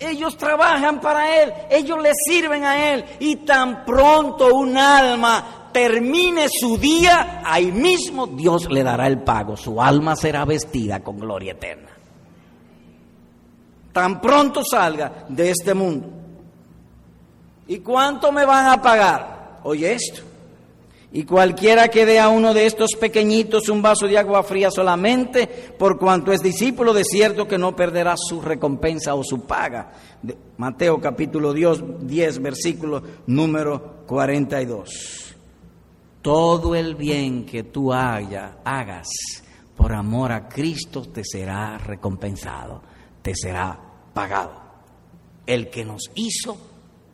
Ellos 0.00 0.36
trabajan 0.36 1.00
para 1.00 1.42
Él, 1.42 1.52
ellos 1.70 2.02
le 2.02 2.12
sirven 2.26 2.64
a 2.64 2.94
Él 2.94 3.04
y 3.20 3.36
tan 3.36 3.84
pronto 3.84 4.54
un 4.54 4.76
alma 4.76 5.68
termine 5.72 6.46
su 6.48 6.78
día, 6.78 7.42
ahí 7.44 7.70
mismo 7.70 8.26
Dios 8.26 8.68
le 8.70 8.82
dará 8.82 9.06
el 9.06 9.22
pago, 9.22 9.56
su 9.56 9.80
alma 9.80 10.16
será 10.16 10.44
vestida 10.46 11.00
con 11.00 11.18
gloria 11.18 11.52
eterna. 11.52 11.90
Tan 13.92 14.20
pronto 14.20 14.62
salga 14.64 15.26
de 15.28 15.50
este 15.50 15.74
mundo. 15.74 16.08
¿Y 17.66 17.80
cuánto 17.80 18.32
me 18.32 18.44
van 18.44 18.66
a 18.66 18.80
pagar? 18.80 19.60
Oye 19.64 19.92
esto. 19.92 20.29
Y 21.12 21.24
cualquiera 21.24 21.88
que 21.88 22.06
dé 22.06 22.20
a 22.20 22.28
uno 22.28 22.54
de 22.54 22.66
estos 22.66 22.90
pequeñitos 22.98 23.68
un 23.68 23.82
vaso 23.82 24.06
de 24.06 24.16
agua 24.16 24.44
fría 24.44 24.70
solamente, 24.70 25.48
por 25.76 25.98
cuanto 25.98 26.32
es 26.32 26.40
discípulo, 26.40 26.94
de 26.94 27.02
cierto 27.02 27.48
que 27.48 27.58
no 27.58 27.74
perderá 27.74 28.14
su 28.16 28.40
recompensa 28.40 29.14
o 29.14 29.24
su 29.24 29.40
paga. 29.40 29.92
Mateo 30.56 31.00
capítulo 31.00 31.52
10, 31.52 32.42
versículo 32.42 33.02
número 33.26 34.04
42. 34.06 35.34
Todo 36.22 36.76
el 36.76 36.94
bien 36.94 37.44
que 37.44 37.64
tú 37.64 37.92
haya, 37.92 38.58
hagas 38.64 39.08
por 39.80 39.94
amor 39.94 40.30
a 40.30 40.46
Cristo 40.46 41.08
te 41.08 41.24
será 41.24 41.78
recompensado, 41.78 42.82
te 43.22 43.34
será 43.34 43.80
pagado. 44.12 44.52
El 45.46 45.70
que 45.70 45.86
nos 45.86 46.02
hizo 46.14 46.54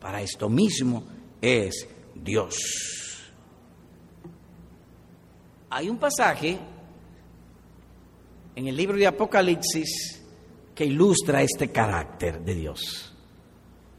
para 0.01 0.21
esto 0.21 0.49
mismo 0.49 1.03
es 1.41 1.87
Dios. 2.13 3.06
Hay 5.69 5.89
un 5.89 5.97
pasaje 5.97 6.57
en 8.55 8.67
el 8.67 8.75
libro 8.75 8.97
de 8.97 9.07
Apocalipsis 9.07 10.23
que 10.73 10.85
ilustra 10.85 11.41
este 11.41 11.71
carácter 11.71 12.41
de 12.43 12.55
Dios, 12.55 13.13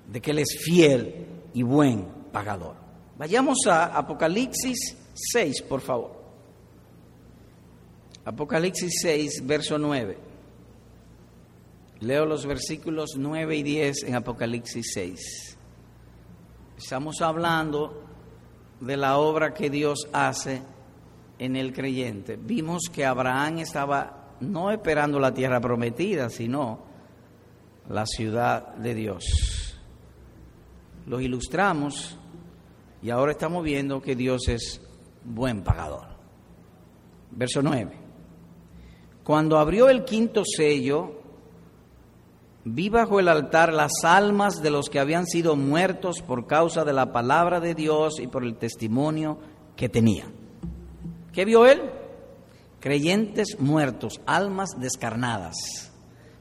de 0.07 0.21
que 0.21 0.31
Él 0.31 0.39
es 0.39 0.59
fiel 0.61 1.27
y 1.53 1.63
buen 1.63 2.07
pagador. 2.33 2.77
Vayamos 3.19 3.59
a 3.67 3.87
Apocalipsis 3.97 4.97
6, 5.15 5.63
por 5.63 5.81
favor. 5.81 6.19
Apocalipsis 8.25 8.93
6, 9.03 9.47
verso 9.47 9.79
9. 9.79 10.19
Leo 12.01 12.27
los 12.27 12.47
versículos 12.47 13.11
9 13.17 13.57
y 13.57 13.63
10 13.63 14.05
en 14.05 14.15
Apocalipsis 14.15 14.93
6. 14.95 15.59
Estamos 16.77 17.21
hablando 17.21 18.05
de 18.81 18.97
la 18.97 19.19
obra 19.19 19.53
que 19.53 19.69
Dios 19.69 20.09
hace 20.13 20.63
en 21.39 21.57
el 21.57 21.73
creyente. 21.73 22.37
Vimos 22.37 22.83
que 22.93 23.05
Abraham 23.05 23.59
estaba 23.59 24.35
no 24.41 24.71
esperando 24.71 25.19
la 25.19 25.33
tierra 25.33 25.61
prometida, 25.61 26.31
sino 26.31 26.81
la 27.89 28.07
ciudad 28.07 28.75
de 28.75 28.95
Dios. 28.95 29.25
Lo 31.07 31.21
ilustramos 31.21 32.19
y 33.03 33.11
ahora 33.11 33.33
estamos 33.33 33.65
viendo 33.65 34.03
que 34.03 34.15
Dios 34.15 34.49
es 34.49 34.81
buen 35.25 35.63
pagador. 35.63 36.07
Verso 37.31 37.63
9. 37.63 37.93
Cuando 39.25 39.59
abrió 39.59 39.89
el 39.89 40.05
quinto 40.05 40.43
sello, 40.45 41.21
vi 42.65 42.89
bajo 42.89 43.21
el 43.21 43.29
altar 43.29 43.73
las 43.73 44.05
almas 44.05 44.63
de 44.63 44.71
los 44.71 44.89
que 44.89 44.99
habían 44.99 45.27
sido 45.27 45.57
muertos 45.57 46.23
por 46.23 46.47
causa 46.47 46.85
de 46.85 46.93
la 46.93 47.13
palabra 47.13 47.61
de 47.61 47.75
Dios 47.75 48.21
y 48.21 48.27
por 48.27 48.45
el 48.45 48.57
testimonio 48.57 49.39
que 49.77 49.89
tenían. 49.89 50.38
¿Qué 51.39 51.45
vio 51.45 51.67
él? 51.67 51.81
Creyentes 52.81 53.61
muertos, 53.61 54.21
almas 54.27 54.71
descarnadas. 54.77 55.55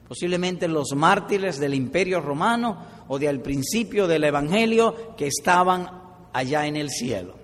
Posiblemente 0.08 0.66
los 0.66 0.88
mártires 0.96 1.60
del 1.60 1.74
imperio 1.74 2.20
romano 2.20 2.84
o 3.06 3.16
del 3.16 3.40
principio 3.40 4.08
del 4.08 4.24
Evangelio 4.24 5.14
que 5.16 5.28
estaban 5.28 5.88
allá 6.32 6.66
en 6.66 6.74
el 6.74 6.90
cielo. 6.90 7.36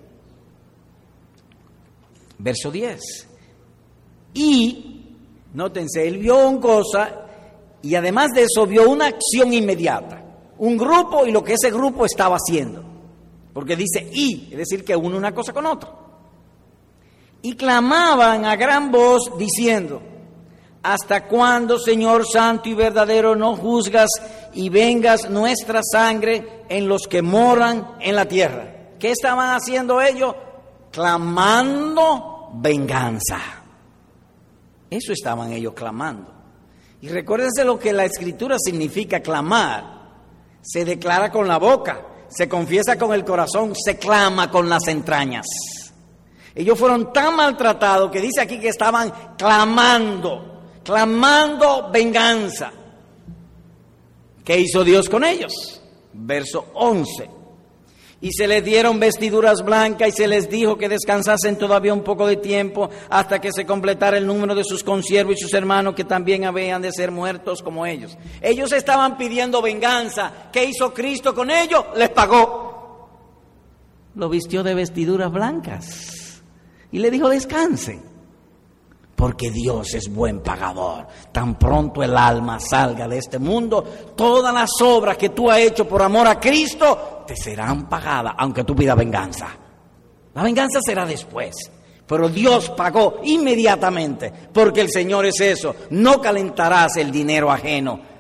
Verso 2.39 2.73
10. 2.73 3.01
Y, 4.35 5.15
nótense, 5.53 6.09
él 6.09 6.19
vio 6.19 6.49
una 6.49 6.61
cosa 6.61 7.27
y 7.83 7.95
además 7.95 8.33
de 8.35 8.47
eso 8.51 8.67
vio 8.67 8.91
una 8.91 9.07
acción 9.07 9.53
inmediata, 9.53 10.25
un 10.59 10.77
grupo 10.77 11.25
y 11.25 11.31
lo 11.31 11.45
que 11.45 11.53
ese 11.53 11.71
grupo 11.71 12.05
estaba 12.05 12.35
haciendo. 12.35 12.83
Porque 13.53 13.77
dice 13.77 14.11
y, 14.13 14.49
es 14.51 14.59
decir, 14.59 14.85
que 14.85 14.97
une 14.97 15.17
una 15.17 15.33
cosa 15.33 15.53
con 15.53 15.67
otra. 15.67 16.04
Y 17.45 17.57
clamaban 17.57 18.47
a 18.47 18.57
gran 18.57 18.91
voz 18.91 19.37
diciendo, 19.37 20.01
¿hasta 20.83 21.27
cuándo, 21.27 21.79
Señor 21.79 22.27
Santo 22.27 22.71
y 22.71 22.75
verdadero, 22.75 23.37
no 23.37 23.55
juzgas 23.55 24.09
y 24.55 24.71
vengas 24.71 25.29
nuestra 25.29 25.83
sangre 25.83 26.65
en 26.71 26.89
los 26.89 27.07
que 27.07 27.21
moran 27.21 27.97
en 28.01 28.17
la 28.17 28.27
tierra? 28.27 28.95
¿Qué 28.99 29.11
estaban 29.11 29.55
haciendo 29.55 30.01
ellos? 30.01 30.35
Clamando 30.91 32.49
venganza. 32.55 33.39
Eso 34.89 35.13
estaban 35.13 35.53
ellos 35.53 35.75
clamando. 35.75 36.33
Y 37.03 37.09
recuérdense 37.09 37.63
lo 37.67 37.79
que 37.79 37.93
la 37.93 38.07
escritura 38.07 38.57
significa 38.59 39.21
clamar. 39.21 40.15
Se 40.63 40.87
declara 40.87 41.31
con 41.31 41.47
la 41.47 41.59
boca, 41.59 42.07
se 42.27 42.49
confiesa 42.49 42.97
con 42.97 43.13
el 43.13 43.23
corazón, 43.23 43.75
se 43.77 43.99
clama 43.99 44.51
con 44.51 44.67
las 44.67 44.89
entrañas. 44.89 45.45
Ellos 46.55 46.79
fueron 46.79 47.13
tan 47.13 47.35
maltratados 47.35 48.11
que 48.11 48.21
dice 48.21 48.41
aquí 48.41 48.59
que 48.61 48.69
estaban 48.69 49.13
clamando, 49.37 50.63
clamando 50.85 51.91
venganza. 51.91 52.73
¿Qué 54.45 54.61
hizo 54.61 54.85
Dios 54.85 55.09
con 55.09 55.25
ellos? 55.25 55.81
Verso 56.13 56.67
11 56.75 57.35
y 58.25 58.33
se 58.33 58.49
les 58.49 58.65
dieron 58.65 58.99
vestiduras 58.99 59.63
blancas 59.63 60.09
y 60.09 60.13
se 60.13 60.27
les 60.27 60.49
dijo 60.49 60.79
que 60.79 60.89
descansasen 60.89 61.59
todavía 61.59 61.93
un 61.93 62.03
poco 62.03 62.27
de 62.27 62.37
tiempo 62.37 62.89
hasta 63.11 63.39
que 63.39 63.53
se 63.53 63.67
completara 63.67 64.17
el 64.17 64.27
número 64.27 64.55
de 64.55 64.65
sus 64.65 64.83
consiervos 64.83 65.37
y 65.37 65.43
sus 65.43 65.53
hermanos 65.53 65.95
que 65.95 66.05
también 66.05 66.47
habían 66.47 66.81
de 66.81 66.91
ser 66.91 67.11
muertos 67.11 67.63
como 67.63 67.85
ellos. 67.85 68.17
Ellos 68.41 68.73
estaban 68.73 69.19
pidiendo 69.19 69.61
venganza. 69.61 70.49
¿Qué 70.51 70.65
hizo 70.65 70.95
Cristo 70.95 71.35
con 71.35 71.51
ellos? 71.51 71.85
Les 71.97 72.09
pagó. 72.09 73.11
Lo 74.15 74.31
vistió 74.31 74.63
de 74.63 74.73
vestiduras 74.73 75.31
blancas 75.31 76.24
y 76.95 77.01
le 77.01 77.11
dijo 77.11 77.29
descansen 77.29 78.01
porque 79.17 79.51
Dios 79.51 79.95
es 79.95 80.09
buen 80.09 80.41
pagador. 80.41 81.09
Tan 81.33 81.59
pronto 81.59 82.05
el 82.05 82.17
alma 82.17 82.61
salga 82.61 83.09
de 83.09 83.19
este 83.19 83.41
mundo, 83.41 83.83
todas 84.15 84.55
las 84.55 84.71
obras 84.81 85.17
que 85.17 85.31
tú 85.31 85.51
has 85.51 85.59
hecho 85.59 85.89
por 85.89 86.03
amor 86.03 86.29
a 86.29 86.39
Cristo 86.39 87.25
te 87.27 87.35
serán 87.35 87.89
pagadas, 87.89 88.35
aunque 88.39 88.63
tú 88.63 88.77
pidas 88.77 88.97
venganza. 88.97 89.49
La 90.35 90.43
venganza 90.45 90.79
será 90.85 91.05
después. 91.05 91.57
Pero 92.07 92.29
Dios 92.29 92.71
pagó 92.71 93.21
inmediatamente, 93.25 94.33
porque 94.53 94.81
el 94.81 94.91
Señor 94.91 95.27
es 95.27 95.41
eso. 95.41 95.75
No 95.91 96.21
calentarás 96.21 96.97
el 96.97 97.11
dinero 97.11 97.51
ajeno. 97.51 98.14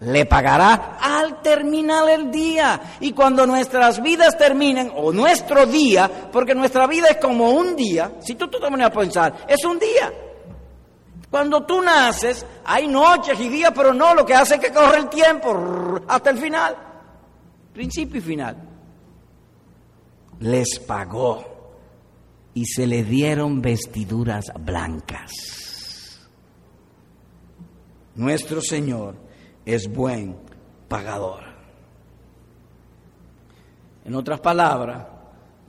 Le 0.00 0.26
pagará 0.26 0.98
al 1.00 1.42
terminar 1.42 2.08
el 2.08 2.30
día. 2.30 2.80
Y 3.00 3.12
cuando 3.12 3.46
nuestras 3.46 4.00
vidas 4.00 4.38
terminen, 4.38 4.92
o 4.94 5.12
nuestro 5.12 5.66
día, 5.66 6.08
porque 6.30 6.54
nuestra 6.54 6.86
vida 6.86 7.08
es 7.08 7.16
como 7.16 7.50
un 7.50 7.74
día, 7.74 8.12
si 8.20 8.36
tú, 8.36 8.48
te 8.48 8.58
pones 8.58 8.86
a 8.86 8.92
pensar, 8.92 9.46
es 9.48 9.64
un 9.64 9.78
día. 9.78 10.12
Cuando 11.30 11.64
tú 11.64 11.82
naces, 11.82 12.46
hay 12.64 12.86
noches 12.86 13.38
y 13.40 13.48
días, 13.48 13.72
pero 13.74 13.92
no, 13.92 14.14
lo 14.14 14.24
que 14.24 14.34
hace 14.34 14.54
es 14.54 14.60
que 14.60 14.72
corre 14.72 14.98
el 14.98 15.08
tiempo 15.08 16.00
hasta 16.06 16.30
el 16.30 16.38
final, 16.38 16.76
principio 17.74 18.18
y 18.18 18.22
final. 18.22 18.56
Les 20.40 20.78
pagó 20.78 21.44
y 22.54 22.64
se 22.64 22.86
le 22.86 23.02
dieron 23.02 23.60
vestiduras 23.60 24.46
blancas. 24.60 25.32
Nuestro 28.14 28.62
Señor 28.62 29.27
es 29.68 29.92
buen 29.92 30.34
pagador. 30.88 31.44
En 34.06 34.14
otras 34.14 34.40
palabras, 34.40 35.06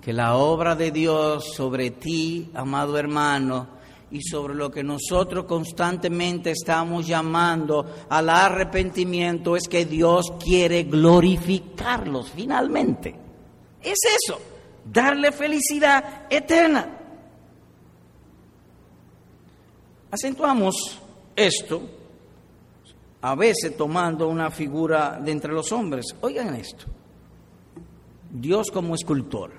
que 0.02 0.14
la 0.14 0.38
obra 0.38 0.74
de 0.74 0.92
Dios 0.92 1.52
sobre 1.54 1.92
ti, 1.92 2.50
amado 2.54 2.98
hermano, 2.98 3.68
y 4.10 4.22
sobre 4.22 4.56
lo 4.56 4.72
que 4.72 4.84
nosotros 4.84 5.44
constantemente 5.44 6.52
estamos 6.52 7.06
llamando 7.06 8.06
al 8.10 8.30
arrepentimiento 8.30 9.58
es 9.58 9.68
que 9.68 9.86
Dios 9.86 10.32
quiere 10.42 10.84
glorificarlos 10.84 12.32
finalmente. 12.32 13.14
Es 13.82 13.98
eso, 14.24 14.40
darle 14.86 15.34
felicidad 15.34 16.26
eterna. 16.30 16.98
Acentuamos 20.10 20.98
esto, 21.36 21.99
a 23.22 23.36
veces 23.36 23.76
tomando 23.76 24.28
una 24.28 24.50
figura 24.50 25.20
de 25.22 25.32
entre 25.32 25.54
los 25.54 25.72
hombres. 25.72 26.06
Oigan 26.22 26.56
esto, 26.56 26.86
Dios 28.32 28.72
como 28.72 28.96
escultor. 28.96 29.52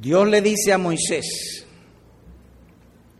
Dios 0.00 0.28
le 0.28 0.42
dice 0.42 0.72
a 0.72 0.78
Moisés, 0.78 1.66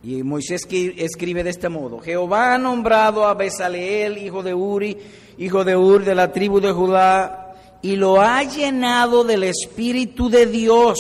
y 0.03 0.23
Moisés 0.23 0.67
escribe 0.71 1.43
de 1.43 1.51
este 1.51 1.69
modo, 1.69 1.99
Jehová 1.99 2.55
ha 2.55 2.59
nombrado 2.59 3.27
a 3.27 3.35
Besaleel, 3.35 4.19
hijo 4.19 4.43
de 4.43 4.55
Uri, 4.55 4.97
hijo 5.39 5.65
de 5.65 5.77
Ur, 5.77 6.05
de 6.05 6.15
la 6.15 6.31
tribu 6.33 6.61
de 6.61 6.73
Judá, 6.73 7.55
y 7.83 7.97
lo 7.97 8.21
ha 8.21 8.43
llenado 8.43 9.25
del 9.25 9.45
Espíritu 9.45 10.29
de 10.29 10.47
Dios. 10.47 10.99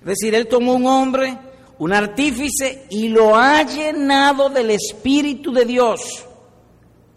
Es 0.00 0.06
decir, 0.06 0.34
él 0.34 0.46
tomó 0.46 0.74
un 0.74 0.86
hombre, 0.86 1.36
un 1.82 1.92
artífice, 1.92 2.86
y 2.90 3.08
lo 3.08 3.34
ha 3.34 3.64
llenado 3.64 4.48
del 4.48 4.70
Espíritu 4.70 5.52
de 5.52 5.64
Dios. 5.64 6.24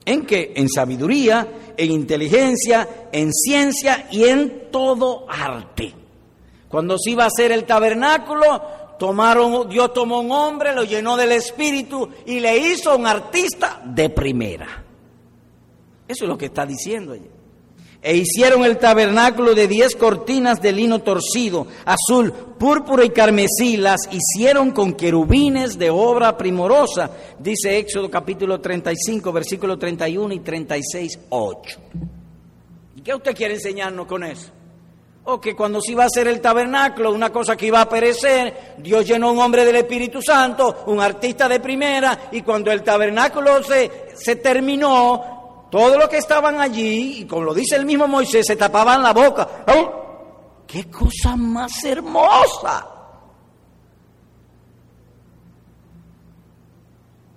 ¿En 0.04 0.26
qué? 0.26 0.54
En 0.56 0.68
sabiduría, 0.70 1.48
en 1.78 1.92
inteligencia, 1.92 3.08
en 3.12 3.32
ciencia 3.32 4.08
y 4.10 4.24
en 4.24 4.72
todo 4.72 5.28
arte. 5.30 5.94
Cuando 6.68 6.98
se 6.98 7.12
iba 7.12 7.26
a 7.26 7.28
hacer 7.28 7.52
el 7.52 7.66
tabernáculo, 7.66 8.60
Tomaron, 8.98 9.70
Dios 9.70 9.94
tomó 9.94 10.22
un 10.22 10.32
hombre, 10.32 10.74
lo 10.74 10.84
llenó 10.84 11.16
del 11.16 11.34
espíritu 11.34 12.10
y 12.26 12.40
le 12.40 12.58
hizo 12.58 12.98
un 12.98 13.06
artista 13.06 13.84
de 13.86 14.10
primera. 14.10 14.84
Eso 16.08 16.26
es 16.26 16.28
lo 16.28 16.40
que 16.40 16.48
está 16.48 16.66
diciendo 16.66 17.14
ella. 17.14 17.35
E 18.08 18.18
hicieron 18.18 18.64
el 18.64 18.78
tabernáculo 18.78 19.56
de 19.56 19.68
diez 19.68 19.96
cortinas 19.96 20.62
de 20.62 20.72
lino 20.72 21.00
torcido, 21.00 21.66
azul, 21.86 22.32
púrpura 22.32 23.04
y 23.04 23.10
carmesí. 23.10 23.78
Las 23.78 24.02
hicieron 24.12 24.70
con 24.74 24.94
querubines 24.94 25.80
de 25.80 25.90
obra 25.90 26.38
primorosa, 26.38 27.10
dice 27.40 27.80
Éxodo 27.80 28.12
capítulo 28.12 28.62
35, 28.62 29.34
versículo 29.34 29.80
31 29.80 30.36
y 30.36 30.40
36, 30.42 31.20
8. 31.30 31.80
¿Y 32.98 33.02
qué 33.02 33.16
usted 33.16 33.36
quiere 33.36 33.56
enseñarnos 33.56 34.06
con 34.06 34.24
eso? 34.24 34.52
o 35.28 35.42
que 35.42 35.56
cuando 35.56 35.82
se 35.82 35.94
iba 35.94 36.04
a 36.04 36.06
hacer 36.06 36.28
el 36.28 36.40
tabernáculo, 36.40 37.12
una 37.12 37.32
cosa 37.32 37.58
que 37.58 37.66
iba 37.66 37.82
a 37.82 37.90
perecer, 37.90 38.76
Dios 38.78 39.08
llenó 39.08 39.30
a 39.30 39.32
un 39.32 39.40
hombre 39.40 39.66
del 39.66 39.78
Espíritu 39.78 40.22
Santo, 40.22 40.84
un 40.86 41.02
artista 41.02 41.50
de 41.50 41.60
primera, 41.60 42.30
y 42.32 42.44
cuando 42.44 42.72
el 42.72 42.84
tabernáculo 42.84 43.64
se, 43.64 44.10
se 44.14 44.36
terminó, 44.36 45.35
todos 45.76 45.98
los 45.98 46.08
que 46.08 46.20
estaban 46.20 46.62
allí, 46.62 47.20
y 47.20 47.26
como 47.26 47.44
lo 47.44 47.54
dice 47.54 47.76
el 47.76 47.86
mismo 47.86 48.08
Moisés, 48.08 48.46
se 48.48 48.56
tapaban 48.56 49.04
la 49.04 49.12
boca. 49.12 49.66
¡Qué 50.66 50.90
cosa 50.90 51.36
más 51.36 51.84
hermosa! 51.84 52.88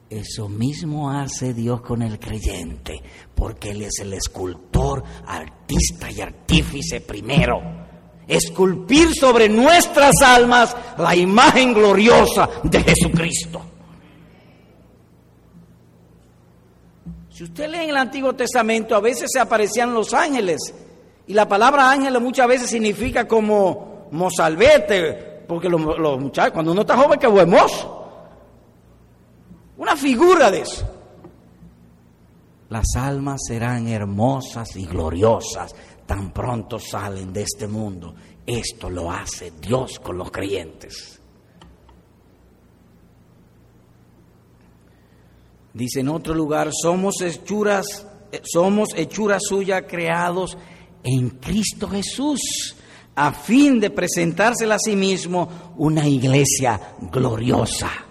Eso 0.08 0.48
mismo 0.48 1.10
hace 1.10 1.52
Dios 1.52 1.80
con 1.80 2.00
el 2.00 2.20
creyente, 2.20 3.02
porque 3.34 3.70
Él 3.70 3.82
es 3.82 3.98
el 4.02 4.12
escultor, 4.12 5.02
artista 5.26 6.08
y 6.08 6.20
artífice 6.20 7.00
primero. 7.00 7.60
Esculpir 8.28 9.16
sobre 9.16 9.48
nuestras 9.48 10.14
almas 10.24 10.76
la 10.96 11.16
imagen 11.16 11.74
gloriosa 11.74 12.48
de 12.62 12.84
Jesucristo. 12.84 13.62
Si 17.38 17.44
usted 17.44 17.70
lee 17.70 17.84
en 17.84 17.90
el 17.90 17.96
Antiguo 17.96 18.32
Testamento, 18.32 18.96
a 18.96 19.00
veces 19.00 19.30
se 19.32 19.38
aparecían 19.38 19.94
los 19.94 20.12
ángeles, 20.12 20.74
y 21.24 21.34
la 21.34 21.46
palabra 21.46 21.88
ángel 21.88 22.20
muchas 22.20 22.48
veces 22.48 22.68
significa 22.68 23.28
como 23.28 24.08
mozalbete, 24.10 25.44
porque 25.46 25.68
los, 25.68 25.80
muchachos, 26.18 26.52
cuando 26.52 26.72
uno 26.72 26.80
está 26.80 26.96
joven, 26.96 27.16
que 27.16 27.28
buen 27.28 27.48
mozo. 27.48 28.08
Una 29.76 29.94
figura 29.94 30.50
de 30.50 30.62
eso. 30.62 30.84
Las 32.70 32.86
almas 32.96 33.40
serán 33.46 33.86
hermosas 33.86 34.74
y 34.74 34.84
gloriosas 34.84 35.76
tan 36.06 36.32
pronto 36.32 36.80
salen 36.80 37.32
de 37.32 37.42
este 37.42 37.68
mundo. 37.68 38.16
Esto 38.44 38.90
lo 38.90 39.12
hace 39.12 39.52
Dios 39.60 40.00
con 40.00 40.18
los 40.18 40.32
creyentes. 40.32 41.17
Dice 45.74 46.00
en 46.00 46.08
otro 46.08 46.34
lugar, 46.34 46.70
somos 46.72 47.20
hechuras, 47.20 48.06
somos 48.44 48.88
hechura 48.96 49.38
suya 49.40 49.86
creados 49.86 50.56
en 51.04 51.30
Cristo 51.30 51.88
Jesús, 51.88 52.76
a 53.14 53.32
fin 53.32 53.80
de 53.80 53.90
presentársela 53.90 54.76
a 54.76 54.78
sí 54.78 54.96
mismo 54.96 55.74
una 55.76 56.06
iglesia 56.06 56.80
gloriosa 57.12 58.08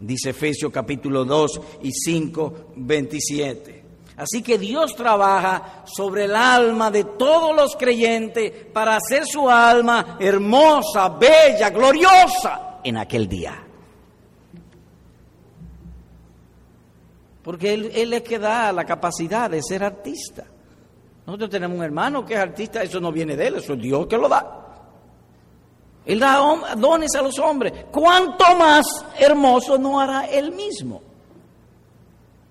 dice 0.00 0.30
Efesios 0.30 0.72
capítulo 0.72 1.24
2 1.24 1.60
y 1.82 1.92
5, 1.92 2.72
27. 2.76 3.84
Así 4.16 4.42
que 4.42 4.58
Dios 4.58 4.96
trabaja 4.96 5.84
sobre 5.86 6.24
el 6.24 6.34
alma 6.34 6.90
de 6.90 7.04
todos 7.04 7.54
los 7.54 7.76
creyentes 7.76 8.52
para 8.72 8.96
hacer 8.96 9.24
su 9.26 9.48
alma 9.48 10.16
hermosa, 10.18 11.08
bella, 11.10 11.70
gloriosa 11.70 12.80
en 12.82 12.96
aquel 12.96 13.28
día. 13.28 13.64
Porque 17.48 17.72
él, 17.72 18.12
es 18.12 18.22
que 18.24 18.38
da 18.38 18.70
la 18.72 18.84
capacidad 18.84 19.48
de 19.48 19.62
ser 19.62 19.82
artista. 19.82 20.44
Nosotros 21.24 21.48
tenemos 21.48 21.78
un 21.78 21.82
hermano 21.82 22.22
que 22.22 22.34
es 22.34 22.40
artista, 22.40 22.82
eso 22.82 23.00
no 23.00 23.10
viene 23.10 23.36
de 23.36 23.46
él, 23.46 23.54
eso 23.54 23.72
es 23.72 23.80
Dios 23.80 24.06
que 24.06 24.18
lo 24.18 24.28
da. 24.28 24.66
Él 26.04 26.20
da 26.20 26.42
dones 26.76 27.14
a 27.14 27.22
los 27.22 27.38
hombres. 27.38 27.86
¿Cuánto 27.90 28.54
más 28.54 28.84
hermoso 29.18 29.78
no 29.78 29.98
hará 29.98 30.26
Él 30.26 30.52
mismo? 30.52 31.00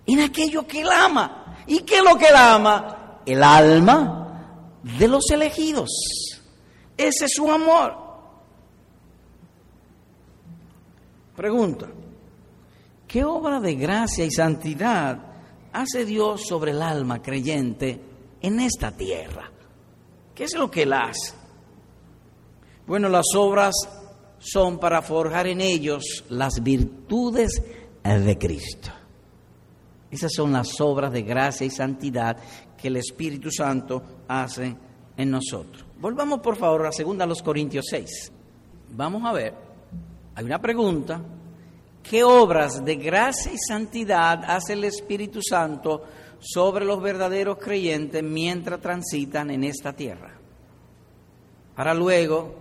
En 0.08 0.22
aquello 0.22 0.66
que 0.66 0.82
Él 0.82 0.90
ama. 0.92 1.58
¿Y 1.68 1.82
qué 1.82 1.98
es 1.98 2.04
lo 2.04 2.16
que 2.16 2.30
Él 2.30 2.36
ama? 2.36 3.20
El 3.24 3.44
alma 3.44 4.80
de 4.82 5.08
los 5.08 5.30
elegidos. 5.30 5.92
Ese 6.98 7.26
es 7.26 7.34
su 7.36 7.52
amor. 7.52 7.96
Pregunta. 11.36 11.86
¿Qué 13.08 13.24
obra 13.24 13.60
de 13.60 13.76
gracia 13.76 14.26
y 14.26 14.32
santidad 14.32 15.18
hace 15.72 16.06
Dios 16.06 16.46
sobre 16.46 16.72
el 16.72 16.82
alma 16.82 17.22
creyente 17.22 18.00
en 18.42 18.60
esta 18.60 18.92
tierra? 18.92 19.50
¿Qué 20.36 20.44
es 20.44 20.56
lo 20.56 20.70
que 20.70 20.84
Él 20.84 20.94
hace? 20.94 21.34
Bueno, 22.86 23.10
las 23.10 23.28
obras 23.36 23.76
son 24.40 24.78
para 24.80 25.02
forjar 25.02 25.48
en 25.48 25.62
ellos 25.62 26.26
las 26.30 26.62
virtudes 26.62 27.62
de 28.04 28.38
Cristo. 28.38 28.90
Esas 30.10 30.32
son 30.34 30.54
las 30.54 30.80
obras 30.80 31.12
de 31.12 31.22
gracia 31.22 31.66
y 31.66 31.70
santidad 31.70 32.38
que 32.78 32.88
el 32.88 32.98
Espíritu 32.98 33.52
Santo 33.52 34.02
hace 34.28 34.76
en 35.18 35.32
nosotros. 35.32 35.86
Volvamos 36.00 36.40
por 36.40 36.56
favor 36.56 36.86
a 36.86 36.92
2 36.92 37.28
los 37.28 37.42
Corintios 37.42 37.86
6. 37.90 38.32
Vamos 38.92 39.24
a 39.26 39.34
ver, 39.34 39.54
hay 40.36 40.46
una 40.46 40.62
pregunta, 40.62 41.22
¿qué 42.10 42.24
obras 42.24 42.84
de 42.84 42.96
gracia 42.96 43.52
y 43.54 43.58
santidad 43.58 44.44
hace 44.46 44.74
el 44.74 44.84
Espíritu 44.84 45.42
Santo 45.42 46.04
sobre 46.40 46.86
los 46.86 47.02
verdaderos 47.02 47.58
creyentes 47.58 48.24
mientras 48.24 48.82
transitan 48.82 49.52
en 49.52 49.64
esta 49.64 49.94
tierra? 49.94 50.34
Para 51.76 51.94
luego 51.94 52.56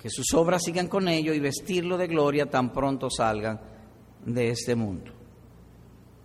que 0.00 0.08
sus 0.08 0.32
obras 0.34 0.62
sigan 0.62 0.88
con 0.88 1.08
ellos 1.08 1.36
y 1.36 1.40
vestirlo 1.40 1.98
de 1.98 2.06
gloria 2.06 2.46
tan 2.46 2.72
pronto 2.72 3.08
salgan 3.10 3.60
de 4.24 4.50
este 4.50 4.74
mundo. 4.74 5.12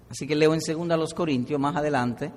Así 0.09 0.27
que 0.27 0.35
leo 0.35 0.53
en 0.53 0.61
segunda 0.61 0.95
a 0.95 0.97
los 0.97 1.13
Corintios 1.13 1.59
más 1.59 1.75
adelante. 1.75 2.31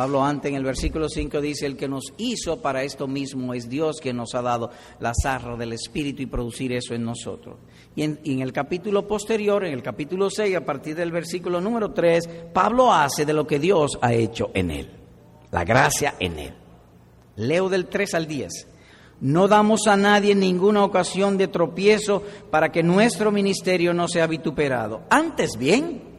Pablo 0.00 0.24
antes 0.24 0.48
en 0.48 0.56
el 0.56 0.64
versículo 0.64 1.10
5 1.10 1.42
dice, 1.42 1.66
el 1.66 1.76
que 1.76 1.86
nos 1.86 2.14
hizo 2.16 2.62
para 2.62 2.82
esto 2.82 3.06
mismo 3.06 3.52
es 3.52 3.68
Dios 3.68 3.98
que 4.00 4.14
nos 4.14 4.34
ha 4.34 4.40
dado 4.40 4.70
la 4.98 5.12
zarra 5.12 5.58
del 5.58 5.74
Espíritu 5.74 6.22
y 6.22 6.26
producir 6.26 6.72
eso 6.72 6.94
en 6.94 7.04
nosotros. 7.04 7.58
Y 7.94 8.04
en, 8.04 8.18
y 8.24 8.32
en, 8.32 8.40
el 8.40 8.50
capítulo 8.50 9.06
posterior, 9.06 9.62
en 9.62 9.74
el 9.74 9.82
capítulo 9.82 10.30
6, 10.30 10.56
a 10.56 10.64
partir 10.64 10.96
del 10.96 11.12
versículo 11.12 11.60
número 11.60 11.92
3, 11.92 12.46
Pablo 12.50 12.90
hace 12.90 13.26
de 13.26 13.34
lo 13.34 13.46
que 13.46 13.58
Dios 13.58 13.98
ha 14.00 14.14
hecho 14.14 14.50
en 14.54 14.70
él, 14.70 14.90
la 15.50 15.64
gracia 15.64 16.14
en 16.18 16.38
él. 16.38 16.54
Leo 17.36 17.68
del 17.68 17.84
3 17.84 18.14
al 18.14 18.26
10. 18.26 18.52
No 19.20 19.48
damos 19.48 19.86
a 19.86 19.98
nadie 19.98 20.34
ninguna 20.34 20.82
ocasión 20.82 21.36
de 21.36 21.48
tropiezo 21.48 22.22
para 22.50 22.72
que 22.72 22.82
nuestro 22.82 23.30
ministerio 23.30 23.92
no 23.92 24.08
sea 24.08 24.26
vituperado. 24.26 25.02
Antes 25.10 25.58
bien, 25.58 26.09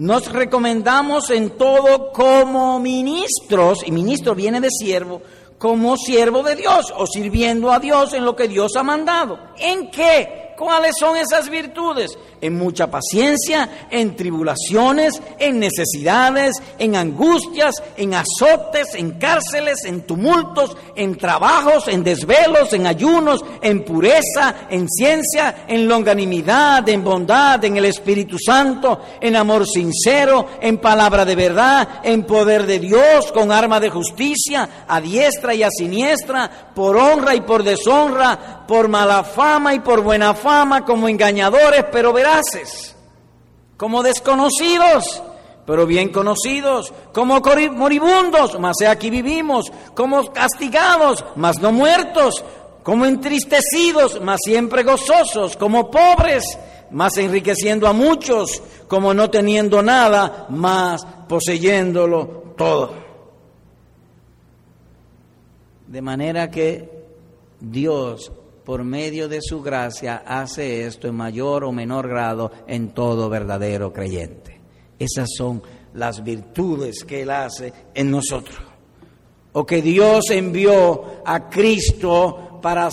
nos 0.00 0.32
recomendamos 0.32 1.28
en 1.28 1.50
todo 1.58 2.10
como 2.10 2.80
ministros, 2.80 3.82
y 3.86 3.92
ministro 3.92 4.34
viene 4.34 4.58
de 4.58 4.70
siervo, 4.70 5.20
como 5.58 5.98
siervo 5.98 6.42
de 6.42 6.56
Dios 6.56 6.90
o 6.96 7.06
sirviendo 7.06 7.70
a 7.70 7.78
Dios 7.78 8.14
en 8.14 8.24
lo 8.24 8.34
que 8.34 8.48
Dios 8.48 8.76
ha 8.76 8.82
mandado. 8.82 9.38
¿En 9.58 9.90
qué? 9.90 10.39
¿Cuáles 10.60 10.96
son 11.00 11.16
esas 11.16 11.48
virtudes? 11.48 12.18
En 12.38 12.58
mucha 12.58 12.90
paciencia, 12.90 13.86
en 13.90 14.14
tribulaciones, 14.14 15.18
en 15.38 15.58
necesidades, 15.58 16.52
en 16.78 16.96
angustias, 16.96 17.82
en 17.96 18.12
azotes, 18.12 18.94
en 18.94 19.12
cárceles, 19.12 19.86
en 19.86 20.02
tumultos, 20.02 20.76
en 20.96 21.16
trabajos, 21.16 21.88
en 21.88 22.04
desvelos, 22.04 22.74
en 22.74 22.86
ayunos, 22.86 23.42
en 23.62 23.86
pureza, 23.86 24.66
en 24.68 24.86
ciencia, 24.86 25.64
en 25.66 25.88
longanimidad, 25.88 26.86
en 26.90 27.02
bondad, 27.02 27.64
en 27.64 27.78
el 27.78 27.86
Espíritu 27.86 28.36
Santo, 28.38 29.00
en 29.18 29.36
amor 29.36 29.66
sincero, 29.66 30.46
en 30.60 30.76
palabra 30.76 31.24
de 31.24 31.36
verdad, 31.36 31.88
en 32.02 32.24
poder 32.24 32.66
de 32.66 32.80
Dios, 32.80 33.32
con 33.32 33.50
arma 33.50 33.80
de 33.80 33.88
justicia, 33.88 34.84
a 34.86 35.00
diestra 35.00 35.54
y 35.54 35.62
a 35.62 35.70
siniestra, 35.70 36.50
por 36.74 36.98
honra 36.98 37.34
y 37.34 37.40
por 37.40 37.62
deshonra, 37.62 38.66
por 38.68 38.88
mala 38.88 39.24
fama 39.24 39.72
y 39.72 39.80
por 39.80 40.02
buena 40.02 40.34
fama 40.34 40.49
como 40.84 41.08
engañadores, 41.08 41.84
pero 41.92 42.12
veraces, 42.12 42.94
como 43.76 44.02
desconocidos, 44.02 45.22
pero 45.66 45.86
bien 45.86 46.08
conocidos, 46.10 46.92
como 47.12 47.40
moribundos, 47.72 48.58
mas 48.58 48.76
aquí 48.88 49.10
vivimos, 49.10 49.70
como 49.94 50.32
castigados, 50.32 51.24
mas 51.36 51.60
no 51.60 51.72
muertos, 51.72 52.44
como 52.82 53.04
entristecidos, 53.06 54.20
mas 54.20 54.40
siempre 54.44 54.82
gozosos, 54.82 55.56
como 55.56 55.90
pobres, 55.90 56.58
mas 56.90 57.16
enriqueciendo 57.18 57.86
a 57.86 57.92
muchos, 57.92 58.62
como 58.88 59.14
no 59.14 59.30
teniendo 59.30 59.82
nada, 59.82 60.46
mas 60.48 61.06
poseyéndolo 61.28 62.54
todo. 62.56 62.94
De 65.86 66.02
manera 66.02 66.50
que 66.50 66.88
Dios 67.60 68.32
por 68.70 68.84
medio 68.84 69.28
de 69.28 69.42
su 69.42 69.62
gracia, 69.62 70.22
hace 70.24 70.86
esto 70.86 71.08
en 71.08 71.16
mayor 71.16 71.64
o 71.64 71.72
menor 71.72 72.06
grado 72.06 72.52
en 72.68 72.90
todo 72.90 73.28
verdadero 73.28 73.92
creyente. 73.92 74.60
Esas 74.96 75.28
son 75.36 75.60
las 75.94 76.22
virtudes 76.22 77.02
que 77.02 77.22
Él 77.22 77.32
hace 77.32 77.72
en 77.92 78.12
nosotros. 78.12 78.56
O 79.54 79.66
que 79.66 79.82
Dios 79.82 80.30
envió 80.30 81.20
a 81.24 81.50
Cristo 81.50 82.60
para, 82.62 82.90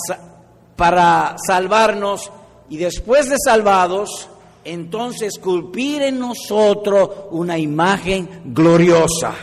para 0.76 1.36
salvarnos 1.46 2.32
y 2.72 2.78
después 2.78 3.30
de 3.30 3.36
salvados, 3.38 4.30
entonces 4.64 5.36
esculpir 5.36 6.02
en 6.02 6.18
nosotros 6.18 7.08
una 7.30 7.60
imagen 7.60 8.42
gloriosa. 8.46 9.36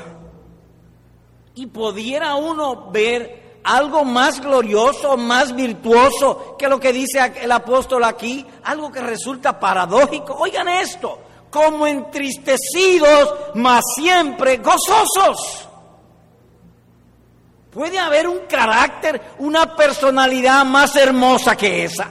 Y 1.55 1.67
pudiera 1.67 2.35
uno 2.35 2.91
ver 2.91 3.44
algo 3.65 4.05
más 4.05 4.41
glorioso, 4.41 5.17
más 5.17 5.55
virtuoso 5.55 6.55
que 6.59 6.69
lo 6.69 6.79
que 6.79 6.93
dice 6.93 7.33
el 7.41 7.51
apóstol 7.51 8.05
aquí, 8.05 8.47
algo 8.63 8.93
que 8.93 9.01
resulta 9.01 9.59
paradójico. 9.59 10.35
Oigan 10.35 10.69
esto, 10.69 11.19
como 11.51 11.87
entristecidos, 11.87 13.35
mas 13.55 13.83
siempre 13.95 14.59
gozosos. 14.59 15.69
¿Puede 17.71 17.99
haber 17.99 18.29
un 18.29 18.41
carácter, 18.49 19.21
una 19.39 19.75
personalidad 19.75 20.65
más 20.65 20.95
hermosa 20.95 21.57
que 21.57 21.85
esa? 21.85 22.09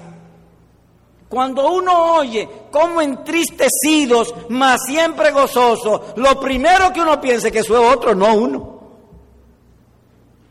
Cuando 1.29 1.71
uno 1.71 2.15
oye 2.15 2.47
como 2.69 3.01
entristecidos, 3.01 4.33
mas 4.49 4.81
siempre 4.85 5.31
gozosos, 5.31 6.17
lo 6.17 6.39
primero 6.39 6.91
que 6.91 7.01
uno 7.01 7.21
piensa 7.21 7.47
es 7.47 7.53
que 7.53 7.59
eso 7.59 7.77
es 7.81 7.95
otro, 7.95 8.13
no 8.13 8.33
uno. 8.33 8.72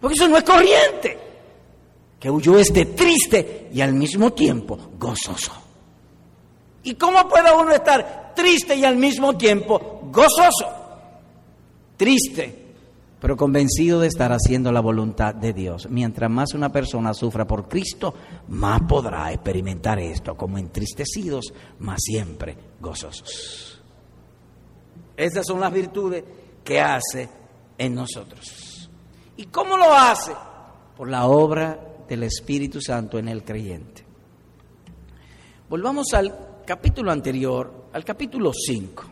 Porque 0.03 0.15
eso 0.15 0.29
no 0.29 0.37
es 0.37 0.43
corriente. 0.43 1.19
Que 2.19 2.29
yo 2.41 2.59
esté 2.59 2.87
triste 2.87 3.71
y 3.73 3.81
al 3.81 3.95
mismo 3.95 4.33
tiempo 4.33 4.77
gozoso. 4.99 5.53
¿Y 6.83 6.95
cómo 6.95 7.29
puede 7.29 7.55
uno 7.55 7.71
estar 7.71 8.33
triste 8.35 8.75
y 8.75 8.85
al 8.85 8.97
mismo 8.97 9.37
tiempo 9.37 10.01
gozoso? 10.11 10.67
Triste, 11.97 12.63
pero 13.21 13.37
convencido 13.37 14.01
de 14.01 14.09
estar 14.09 14.33
haciendo 14.33 14.73
la 14.73 14.81
voluntad 14.81 15.37
de 15.37 15.53
Dios. 15.53 15.87
Mientras 15.89 16.29
más 16.29 16.55
una 16.55 16.73
persona 16.73 17.15
sufra 17.15 17.47
por 17.47 17.69
Cristo, 17.69 18.13
más 18.49 18.81
podrá 18.89 19.33
experimentar 19.33 20.01
esto, 20.01 20.35
como 20.35 20.59
entristecidos, 20.59 21.55
más 21.79 22.01
siempre 22.03 22.57
gozosos. 22.81 23.81
Estas 25.17 25.47
son 25.47 25.61
las 25.61 25.73
virtudes 25.73 26.25
que 26.65 26.81
hace 26.81 27.29
en 27.79 27.95
nosotros. 27.95 28.72
¿Y 29.37 29.47
cómo 29.47 29.77
lo 29.77 29.93
hace? 29.93 30.33
Por 30.97 31.09
la 31.09 31.27
obra 31.27 31.79
del 32.09 32.25
Espíritu 32.25 32.81
Santo 32.81 33.19
en 33.19 33.29
el 33.29 33.43
creyente. 33.43 34.05
Volvamos 35.69 36.13
al 36.13 36.63
capítulo 36.67 37.11
anterior, 37.11 37.87
al 37.93 38.05
capítulo 38.05 38.53
5, 38.53 39.05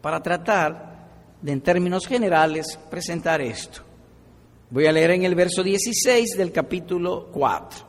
para 0.00 0.22
tratar 0.22 1.08
de, 1.42 1.52
en 1.52 1.60
términos 1.60 2.06
generales, 2.06 2.78
presentar 2.90 3.40
esto. 3.42 3.82
Voy 4.70 4.86
a 4.86 4.92
leer 4.92 5.10
en 5.10 5.24
el 5.24 5.34
verso 5.34 5.62
16 5.62 6.36
del 6.38 6.52
capítulo 6.52 7.28
4 7.32 7.86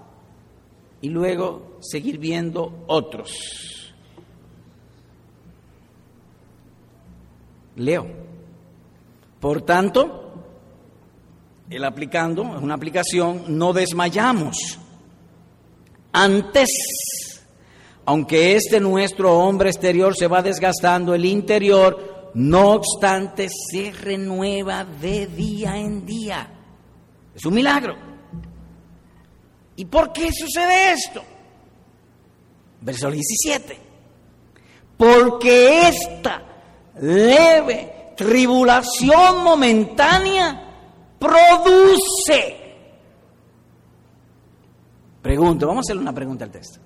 y 1.02 1.10
luego 1.10 1.78
seguir 1.80 2.18
viendo 2.18 2.84
otros. 2.88 3.94
Leo. 7.78 8.08
Por 9.40 9.62
tanto, 9.62 10.21
el 11.72 11.86
aplicando, 11.86 12.44
es 12.58 12.62
una 12.62 12.74
aplicación, 12.76 13.46
no 13.48 13.72
desmayamos. 13.72 14.78
Antes, 16.12 16.70
aunque 18.06 18.56
este 18.56 18.82
nuestro 18.82 19.40
hombre 19.40 19.70
exterior 19.70 20.14
se 20.16 20.28
va 20.28 20.42
desgastando, 20.42 21.14
el 21.16 21.24
interior, 21.24 22.32
no 22.34 22.72
obstante, 22.72 23.48
se 23.50 23.92
renueva 23.92 24.84
de 24.84 25.28
día 25.28 25.78
en 25.78 26.06
día. 26.06 26.52
Es 27.34 27.46
un 27.46 27.54
milagro. 27.54 27.96
¿Y 29.78 29.86
por 29.86 30.12
qué 30.12 30.30
sucede 30.34 30.92
esto? 30.92 31.24
Verso 32.82 33.10
17. 33.10 33.78
Porque 34.98 35.88
esta 35.88 36.44
leve 37.00 38.14
tribulación 38.18 39.44
momentánea 39.44 40.71
produce. 41.22 42.58
Pregunto, 45.22 45.68
vamos 45.68 45.84
a 45.84 45.86
hacerle 45.86 46.02
una 46.02 46.14
pregunta 46.14 46.46
al 46.46 46.52
texto. 46.52 46.80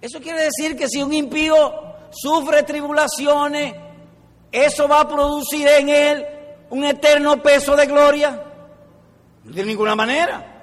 Eso 0.00 0.20
quiere 0.20 0.42
decir 0.42 0.76
que 0.76 0.88
si 0.88 1.02
un 1.02 1.12
impío 1.12 1.54
sufre 2.10 2.64
tribulaciones, 2.64 3.74
eso 4.50 4.88
va 4.88 5.02
a 5.02 5.08
producir 5.08 5.68
en 5.68 5.88
él 5.88 6.26
un 6.70 6.84
eterno 6.84 7.40
peso 7.40 7.76
de 7.76 7.86
gloria. 7.86 8.42
De 9.44 9.64
ninguna 9.64 9.94
manera. 9.94 10.59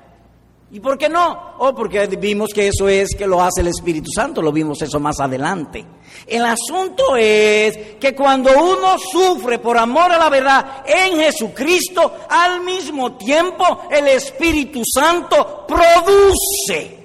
¿Y 0.70 0.82
por 0.82 0.98
qué 0.98 1.08
no? 1.08 1.56
Oh, 1.60 1.74
porque 1.74 2.06
vimos 2.08 2.50
que 2.54 2.68
eso 2.68 2.90
es 2.90 3.16
que 3.18 3.26
lo 3.26 3.42
hace 3.42 3.62
el 3.62 3.68
Espíritu 3.68 4.10
Santo, 4.14 4.42
lo 4.42 4.52
vimos 4.52 4.82
eso 4.82 5.00
más 5.00 5.18
adelante. 5.22 5.86
El 6.26 6.44
asunto 6.44 7.16
es 7.16 7.96
que 7.98 8.14
cuando 8.14 8.52
uno 8.52 8.98
sufre 9.00 9.60
por 9.60 9.78
amor 9.78 10.12
a 10.12 10.18
la 10.18 10.30
verdad 10.30 10.84
en 10.86 11.20
Jesucristo, 11.20 12.18
al 12.30 12.62
mismo 12.62 13.16
tiempo 13.16 13.84
el 13.90 14.10
Espíritu 14.10 14.82
Santo 14.86 15.66
produce, 15.66 16.98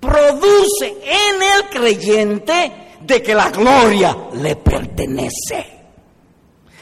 produce 0.00 0.88
en 1.04 1.40
el 1.40 1.68
creyente 1.70 2.96
de 3.00 3.22
que 3.22 3.34
la 3.34 3.50
gloria 3.50 4.16
le 4.32 4.56
pertenece. 4.56 5.73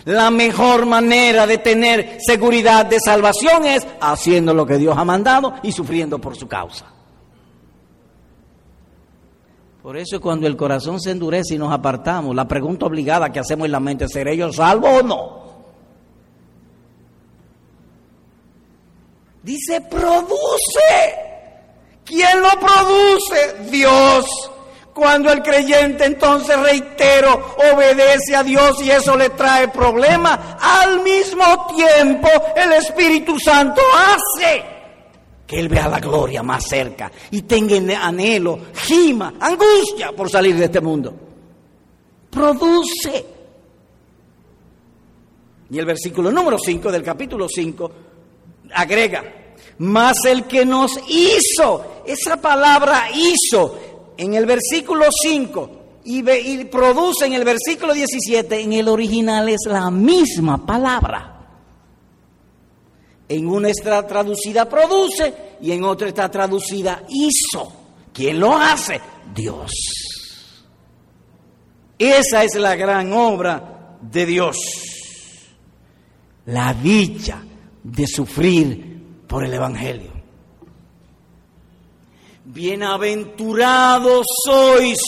La 0.04 0.30
mejor 0.30 0.86
manera 0.86 1.46
de 1.46 1.58
tener 1.58 2.18
seguridad 2.20 2.86
de 2.86 2.98
salvación 2.98 3.66
es 3.66 3.86
haciendo 4.00 4.52
lo 4.52 4.66
que 4.66 4.78
Dios 4.78 4.96
ha 4.96 5.04
mandado 5.04 5.54
y 5.62 5.72
sufriendo 5.72 6.18
por 6.18 6.36
su 6.36 6.48
causa. 6.48 6.86
Por 9.82 9.96
eso 9.96 10.20
cuando 10.20 10.46
el 10.46 10.56
corazón 10.56 11.00
se 11.00 11.10
endurece 11.10 11.54
y 11.54 11.58
nos 11.58 11.72
apartamos, 11.72 12.34
la 12.36 12.46
pregunta 12.46 12.86
obligada 12.86 13.30
que 13.30 13.40
hacemos 13.40 13.66
en 13.66 13.72
la 13.72 13.80
mente 13.80 14.04
es, 14.04 14.12
¿seré 14.12 14.36
yo 14.36 14.52
salvo 14.52 14.88
o 14.88 15.02
no? 15.02 15.42
Dice, 19.42 19.80
produce. 19.80 21.14
¿Quién 22.04 22.40
lo 22.40 22.50
produce? 22.60 23.70
Dios. 23.70 24.24
Cuando 24.94 25.32
el 25.32 25.42
creyente 25.42 26.04
entonces, 26.04 26.58
reitero, 26.58 27.54
obedece 27.72 28.36
a 28.36 28.42
Dios 28.42 28.82
y 28.82 28.90
eso 28.90 29.16
le 29.16 29.30
trae 29.30 29.68
problemas, 29.68 30.38
al 30.60 31.02
mismo 31.02 31.44
tiempo 31.74 32.28
el 32.54 32.72
Espíritu 32.74 33.38
Santo 33.38 33.80
hace 33.94 34.72
que 35.46 35.60
él 35.60 35.68
vea 35.68 35.88
la 35.88 36.00
gloria 36.00 36.42
más 36.42 36.64
cerca 36.66 37.12
y 37.30 37.42
tenga 37.42 38.06
anhelo, 38.06 38.58
gima, 38.74 39.34
angustia 39.38 40.12
por 40.12 40.30
salir 40.30 40.56
de 40.56 40.64
este 40.64 40.80
mundo. 40.80 41.14
Produce. 42.30 43.26
Y 45.70 45.78
el 45.78 45.84
versículo 45.84 46.30
número 46.30 46.58
5 46.58 46.90
del 46.90 47.02
capítulo 47.02 47.48
5 47.48 47.92
agrega, 48.74 49.22
más 49.78 50.24
el 50.24 50.44
que 50.44 50.64
nos 50.64 50.92
hizo, 51.08 52.02
esa 52.06 52.38
palabra 52.38 53.08
hizo, 53.14 53.91
en 54.22 54.34
el 54.34 54.46
versículo 54.46 55.06
5 55.10 55.70
y, 56.04 56.22
produce 56.64 57.26
en 57.26 57.32
el 57.32 57.44
versículo 57.44 57.92
17, 57.92 58.60
en 58.60 58.72
el 58.72 58.86
original 58.86 59.48
es 59.48 59.62
la 59.66 59.90
misma 59.90 60.64
palabra. 60.64 61.28
En 63.28 63.48
una 63.48 63.70
está 63.70 64.06
traducida 64.06 64.68
produce 64.68 65.56
y 65.60 65.72
en 65.72 65.82
otra 65.82 66.08
está 66.08 66.30
traducida 66.30 67.02
hizo. 67.08 67.72
¿Quién 68.12 68.38
lo 68.38 68.56
hace? 68.56 69.00
Dios. 69.34 69.72
Esa 71.98 72.44
es 72.44 72.54
la 72.54 72.76
gran 72.76 73.12
obra 73.12 73.96
de 74.00 74.26
Dios. 74.26 74.56
La 76.46 76.74
dicha 76.74 77.42
de 77.82 78.06
sufrir 78.06 79.24
por 79.26 79.44
el 79.44 79.54
Evangelio. 79.54 80.21
Bienaventurados 82.44 84.26
sois 84.44 84.98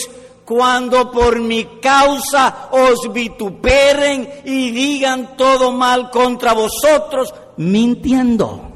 cuando 0.45 1.11
por 1.11 1.41
mi 1.41 1.65
causa 1.81 2.69
os 2.71 3.13
vituperen 3.13 4.43
y 4.45 4.71
digan 4.71 5.37
todo 5.37 5.73
mal 5.73 6.11
contra 6.11 6.53
vosotros, 6.53 7.35
mintiendo. 7.57 8.71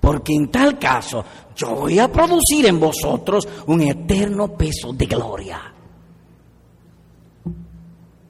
Porque 0.00 0.32
en 0.32 0.50
tal 0.50 0.78
caso 0.78 1.24
yo 1.54 1.74
voy 1.74 1.98
a 1.98 2.10
producir 2.10 2.66
en 2.66 2.78
vosotros 2.78 3.46
un 3.66 3.82
eterno 3.82 4.56
peso 4.56 4.92
de 4.92 5.06
gloria. 5.06 5.72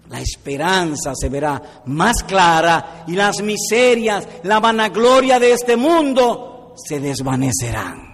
La 0.08 0.20
esperanza 0.20 1.12
se 1.14 1.28
verá 1.28 1.82
más 1.86 2.22
clara 2.22 3.04
y 3.06 3.12
las 3.12 3.42
miserias, 3.42 4.26
la 4.44 4.60
vanagloria 4.60 5.38
de 5.38 5.52
este 5.52 5.76
mundo 5.76 6.74
se 6.76 7.00
desvanecerán. 7.00 8.05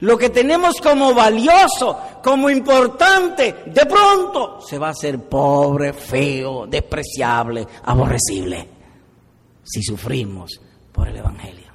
Lo 0.00 0.18
que 0.18 0.30
tenemos 0.30 0.80
como 0.80 1.14
valioso, 1.14 1.98
como 2.22 2.50
importante, 2.50 3.64
de 3.66 3.86
pronto 3.86 4.60
se 4.60 4.78
va 4.78 4.88
a 4.88 4.90
hacer 4.90 5.20
pobre, 5.28 5.92
feo, 5.92 6.66
despreciable, 6.66 7.66
aborrecible, 7.84 8.68
si 9.64 9.82
sufrimos 9.82 10.60
por 10.92 11.08
el 11.08 11.16
Evangelio. 11.16 11.72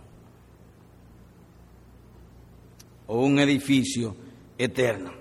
O 3.07 3.25
un 3.25 3.39
edificio 3.39 4.15
eterno. 4.57 5.11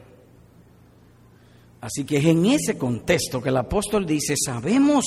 Así 1.80 2.05
que 2.05 2.18
es 2.18 2.24
en 2.26 2.44
ese 2.44 2.76
contexto 2.76 3.40
que 3.40 3.48
el 3.48 3.57
apóstol 3.57 4.05
dice, 4.05 4.34
sabemos 4.36 5.07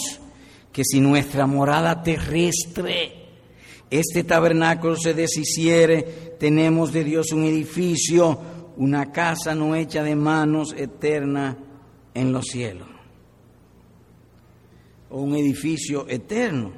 que 0.72 0.84
si 0.84 1.00
nuestra 1.00 1.46
morada 1.46 2.02
terrestre 2.02 3.23
este 4.00 4.24
tabernáculo 4.24 4.96
se 4.96 5.14
deshiciere, 5.14 6.02
tenemos 6.40 6.92
de 6.92 7.04
Dios 7.04 7.32
un 7.32 7.44
edificio, 7.44 8.40
una 8.78 9.12
casa 9.12 9.54
no 9.54 9.76
hecha 9.76 10.02
de 10.02 10.16
manos 10.16 10.74
eterna 10.76 11.56
en 12.16 12.34
los 12.34 12.46
cielos. 12.46 12.88
O 15.12 15.22
un 15.22 15.36
edificio 15.36 16.08
eterno. 16.10 16.72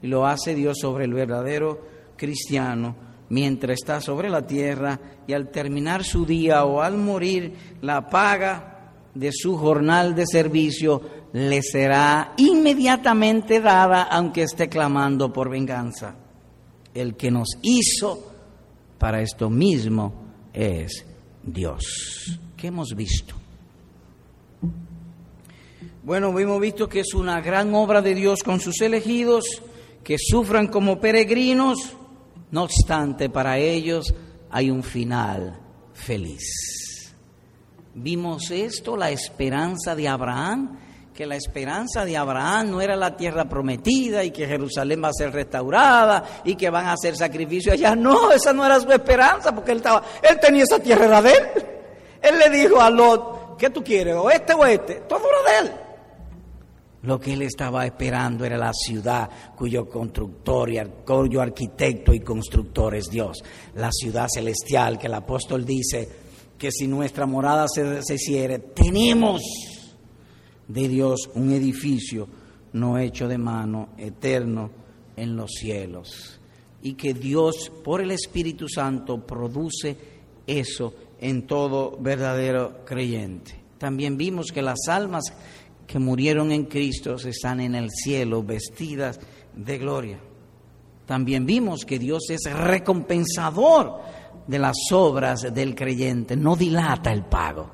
Y 0.00 0.06
lo 0.06 0.26
hace 0.26 0.54
Dios 0.54 0.78
sobre 0.80 1.04
el 1.04 1.12
verdadero 1.12 1.78
cristiano 2.16 2.96
mientras 3.28 3.78
está 3.78 4.00
sobre 4.00 4.30
la 4.30 4.46
tierra 4.46 4.98
y 5.26 5.34
al 5.34 5.50
terminar 5.50 6.04
su 6.04 6.24
día 6.24 6.64
o 6.64 6.80
al 6.80 6.96
morir, 6.96 7.52
la 7.82 8.08
paga 8.08 8.92
de 9.14 9.30
su 9.30 9.58
jornal 9.58 10.14
de 10.14 10.26
servicio 10.26 11.02
le 11.34 11.60
será 11.60 12.32
inmediatamente 12.38 13.60
dada 13.60 14.04
aunque 14.04 14.44
esté 14.44 14.70
clamando 14.70 15.32
por 15.32 15.50
venganza 15.50 16.14
el 16.96 17.16
que 17.16 17.30
nos 17.30 17.48
hizo 17.62 18.32
para 18.98 19.20
esto 19.20 19.50
mismo 19.50 20.14
es 20.52 21.04
Dios. 21.42 22.38
¿Qué 22.56 22.68
hemos 22.68 22.94
visto? 22.96 23.34
Bueno, 26.02 26.38
hemos 26.38 26.60
visto 26.60 26.88
que 26.88 27.00
es 27.00 27.14
una 27.14 27.40
gran 27.40 27.74
obra 27.74 28.00
de 28.00 28.14
Dios 28.14 28.42
con 28.42 28.60
sus 28.60 28.80
elegidos, 28.80 29.44
que 30.02 30.16
sufran 30.18 30.68
como 30.68 31.00
peregrinos, 31.00 31.94
no 32.52 32.62
obstante 32.62 33.28
para 33.28 33.58
ellos 33.58 34.14
hay 34.50 34.70
un 34.70 34.82
final 34.82 35.60
feliz. 35.92 37.12
Vimos 37.94 38.50
esto, 38.50 38.96
la 38.96 39.10
esperanza 39.10 39.96
de 39.96 40.06
Abraham, 40.06 40.78
que 41.16 41.24
la 41.24 41.34
esperanza 41.36 42.04
de 42.04 42.14
Abraham 42.14 42.72
no 42.72 42.82
era 42.82 42.94
la 42.94 43.16
tierra 43.16 43.46
prometida 43.46 44.22
y 44.22 44.30
que 44.30 44.46
Jerusalén 44.46 45.02
va 45.02 45.08
a 45.08 45.14
ser 45.14 45.32
restaurada 45.32 46.42
y 46.44 46.56
que 46.56 46.68
van 46.68 46.84
a 46.84 46.92
hacer 46.92 47.16
sacrificios 47.16 47.72
allá. 47.72 47.96
No, 47.96 48.30
esa 48.30 48.52
no 48.52 48.66
era 48.66 48.78
su 48.78 48.92
esperanza 48.92 49.54
porque 49.54 49.72
él, 49.72 49.78
estaba, 49.78 50.02
él 50.22 50.38
tenía 50.38 50.64
esa 50.64 50.78
tierra 50.78 51.22
de 51.22 51.30
él. 51.30 51.44
Él 52.20 52.38
le 52.38 52.50
dijo 52.50 52.82
a 52.82 52.90
Lot, 52.90 53.56
¿qué 53.56 53.70
tú 53.70 53.82
quieres? 53.82 54.14
¿O 54.14 54.30
este 54.30 54.52
o 54.52 54.66
este? 54.66 54.96
Todo 55.08 55.20
era 55.20 55.62
de 55.62 55.66
él. 55.66 55.74
Lo 57.04 57.18
que 57.18 57.32
él 57.32 57.42
estaba 57.42 57.86
esperando 57.86 58.44
era 58.44 58.58
la 58.58 58.72
ciudad 58.74 59.30
cuyo 59.56 59.88
constructor 59.88 60.68
y 60.70 60.78
arquitecto 60.78 62.12
y 62.12 62.20
constructor 62.20 62.94
es 62.94 63.08
Dios. 63.08 63.42
La 63.74 63.90
ciudad 63.90 64.26
celestial 64.28 64.98
que 64.98 65.06
el 65.06 65.14
apóstol 65.14 65.64
dice 65.64 66.08
que 66.58 66.70
si 66.70 66.86
nuestra 66.86 67.24
morada 67.24 67.66
se, 67.68 68.02
se 68.02 68.14
hiciere, 68.16 68.58
tenemos 68.58 69.40
de 70.68 70.88
Dios 70.88 71.30
un 71.34 71.52
edificio 71.52 72.28
no 72.72 72.98
hecho 72.98 73.26
de 73.26 73.38
mano, 73.38 73.88
eterno 73.96 74.70
en 75.16 75.36
los 75.36 75.52
cielos. 75.52 76.38
Y 76.82 76.94
que 76.94 77.14
Dios, 77.14 77.72
por 77.82 78.00
el 78.00 78.10
Espíritu 78.10 78.68
Santo, 78.68 79.26
produce 79.26 79.96
eso 80.46 80.94
en 81.20 81.46
todo 81.46 81.96
verdadero 81.98 82.84
creyente. 82.84 83.54
También 83.78 84.16
vimos 84.16 84.52
que 84.52 84.62
las 84.62 84.88
almas 84.88 85.24
que 85.86 85.98
murieron 85.98 86.52
en 86.52 86.64
Cristo 86.64 87.14
están 87.14 87.60
en 87.60 87.74
el 87.74 87.90
cielo 87.90 88.42
vestidas 88.42 89.18
de 89.54 89.78
gloria. 89.78 90.18
También 91.06 91.46
vimos 91.46 91.84
que 91.84 91.98
Dios 91.98 92.24
es 92.30 92.42
recompensador 92.52 94.00
de 94.46 94.58
las 94.58 94.76
obras 94.92 95.42
del 95.52 95.74
creyente, 95.74 96.36
no 96.36 96.56
dilata 96.56 97.12
el 97.12 97.24
pago. 97.24 97.70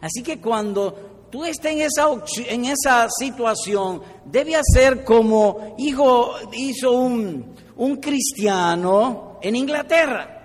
Así 0.00 0.22
que 0.22 0.40
cuando 0.40 1.09
tú 1.30 1.44
estás 1.44 1.72
en 1.72 1.80
esa, 1.80 2.08
en 2.48 2.64
esa 2.66 3.08
situación, 3.08 4.02
debe 4.24 4.56
hacer 4.56 5.04
como 5.04 5.74
hijo, 5.78 6.34
hizo 6.52 6.92
un, 6.92 7.54
un 7.76 7.96
cristiano 7.96 9.38
en 9.40 9.56
Inglaterra. 9.56 10.36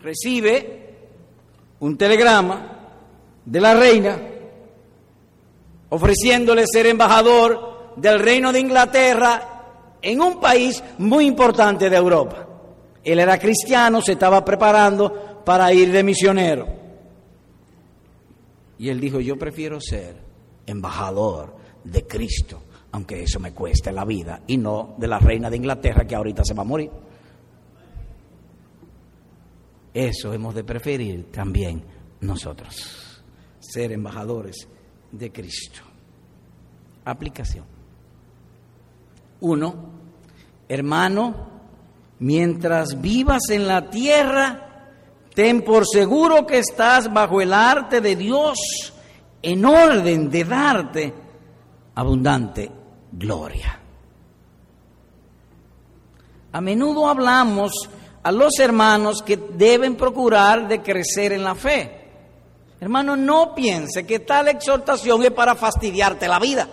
Recibe 0.00 0.96
un 1.80 1.96
telegrama 1.96 2.70
de 3.44 3.60
la 3.60 3.74
reina 3.74 4.20
ofreciéndole 5.88 6.64
ser 6.66 6.86
embajador 6.86 7.94
del 7.96 8.18
reino 8.18 8.52
de 8.52 8.60
Inglaterra 8.60 9.54
en 10.02 10.20
un 10.20 10.40
país 10.40 10.82
muy 10.98 11.26
importante 11.26 11.88
de 11.88 11.96
Europa. 11.96 12.46
Él 13.02 13.20
era 13.20 13.38
cristiano, 13.38 14.02
se 14.02 14.12
estaba 14.12 14.44
preparando 14.44 15.42
para 15.44 15.72
ir 15.72 15.92
de 15.92 16.02
misionero. 16.02 16.83
Y 18.84 18.90
él 18.90 19.00
dijo, 19.00 19.18
yo 19.18 19.38
prefiero 19.38 19.80
ser 19.80 20.14
embajador 20.66 21.56
de 21.84 22.06
Cristo, 22.06 22.64
aunque 22.92 23.22
eso 23.22 23.40
me 23.40 23.54
cueste 23.54 23.90
la 23.90 24.04
vida, 24.04 24.42
y 24.46 24.58
no 24.58 24.94
de 24.98 25.08
la 25.08 25.18
reina 25.18 25.48
de 25.48 25.56
Inglaterra 25.56 26.06
que 26.06 26.14
ahorita 26.14 26.44
se 26.44 26.52
va 26.52 26.60
a 26.60 26.66
morir. 26.66 26.90
Eso 29.94 30.34
hemos 30.34 30.54
de 30.54 30.64
preferir 30.64 31.32
también 31.32 31.82
nosotros, 32.20 33.22
ser 33.58 33.90
embajadores 33.90 34.68
de 35.10 35.32
Cristo. 35.32 35.80
Aplicación. 37.06 37.64
Uno, 39.40 39.92
hermano, 40.68 41.48
mientras 42.18 43.00
vivas 43.00 43.48
en 43.48 43.66
la 43.66 43.88
tierra, 43.88 44.63
Ten 45.34 45.62
por 45.62 45.84
seguro 45.86 46.46
que 46.46 46.58
estás 46.58 47.12
bajo 47.12 47.40
el 47.40 47.52
arte 47.52 48.00
de 48.00 48.14
Dios 48.14 48.58
en 49.42 49.64
orden 49.64 50.30
de 50.30 50.44
darte 50.44 51.14
abundante 51.96 52.70
gloria. 53.10 53.80
A 56.52 56.60
menudo 56.60 57.08
hablamos 57.08 57.72
a 58.22 58.30
los 58.30 58.58
hermanos 58.60 59.22
que 59.22 59.36
deben 59.36 59.96
procurar 59.96 60.68
de 60.68 60.80
crecer 60.82 61.32
en 61.32 61.42
la 61.42 61.56
fe. 61.56 62.04
Hermano, 62.80 63.16
no 63.16 63.54
piense 63.54 64.06
que 64.06 64.20
tal 64.20 64.48
exhortación 64.48 65.24
es 65.24 65.32
para 65.32 65.56
fastidiarte 65.56 66.28
la 66.28 66.38
vida. 66.38 66.68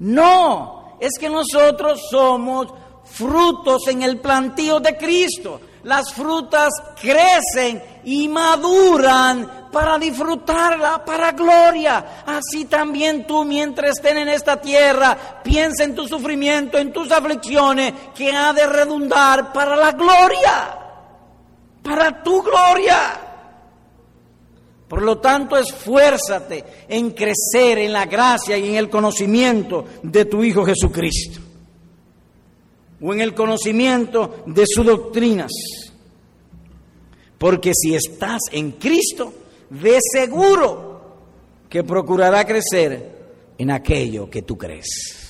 No, 0.00 0.96
es 1.00 1.18
que 1.18 1.30
nosotros 1.30 2.08
somos 2.10 2.68
frutos 3.04 3.88
en 3.88 4.02
el 4.02 4.18
plantío 4.18 4.80
de 4.80 4.96
Cristo 4.98 5.60
las 5.82 6.12
frutas 6.12 6.70
crecen 7.00 7.82
y 8.04 8.28
maduran 8.28 9.68
para 9.72 9.98
disfrutarla, 9.98 11.04
para 11.04 11.32
gloria. 11.32 12.22
Así 12.26 12.66
también 12.66 13.26
tú, 13.26 13.44
mientras 13.44 13.96
estén 13.96 14.18
en 14.18 14.28
esta 14.28 14.60
tierra, 14.60 15.40
piensa 15.42 15.84
en 15.84 15.94
tu 15.94 16.06
sufrimiento, 16.06 16.78
en 16.78 16.92
tus 16.92 17.10
aflicciones, 17.10 17.92
que 18.14 18.32
ha 18.32 18.52
de 18.52 18.66
redundar 18.66 19.52
para 19.52 19.76
la 19.76 19.92
gloria, 19.92 20.78
para 21.82 22.22
tu 22.22 22.42
gloria. 22.42 23.20
Por 24.88 25.02
lo 25.02 25.18
tanto, 25.18 25.56
esfuérzate 25.56 26.64
en 26.88 27.12
crecer 27.12 27.78
en 27.78 27.92
la 27.92 28.06
gracia 28.06 28.58
y 28.58 28.70
en 28.70 28.74
el 28.74 28.90
conocimiento 28.90 29.84
de 30.02 30.24
tu 30.24 30.42
Hijo 30.42 30.64
Jesucristo 30.64 31.49
o 33.00 33.12
en 33.14 33.20
el 33.20 33.34
conocimiento 33.34 34.42
de 34.46 34.64
sus 34.66 34.84
doctrinas. 34.84 35.50
Porque 37.38 37.72
si 37.74 37.94
estás 37.94 38.40
en 38.52 38.72
Cristo, 38.72 39.32
de 39.70 39.98
seguro 40.12 41.00
que 41.68 41.84
procurará 41.84 42.44
crecer 42.44 43.18
en 43.56 43.70
aquello 43.70 44.28
que 44.28 44.42
tú 44.42 44.58
crees. 44.58 45.20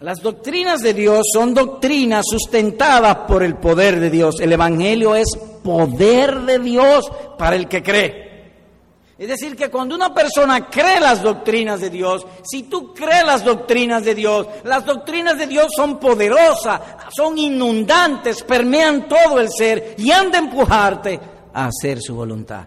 Las 0.00 0.20
doctrinas 0.20 0.80
de 0.80 0.94
Dios 0.94 1.28
son 1.32 1.54
doctrinas 1.54 2.24
sustentadas 2.28 3.18
por 3.28 3.44
el 3.44 3.54
poder 3.54 4.00
de 4.00 4.10
Dios. 4.10 4.40
El 4.40 4.52
Evangelio 4.52 5.14
es 5.14 5.28
poder 5.62 6.40
de 6.40 6.58
Dios 6.58 7.04
para 7.38 7.54
el 7.54 7.68
que 7.68 7.84
cree. 7.84 8.21
Es 9.22 9.28
decir, 9.28 9.54
que 9.54 9.70
cuando 9.70 9.94
una 9.94 10.12
persona 10.12 10.68
cree 10.68 10.98
las 10.98 11.22
doctrinas 11.22 11.80
de 11.80 11.90
Dios, 11.90 12.26
si 12.42 12.64
tú 12.64 12.92
crees 12.92 13.24
las 13.24 13.44
doctrinas 13.44 14.04
de 14.04 14.16
Dios, 14.16 14.48
las 14.64 14.84
doctrinas 14.84 15.38
de 15.38 15.46
Dios 15.46 15.68
son 15.76 16.00
poderosas, 16.00 16.80
son 17.16 17.38
inundantes, 17.38 18.42
permean 18.42 19.06
todo 19.06 19.38
el 19.38 19.48
ser 19.48 19.94
y 19.96 20.10
han 20.10 20.32
de 20.32 20.38
empujarte 20.38 21.20
a 21.54 21.66
hacer 21.66 22.02
su 22.02 22.16
voluntad. 22.16 22.66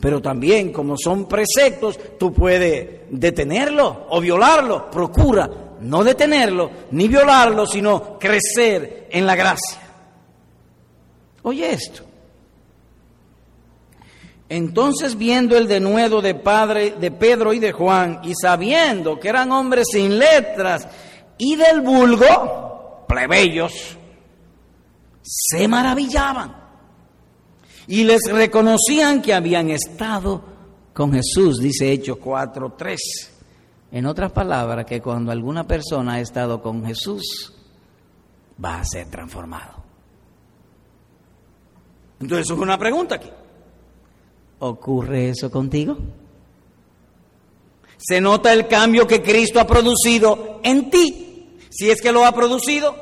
Pero 0.00 0.22
también, 0.22 0.72
como 0.72 0.96
son 0.96 1.26
preceptos, 1.26 1.98
tú 2.16 2.32
puedes 2.32 3.00
detenerlo 3.10 4.06
o 4.10 4.20
violarlo. 4.20 4.88
Procura 4.88 5.50
no 5.80 6.04
detenerlo 6.04 6.70
ni 6.92 7.08
violarlo, 7.08 7.66
sino 7.66 8.16
crecer 8.20 9.08
en 9.10 9.26
la 9.26 9.34
gracia. 9.34 9.80
Oye 11.42 11.72
esto. 11.72 12.07
Entonces 14.48 15.16
viendo 15.16 15.56
el 15.58 15.68
denuedo 15.68 16.22
de 16.22 16.34
padre 16.34 16.92
de 16.92 17.10
Pedro 17.10 17.52
y 17.52 17.58
de 17.58 17.72
Juan 17.72 18.20
y 18.22 18.32
sabiendo 18.34 19.20
que 19.20 19.28
eran 19.28 19.52
hombres 19.52 19.88
sin 19.92 20.18
letras 20.18 20.88
y 21.36 21.54
del 21.56 21.82
vulgo, 21.82 23.04
plebeyos, 23.06 23.96
se 25.22 25.68
maravillaban 25.68 26.56
y 27.86 28.04
les 28.04 28.22
reconocían 28.30 29.20
que 29.20 29.34
habían 29.34 29.70
estado 29.70 30.42
con 30.94 31.12
Jesús, 31.12 31.58
dice 31.58 31.92
Hechos 31.92 32.18
4:3. 32.18 32.98
En 33.90 34.04
otras 34.04 34.32
palabras, 34.32 34.84
que 34.84 35.00
cuando 35.00 35.32
alguna 35.32 35.66
persona 35.66 36.14
ha 36.14 36.20
estado 36.20 36.60
con 36.60 36.84
Jesús, 36.84 37.54
va 38.62 38.80
a 38.80 38.84
ser 38.84 39.08
transformado. 39.08 39.82
Entonces, 42.20 42.50
es 42.50 42.58
una 42.58 42.76
pregunta 42.76 43.14
aquí. 43.14 43.30
¿Ocurre 44.60 45.30
eso 45.30 45.50
contigo? 45.50 45.96
¿Se 47.98 48.20
nota 48.20 48.52
el 48.52 48.68
cambio 48.68 49.06
que 49.06 49.22
Cristo 49.22 49.60
ha 49.60 49.66
producido 49.66 50.60
en 50.62 50.90
ti? 50.90 51.56
Si 51.70 51.90
es 51.90 52.00
que 52.00 52.12
lo 52.12 52.24
ha 52.24 52.32
producido, 52.32 52.94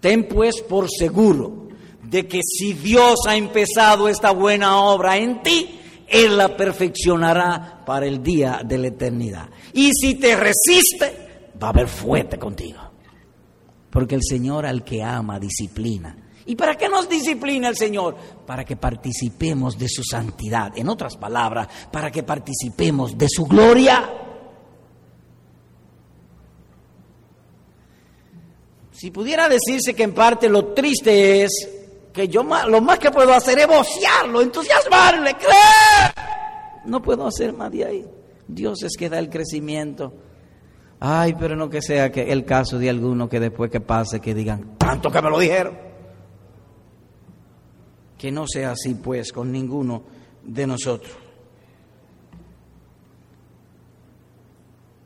ten 0.00 0.28
pues 0.28 0.60
por 0.62 0.88
seguro 0.90 1.68
de 2.02 2.26
que 2.26 2.40
si 2.42 2.72
Dios 2.74 3.20
ha 3.26 3.36
empezado 3.36 4.08
esta 4.08 4.30
buena 4.32 4.82
obra 4.82 5.16
en 5.16 5.42
ti, 5.42 5.80
Él 6.08 6.36
la 6.36 6.56
perfeccionará 6.56 7.82
para 7.86 8.06
el 8.06 8.22
día 8.22 8.62
de 8.64 8.78
la 8.78 8.88
eternidad. 8.88 9.48
Y 9.72 9.92
si 9.92 10.14
te 10.16 10.36
resiste, 10.36 11.52
va 11.62 11.68
a 11.68 11.70
haber 11.70 11.88
fuerte 11.88 12.38
contigo. 12.38 12.80
Porque 13.90 14.14
el 14.14 14.22
Señor 14.22 14.66
al 14.66 14.84
que 14.84 15.02
ama 15.02 15.38
disciplina. 15.38 16.16
¿Y 16.50 16.56
para 16.56 16.76
qué 16.76 16.88
nos 16.88 17.08
disciplina 17.08 17.68
el 17.68 17.76
Señor? 17.76 18.16
Para 18.44 18.64
que 18.64 18.74
participemos 18.74 19.78
de 19.78 19.88
su 19.88 20.02
santidad. 20.02 20.76
En 20.76 20.88
otras 20.88 21.16
palabras, 21.16 21.68
para 21.92 22.10
que 22.10 22.24
participemos 22.24 23.16
de 23.16 23.28
su 23.28 23.46
gloria. 23.46 24.10
Si 28.90 29.12
pudiera 29.12 29.48
decirse 29.48 29.94
que 29.94 30.02
en 30.02 30.12
parte 30.12 30.48
lo 30.48 30.74
triste 30.74 31.44
es 31.44 31.68
que 32.12 32.26
yo 32.26 32.42
lo 32.42 32.80
más 32.80 32.98
que 32.98 33.12
puedo 33.12 33.32
hacer 33.32 33.60
es 33.60 33.68
vocearlo, 33.68 34.40
entusiasmarle, 34.40 35.34
creer. 35.34 36.12
No 36.84 37.00
puedo 37.00 37.28
hacer 37.28 37.52
más 37.52 37.70
de 37.70 37.84
ahí. 37.84 38.06
Dios 38.48 38.82
es 38.82 38.96
que 38.98 39.08
da 39.08 39.20
el 39.20 39.30
crecimiento. 39.30 40.12
Ay, 40.98 41.36
pero 41.38 41.54
no 41.54 41.70
que 41.70 41.80
sea 41.80 42.10
que 42.10 42.32
el 42.32 42.44
caso 42.44 42.76
de 42.76 42.90
alguno 42.90 43.28
que 43.28 43.38
después 43.38 43.70
que 43.70 43.80
pase 43.80 44.18
que 44.18 44.34
digan, 44.34 44.76
tanto 44.78 45.12
que 45.12 45.22
me 45.22 45.30
lo 45.30 45.38
dijeron. 45.38 45.89
Que 48.20 48.30
no 48.30 48.44
sea 48.46 48.72
así 48.72 48.96
pues 48.96 49.32
con 49.32 49.50
ninguno 49.50 50.02
de 50.44 50.66
nosotros. 50.66 51.16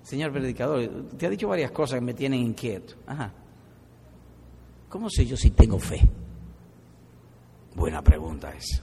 Señor 0.02 0.32
predicador, 0.32 1.06
te 1.16 1.26
ha 1.26 1.30
dicho 1.30 1.46
varias 1.46 1.70
cosas 1.70 2.00
que 2.00 2.04
me 2.04 2.12
tienen 2.12 2.40
inquieto. 2.40 2.96
Ajá. 3.06 3.32
¿Cómo 4.88 5.08
sé 5.08 5.24
yo 5.26 5.36
si 5.36 5.52
tengo 5.52 5.78
fe? 5.78 6.00
Buena 7.76 8.02
pregunta 8.02 8.50
esa. 8.50 8.82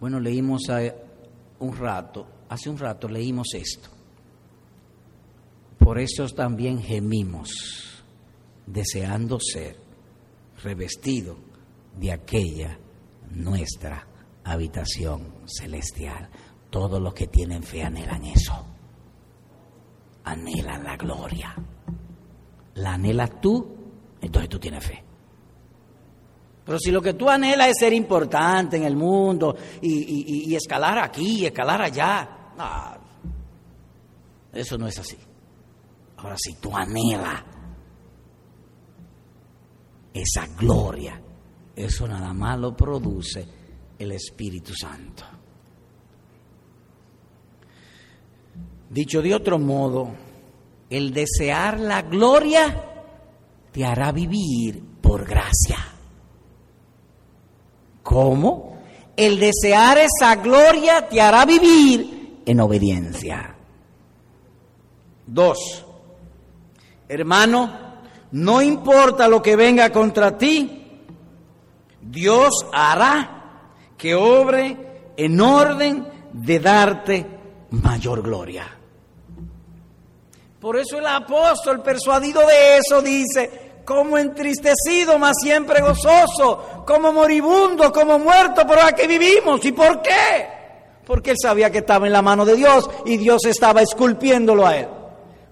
Bueno, 0.00 0.20
leímos 0.20 0.64
un 1.60 1.76
rato, 1.78 2.26
hace 2.50 2.68
un 2.68 2.76
rato 2.76 3.08
leímos 3.08 3.54
esto. 3.54 3.88
Por 5.78 5.98
eso 5.98 6.28
también 6.28 6.78
gemimos, 6.78 8.02
deseando 8.66 9.38
ser 9.40 9.87
revestido 10.62 11.36
de 11.96 12.12
aquella 12.12 12.78
nuestra 13.30 14.06
habitación 14.44 15.34
celestial. 15.46 16.28
Todos 16.70 17.00
los 17.00 17.14
que 17.14 17.26
tienen 17.26 17.62
fe 17.62 17.82
anhelan 17.82 18.24
eso. 18.24 18.66
Anhelan 20.24 20.84
la 20.84 20.96
gloria. 20.96 21.54
¿La 22.74 22.94
anhelas 22.94 23.40
tú? 23.40 23.66
Entonces 24.20 24.48
tú 24.48 24.58
tienes 24.58 24.84
fe. 24.84 25.04
Pero 26.64 26.78
si 26.78 26.90
lo 26.90 27.00
que 27.00 27.14
tú 27.14 27.30
anhelas 27.30 27.68
es 27.68 27.78
ser 27.78 27.94
importante 27.94 28.76
en 28.76 28.84
el 28.84 28.94
mundo 28.94 29.56
y, 29.80 30.54
escalar 30.54 30.98
aquí 30.98 31.40
y 31.40 31.46
escalar 31.46 31.80
allá, 31.80 32.28
eso 34.52 34.76
no 34.76 34.86
es 34.86 34.98
así. 34.98 35.16
Ahora, 36.18 36.36
si 36.36 36.54
tú 36.56 36.76
anhelas 36.76 37.42
esa 40.22 40.46
gloria, 40.46 41.20
eso 41.74 42.06
nada 42.06 42.32
más 42.32 42.58
lo 42.58 42.76
produce 42.76 43.46
el 43.98 44.12
Espíritu 44.12 44.74
Santo. 44.74 45.24
Dicho 48.90 49.20
de 49.20 49.34
otro 49.34 49.58
modo, 49.58 50.10
el 50.88 51.12
desear 51.12 51.78
la 51.78 52.02
gloria 52.02 52.84
te 53.70 53.84
hará 53.84 54.12
vivir 54.12 54.82
por 55.00 55.26
gracia. 55.26 55.78
¿Cómo? 58.02 58.78
El 59.14 59.38
desear 59.38 59.98
esa 59.98 60.36
gloria 60.36 61.06
te 61.08 61.20
hará 61.20 61.44
vivir 61.44 62.42
en 62.46 62.60
obediencia. 62.60 63.54
Dos, 65.26 65.84
hermano, 67.06 67.87
no 68.32 68.60
importa 68.62 69.28
lo 69.28 69.42
que 69.42 69.56
venga 69.56 69.90
contra 69.90 70.36
ti, 70.36 71.02
Dios 72.00 72.66
hará 72.72 73.38
que 73.96 74.14
obre 74.14 75.12
en 75.16 75.40
orden 75.40 76.06
de 76.32 76.60
darte 76.60 77.26
mayor 77.70 78.22
gloria. 78.22 78.66
Por 80.60 80.76
eso 80.76 80.98
el 80.98 81.06
apóstol, 81.06 81.82
persuadido 81.82 82.40
de 82.46 82.78
eso, 82.78 83.00
dice, 83.00 83.68
como 83.84 84.18
entristecido, 84.18 85.18
mas 85.18 85.36
siempre 85.40 85.80
gozoso, 85.80 86.84
como 86.86 87.12
moribundo, 87.12 87.92
como 87.92 88.18
muerto, 88.18 88.62
pero 88.66 88.82
aquí 88.82 89.06
vivimos. 89.06 89.64
¿Y 89.64 89.72
por 89.72 90.02
qué? 90.02 90.48
Porque 91.06 91.30
él 91.30 91.36
sabía 91.40 91.70
que 91.70 91.78
estaba 91.78 92.06
en 92.06 92.12
la 92.12 92.22
mano 92.22 92.44
de 92.44 92.56
Dios 92.56 92.90
y 93.06 93.16
Dios 93.16 93.44
estaba 93.46 93.80
esculpiéndolo 93.80 94.66
a 94.66 94.76
él. 94.76 94.88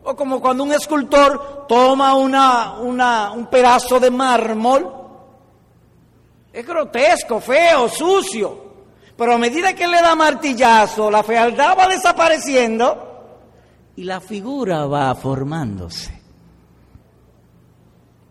O 0.09 0.15
como 0.15 0.41
cuando 0.41 0.63
un 0.63 0.73
escultor 0.73 1.67
toma 1.67 2.15
una, 2.15 2.79
una, 2.79 3.33
un 3.33 3.47
pedazo 3.47 3.99
de 3.99 4.09
mármol, 4.09 4.89
es 6.53 6.65
grotesco, 6.65 7.41
feo, 7.41 7.89
sucio. 7.89 8.67
Pero 9.17 9.35
a 9.35 9.39
medida 9.39 9.75
que 9.75 9.89
le 9.89 10.01
da 10.01 10.15
martillazo, 10.15 11.11
la 11.11 11.25
fealdad 11.25 11.77
va 11.77 11.89
desapareciendo 11.89 13.07
y 13.97 14.05
la 14.05 14.21
figura 14.21 14.87
va 14.87 15.13
formándose. 15.17 16.23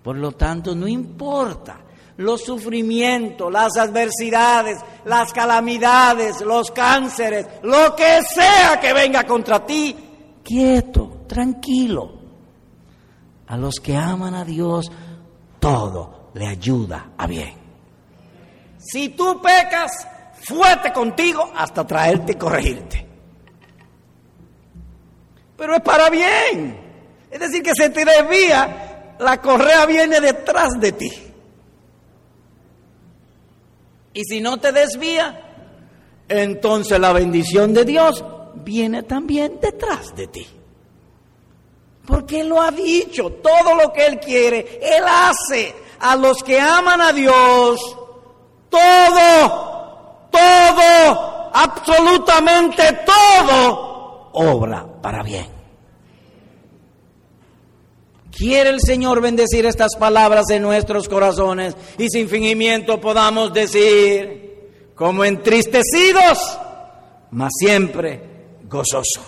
Por 0.02 0.16
lo 0.16 0.32
tanto, 0.32 0.76
no 0.76 0.88
importa 0.88 1.78
los 2.18 2.42
sufrimientos, 2.44 3.52
las 3.52 3.76
adversidades, 3.76 4.80
las 5.04 5.34
calamidades, 5.34 6.40
los 6.42 6.72
cánceres, 6.72 7.46
lo 7.64 7.96
que 7.96 8.22
sea 8.24 8.80
que 8.80 8.94
venga 8.94 9.26
contra 9.26 9.66
ti, 9.66 10.05
quieto, 10.46 11.26
tranquilo. 11.28 12.14
A 13.48 13.58
los 13.58 13.76
que 13.76 13.96
aman 13.96 14.36
a 14.36 14.46
Dios, 14.46 14.90
todo 15.60 16.30
le 16.36 16.48
ayuda 16.48 17.12
a 17.18 17.28
bien. 17.28 17.54
Si 18.78 19.10
tú 19.10 19.42
pecas, 19.42 20.08
fuerte 20.42 20.94
contigo 20.94 21.52
hasta 21.56 21.86
traerte 21.86 22.34
y 22.34 22.36
corregirte. 22.36 23.06
Pero 25.58 25.76
es 25.76 25.82
para 25.82 26.10
bien. 26.10 26.80
Es 27.32 27.40
decir, 27.40 27.64
que 27.64 27.72
se 27.76 27.90
te 27.90 28.06
desvía 28.06 28.86
la 29.20 29.42
correa 29.42 29.86
viene 29.86 30.20
detrás 30.20 30.80
de 30.80 30.92
ti. 30.92 31.12
Y 34.14 34.24
si 34.24 34.40
no 34.40 34.58
te 34.58 34.72
desvía, 34.72 35.42
entonces 36.28 37.00
la 37.00 37.12
bendición 37.12 37.74
de 37.74 37.86
Dios 37.86 38.24
viene 38.56 39.04
también 39.04 39.60
detrás 39.62 40.16
de 40.16 40.28
ti. 40.28 40.48
Porque 42.06 42.42
Él 42.42 42.50
lo 42.50 42.62
ha 42.62 42.72
dicho, 42.72 43.32
todo 43.32 43.76
lo 43.76 43.92
que 43.92 44.06
Él 44.06 44.20
quiere, 44.20 44.80
Él 44.82 45.04
hace 45.08 45.76
a 46.00 46.16
los 46.16 46.44
que 46.44 46.60
aman 46.60 47.02
a 47.02 47.12
Dios, 47.12 47.80
todo, 48.70 50.30
todo, 50.32 51.52
absolutamente 51.54 52.84
todo, 53.06 54.30
obra 54.34 54.86
para 55.02 55.24
bien. 55.24 55.48
Quiere 58.32 58.70
el 58.70 58.82
Señor 58.82 59.22
bendecir 59.22 59.66
estas 59.66 59.96
palabras 59.96 60.50
en 60.50 60.62
nuestros 60.62 61.08
corazones 61.08 61.76
y 61.98 62.10
sin 62.10 62.28
fingimiento 62.28 63.00
podamos 63.00 63.54
decir, 63.54 64.92
como 64.94 65.24
entristecidos, 65.24 66.60
mas 67.32 67.52
siempre 67.58 68.35
gozoso. 68.76 69.22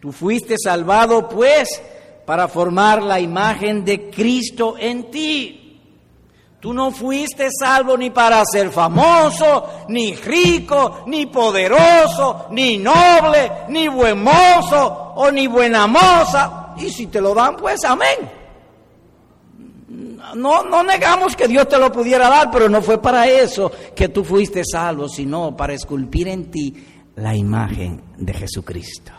Tú 0.00 0.12
fuiste 0.12 0.56
salvado 0.62 1.28
pues 1.28 1.80
para 2.24 2.46
formar 2.46 3.02
la 3.02 3.18
imagen 3.18 3.84
de 3.84 4.10
Cristo 4.10 4.76
en 4.78 5.10
ti. 5.10 5.54
Tú 6.60 6.74
no 6.74 6.90
fuiste 6.90 7.48
salvo 7.50 7.96
ni 7.96 8.10
para 8.10 8.44
ser 8.44 8.70
famoso, 8.70 9.84
ni 9.88 10.14
rico, 10.14 11.04
ni 11.06 11.26
poderoso, 11.26 12.46
ni 12.50 12.78
noble, 12.78 13.50
ni 13.68 13.86
buen 13.88 14.22
mozo 14.22 15.14
o 15.14 15.30
ni 15.30 15.46
buena 15.46 15.86
moza. 15.86 16.74
Y 16.76 16.90
si 16.90 17.06
te 17.06 17.20
lo 17.20 17.34
dan, 17.34 17.56
pues 17.56 17.84
amén. 17.84 18.30
no, 20.34 20.64
no 20.64 20.82
negamos 20.82 21.34
que 21.34 21.48
Dios 21.48 21.68
te 21.68 21.78
lo 21.78 21.90
pudiera 21.90 22.28
dar, 22.28 22.50
pero 22.50 22.68
no 22.68 22.82
fue 22.82 23.00
para 23.00 23.26
eso 23.26 23.70
que 23.94 24.08
tú 24.08 24.22
fuiste 24.24 24.62
salvo, 24.64 25.08
sino 25.08 25.56
para 25.56 25.74
esculpir 25.74 26.28
en 26.28 26.50
ti 26.50 26.97
la 27.18 27.34
imagen 27.34 28.00
de 28.16 28.32
Jesucristo. 28.32 29.12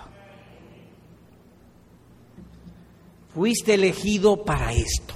Fuiste 3.34 3.74
elegido 3.74 4.44
para 4.44 4.74
esto, 4.74 5.16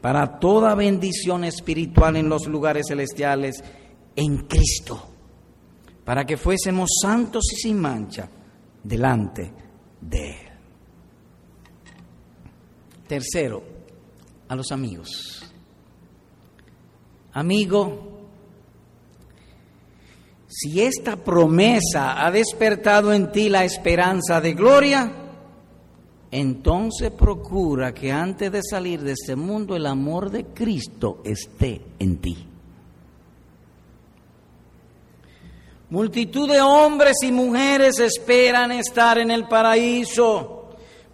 para 0.00 0.38
toda 0.38 0.74
bendición 0.74 1.44
espiritual 1.44 2.16
en 2.16 2.28
los 2.28 2.46
lugares 2.46 2.86
celestiales 2.88 3.62
en 4.14 4.46
Cristo, 4.46 5.10
para 6.04 6.24
que 6.24 6.36
fuésemos 6.36 6.90
santos 7.00 7.44
y 7.52 7.56
sin 7.56 7.80
mancha 7.80 8.28
delante 8.82 9.52
de 10.00 10.30
Él. 10.30 10.48
Tercero, 13.08 13.62
a 14.48 14.54
los 14.54 14.70
amigos. 14.70 15.50
Amigo, 17.32 18.11
si 20.54 20.82
esta 20.82 21.16
promesa 21.16 22.22
ha 22.22 22.30
despertado 22.30 23.14
en 23.14 23.32
ti 23.32 23.48
la 23.48 23.64
esperanza 23.64 24.38
de 24.42 24.52
gloria, 24.52 25.10
entonces 26.30 27.10
procura 27.10 27.94
que 27.94 28.12
antes 28.12 28.52
de 28.52 28.60
salir 28.62 29.00
de 29.00 29.12
este 29.12 29.34
mundo 29.34 29.74
el 29.74 29.86
amor 29.86 30.30
de 30.30 30.44
Cristo 30.44 31.22
esté 31.24 31.80
en 31.98 32.18
ti. 32.18 32.46
Multitud 35.88 36.50
de 36.50 36.60
hombres 36.60 37.16
y 37.22 37.32
mujeres 37.32 37.98
esperan 37.98 38.72
estar 38.72 39.16
en 39.16 39.30
el 39.30 39.48
paraíso. 39.48 40.61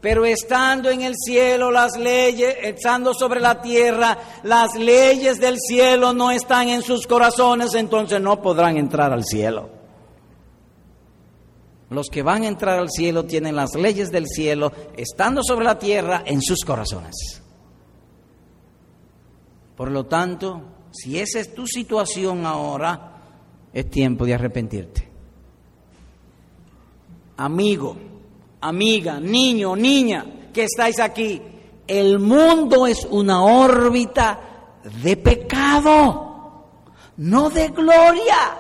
Pero 0.01 0.25
estando 0.25 0.91
en 0.91 1.03
el 1.03 1.15
cielo 1.17 1.71
las 1.71 1.99
leyes, 1.99 2.57
estando 2.63 3.13
sobre 3.15 3.41
la 3.41 3.61
tierra, 3.61 4.17
las 4.45 4.77
leyes 4.77 5.41
del 5.41 5.59
cielo 5.59 6.13
no 6.13 6.31
están 6.31 6.69
en 6.69 6.83
sus 6.83 7.07
corazones, 7.07 7.75
entonces 7.75 8.21
no 8.21 8.41
podrán 8.41 8.77
entrar 8.77 9.13
al 9.13 9.25
cielo. 9.25 9.71
Los 11.91 12.09
que 12.09 12.23
van 12.23 12.43
a 12.43 12.49
entrar 12.49 12.79
al 12.79 12.91
cielo 12.91 13.25
tienen 13.25 13.57
las 13.57 13.75
leyes 13.75 14.13
del 14.13 14.27
cielo, 14.27 14.73
estando 14.97 15.43
sobre 15.43 15.65
la 15.65 15.79
tierra, 15.79 16.23
en 16.25 16.43
sus 16.43 16.61
corazones. 16.65 17.43
Por 19.77 19.91
lo 19.91 20.07
tanto, 20.07 20.63
si 20.93 21.19
esa 21.19 21.41
es 21.41 21.55
tu 21.55 21.67
situación 21.67 22.45
ahora, 22.47 23.23
es 23.73 23.91
tiempo 23.91 24.27
de 24.27 24.35
arrepentirte. 24.35 25.09
Amigo, 27.37 27.97
amiga, 28.61 29.21
niño, 29.21 29.77
niña 29.77 30.25
que 30.53 30.65
estáis 30.65 30.99
aquí, 31.01 31.41
el 31.87 32.19
mundo 32.19 32.87
es 32.87 33.07
una 33.11 33.43
órbita 33.43 34.41
de 35.03 35.17
pecado, 35.17 36.65
no 37.17 37.51
de 37.51 37.69
gloria. 37.69 38.57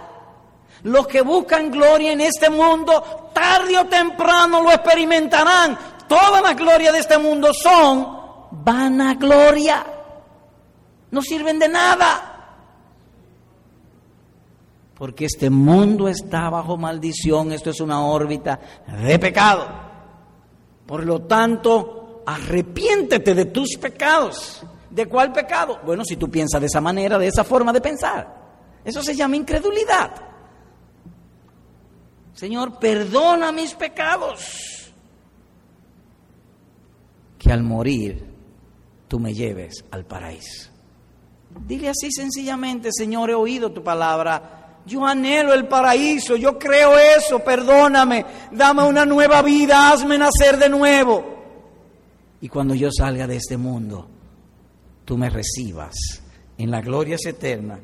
Los 0.85 1.07
que 1.09 1.23
buscan 1.23 1.71
gloria 1.71 2.13
en 2.13 2.21
este 2.21 2.49
mundo, 2.51 3.31
tarde 3.35 3.77
o 3.79 3.87
temprano 3.87 4.63
lo 4.63 4.71
experimentarán. 4.71 5.77
Toda 6.09 6.41
la 6.41 6.55
gloria 6.55 6.93
de 6.93 7.01
este 7.01 7.19
mundo 7.19 7.53
son 7.53 8.19
vanagloria. 8.53 9.85
No 11.11 11.21
sirven 11.21 11.59
de 11.59 11.69
nada. 11.69 12.35
Porque 14.95 15.27
este 15.27 15.51
mundo 15.51 16.09
está 16.09 16.49
bajo 16.51 16.77
maldición, 16.77 17.53
esto 17.53 17.71
es 17.71 17.81
una 17.81 18.05
órbita 18.05 18.59
de 19.05 19.19
pecado. 19.19 19.88
Por 20.89 21.05
lo 21.05 21.21
tanto, 21.21 22.23
arrepiéntete 22.25 23.35
de 23.35 23.45
tus 23.45 23.77
pecados. 23.77 24.63
¿De 24.89 25.05
cuál 25.05 25.33
pecado? 25.33 25.81
Bueno, 25.85 26.03
si 26.03 26.17
tú 26.17 26.31
piensas 26.31 26.63
de 26.63 26.67
esa 26.67 26.81
manera, 26.81 27.19
de 27.19 27.27
esa 27.27 27.45
forma 27.45 27.75
de 27.75 27.83
pensar. 27.83 28.81
Eso 28.83 29.03
se 29.03 29.15
llama 29.15 29.37
incredulidad. 29.37 30.15
Señor, 32.33 32.79
perdona 32.79 33.53
mis 33.53 33.75
pecados. 33.75 34.91
Que 37.37 37.53
al 37.53 37.63
morir 37.63 38.25
tú 39.09 39.21
me 39.21 39.35
lleves 39.35 39.85
al 39.91 40.07
paraíso. 40.07 40.71
Dile 41.67 41.91
así 41.91 42.11
sencillamente, 42.11 42.89
Señor, 42.93 43.29
he 43.29 43.35
oído 43.35 43.73
tu 43.73 43.85
palabra 43.85 44.58
yo 44.89 45.07
anhelo 45.07 45.53
el 45.53 45.69
paraíso, 45.69 46.37
yo 46.37 46.59
creo 46.59 46.99
eso, 46.99 47.39
perdóname, 47.41 48.25
dame 48.51 48.83
una 48.83 49.05
nueva 49.05 49.43
vida, 49.43 49.93
hazme 49.93 50.19
nacer 50.19 50.59
de 50.59 50.69
nuevo. 50.69 51.39
Y 52.41 52.49
cuando 52.49 52.75
yo 52.75 52.89
salga 52.91 53.27
de 53.27 53.37
este 53.37 53.57
mundo, 53.57 54.09
tú 55.05 55.19
me 55.19 55.29
recibas 55.29 55.95
en 56.57 56.71
la 56.71 56.81
gloria 56.81 57.17
eterna, 57.23 57.79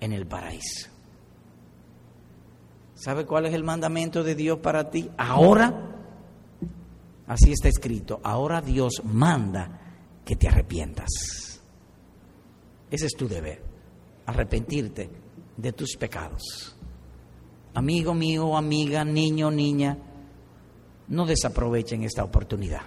en 0.00 0.12
el 0.12 0.26
paraíso. 0.26 0.90
¿Sabe 2.94 3.24
cuál 3.24 3.46
es 3.46 3.54
el 3.54 3.64
mandamiento 3.64 4.22
de 4.22 4.34
Dios 4.34 4.58
para 4.58 4.90
ti? 4.90 5.10
Ahora, 5.16 5.90
así 7.26 7.52
está 7.52 7.68
escrito, 7.68 8.20
ahora 8.22 8.60
Dios 8.60 9.02
manda 9.04 9.80
que 10.24 10.36
te 10.36 10.48
arrepientas. 10.48 11.08
Ese 12.90 13.06
es 13.06 13.12
tu 13.16 13.28
deber, 13.28 13.62
arrepentirte 14.26 15.10
de 15.56 15.72
tus 15.72 15.96
pecados. 15.96 16.74
Amigo 17.74 18.14
mío, 18.14 18.56
amiga, 18.56 19.04
niño, 19.04 19.50
niña, 19.50 19.96
no 21.08 21.26
desaprovechen 21.26 22.02
esta 22.02 22.24
oportunidad. 22.24 22.82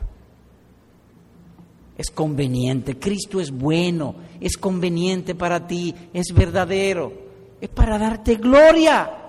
Es 1.98 2.12
conveniente, 2.12 3.00
Cristo 3.00 3.40
es 3.40 3.52
bueno, 3.52 4.16
es 4.40 4.58
conveniente 4.58 5.34
para 5.34 5.66
ti, 5.66 5.96
es 6.14 6.34
verdadero, 6.34 7.14
es 7.62 7.70
para 7.70 7.98
darte 7.98 8.36
gloria. 8.36 9.22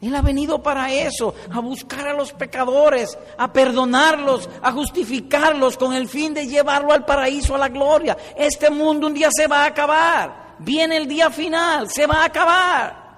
Él 0.00 0.14
ha 0.14 0.22
venido 0.22 0.62
para 0.62 0.92
eso, 0.92 1.34
a 1.50 1.60
buscar 1.60 2.08
a 2.08 2.14
los 2.14 2.32
pecadores, 2.32 3.18
a 3.36 3.52
perdonarlos, 3.52 4.48
a 4.62 4.70
justificarlos 4.72 5.76
con 5.76 5.92
el 5.92 6.08
fin 6.08 6.34
de 6.34 6.46
llevarlo 6.46 6.92
al 6.92 7.04
paraíso, 7.04 7.54
a 7.54 7.58
la 7.58 7.68
gloria. 7.68 8.16
Este 8.36 8.70
mundo 8.70 9.06
un 9.06 9.14
día 9.14 9.28
se 9.32 9.46
va 9.46 9.64
a 9.64 9.66
acabar 9.66 10.47
viene 10.60 10.96
el 10.96 11.06
día 11.06 11.30
final, 11.30 11.88
se 11.90 12.06
va 12.06 12.22
a 12.22 12.24
acabar. 12.26 13.08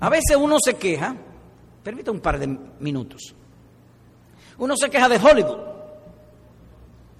A 0.00 0.08
veces 0.08 0.36
uno 0.36 0.56
se 0.62 0.74
queja, 0.74 1.14
permítame 1.82 2.16
un 2.16 2.22
par 2.22 2.38
de 2.38 2.46
minutos, 2.78 3.34
uno 4.58 4.74
se 4.76 4.88
queja 4.88 5.08
de 5.08 5.16
Hollywood, 5.16 5.58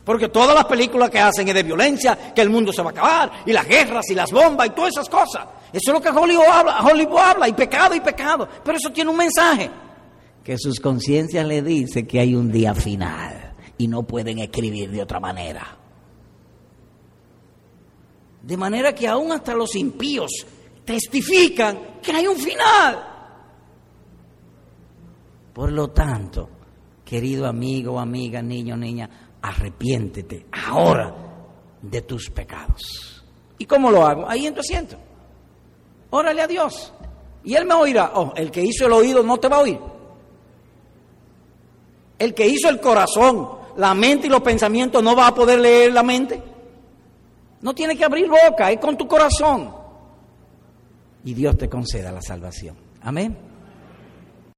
porque 0.04 0.28
todas 0.28 0.54
las 0.54 0.64
películas 0.64 1.10
que 1.10 1.20
hacen 1.20 1.46
es 1.46 1.54
de 1.54 1.62
violencia, 1.62 2.32
que 2.34 2.40
el 2.40 2.48
mundo 2.48 2.72
se 2.72 2.82
va 2.82 2.88
a 2.88 2.92
acabar, 2.92 3.32
y 3.44 3.52
las 3.52 3.66
guerras 3.66 4.08
y 4.08 4.14
las 4.14 4.32
bombas 4.32 4.68
y 4.68 4.70
todas 4.70 4.92
esas 4.92 5.08
cosas. 5.10 5.46
Eso 5.72 5.90
es 5.90 5.92
lo 5.92 6.00
que 6.00 6.08
Hollywood 6.08 6.46
habla, 6.50 6.80
Hollywood 6.82 7.18
habla, 7.18 7.48
y 7.48 7.52
pecado 7.52 7.94
y 7.94 8.00
pecado, 8.00 8.48
pero 8.64 8.78
eso 8.78 8.90
tiene 8.90 9.10
un 9.10 9.16
mensaje, 9.18 9.70
que 10.42 10.56
sus 10.56 10.80
conciencias 10.80 11.46
le 11.46 11.60
dicen 11.60 12.06
que 12.06 12.18
hay 12.18 12.34
un 12.34 12.50
día 12.50 12.74
final 12.74 13.54
y 13.76 13.88
no 13.88 14.02
pueden 14.04 14.38
escribir 14.38 14.90
de 14.90 15.02
otra 15.02 15.20
manera. 15.20 15.76
De 18.42 18.56
manera 18.56 18.94
que 18.94 19.06
aún 19.06 19.32
hasta 19.32 19.54
los 19.54 19.74
impíos 19.76 20.46
testifican 20.84 22.00
que 22.02 22.12
hay 22.12 22.26
un 22.26 22.36
final. 22.36 23.06
Por 25.52 25.72
lo 25.72 25.90
tanto, 25.90 26.48
querido 27.04 27.46
amigo, 27.46 27.98
amiga, 27.98 28.40
niño, 28.40 28.76
niña, 28.76 29.10
arrepiéntete 29.42 30.46
ahora 30.52 31.14
de 31.82 32.02
tus 32.02 32.30
pecados. 32.30 33.24
¿Y 33.58 33.66
cómo 33.66 33.90
lo 33.90 34.06
hago? 34.06 34.28
Ahí 34.28 34.46
en 34.46 34.54
tu 34.54 34.60
asiento. 34.60 34.96
Órale 36.10 36.42
a 36.42 36.46
Dios. 36.46 36.92
Y 37.44 37.54
Él 37.54 37.66
me 37.66 37.74
oirá. 37.74 38.12
Oh, 38.14 38.32
el 38.36 38.50
que 38.50 38.62
hizo 38.62 38.86
el 38.86 38.92
oído 38.92 39.22
no 39.22 39.38
te 39.38 39.48
va 39.48 39.56
a 39.56 39.60
oír. 39.60 39.78
El 42.18 42.34
que 42.34 42.46
hizo 42.46 42.68
el 42.68 42.80
corazón, 42.80 43.48
la 43.76 43.94
mente 43.94 44.26
y 44.26 44.30
los 44.30 44.42
pensamientos 44.42 45.02
no 45.02 45.16
va 45.16 45.28
a 45.28 45.34
poder 45.34 45.58
leer 45.60 45.92
la 45.92 46.02
mente. 46.02 46.42
No 47.62 47.74
tiene 47.74 47.96
que 47.96 48.04
abrir 48.04 48.28
boca, 48.28 48.70
es 48.70 48.78
con 48.78 48.96
tu 48.96 49.06
corazón. 49.06 49.74
Y 51.24 51.34
Dios 51.34 51.58
te 51.58 51.68
conceda 51.68 52.10
la 52.10 52.22
salvación. 52.22 52.76
Amén. 53.02 53.49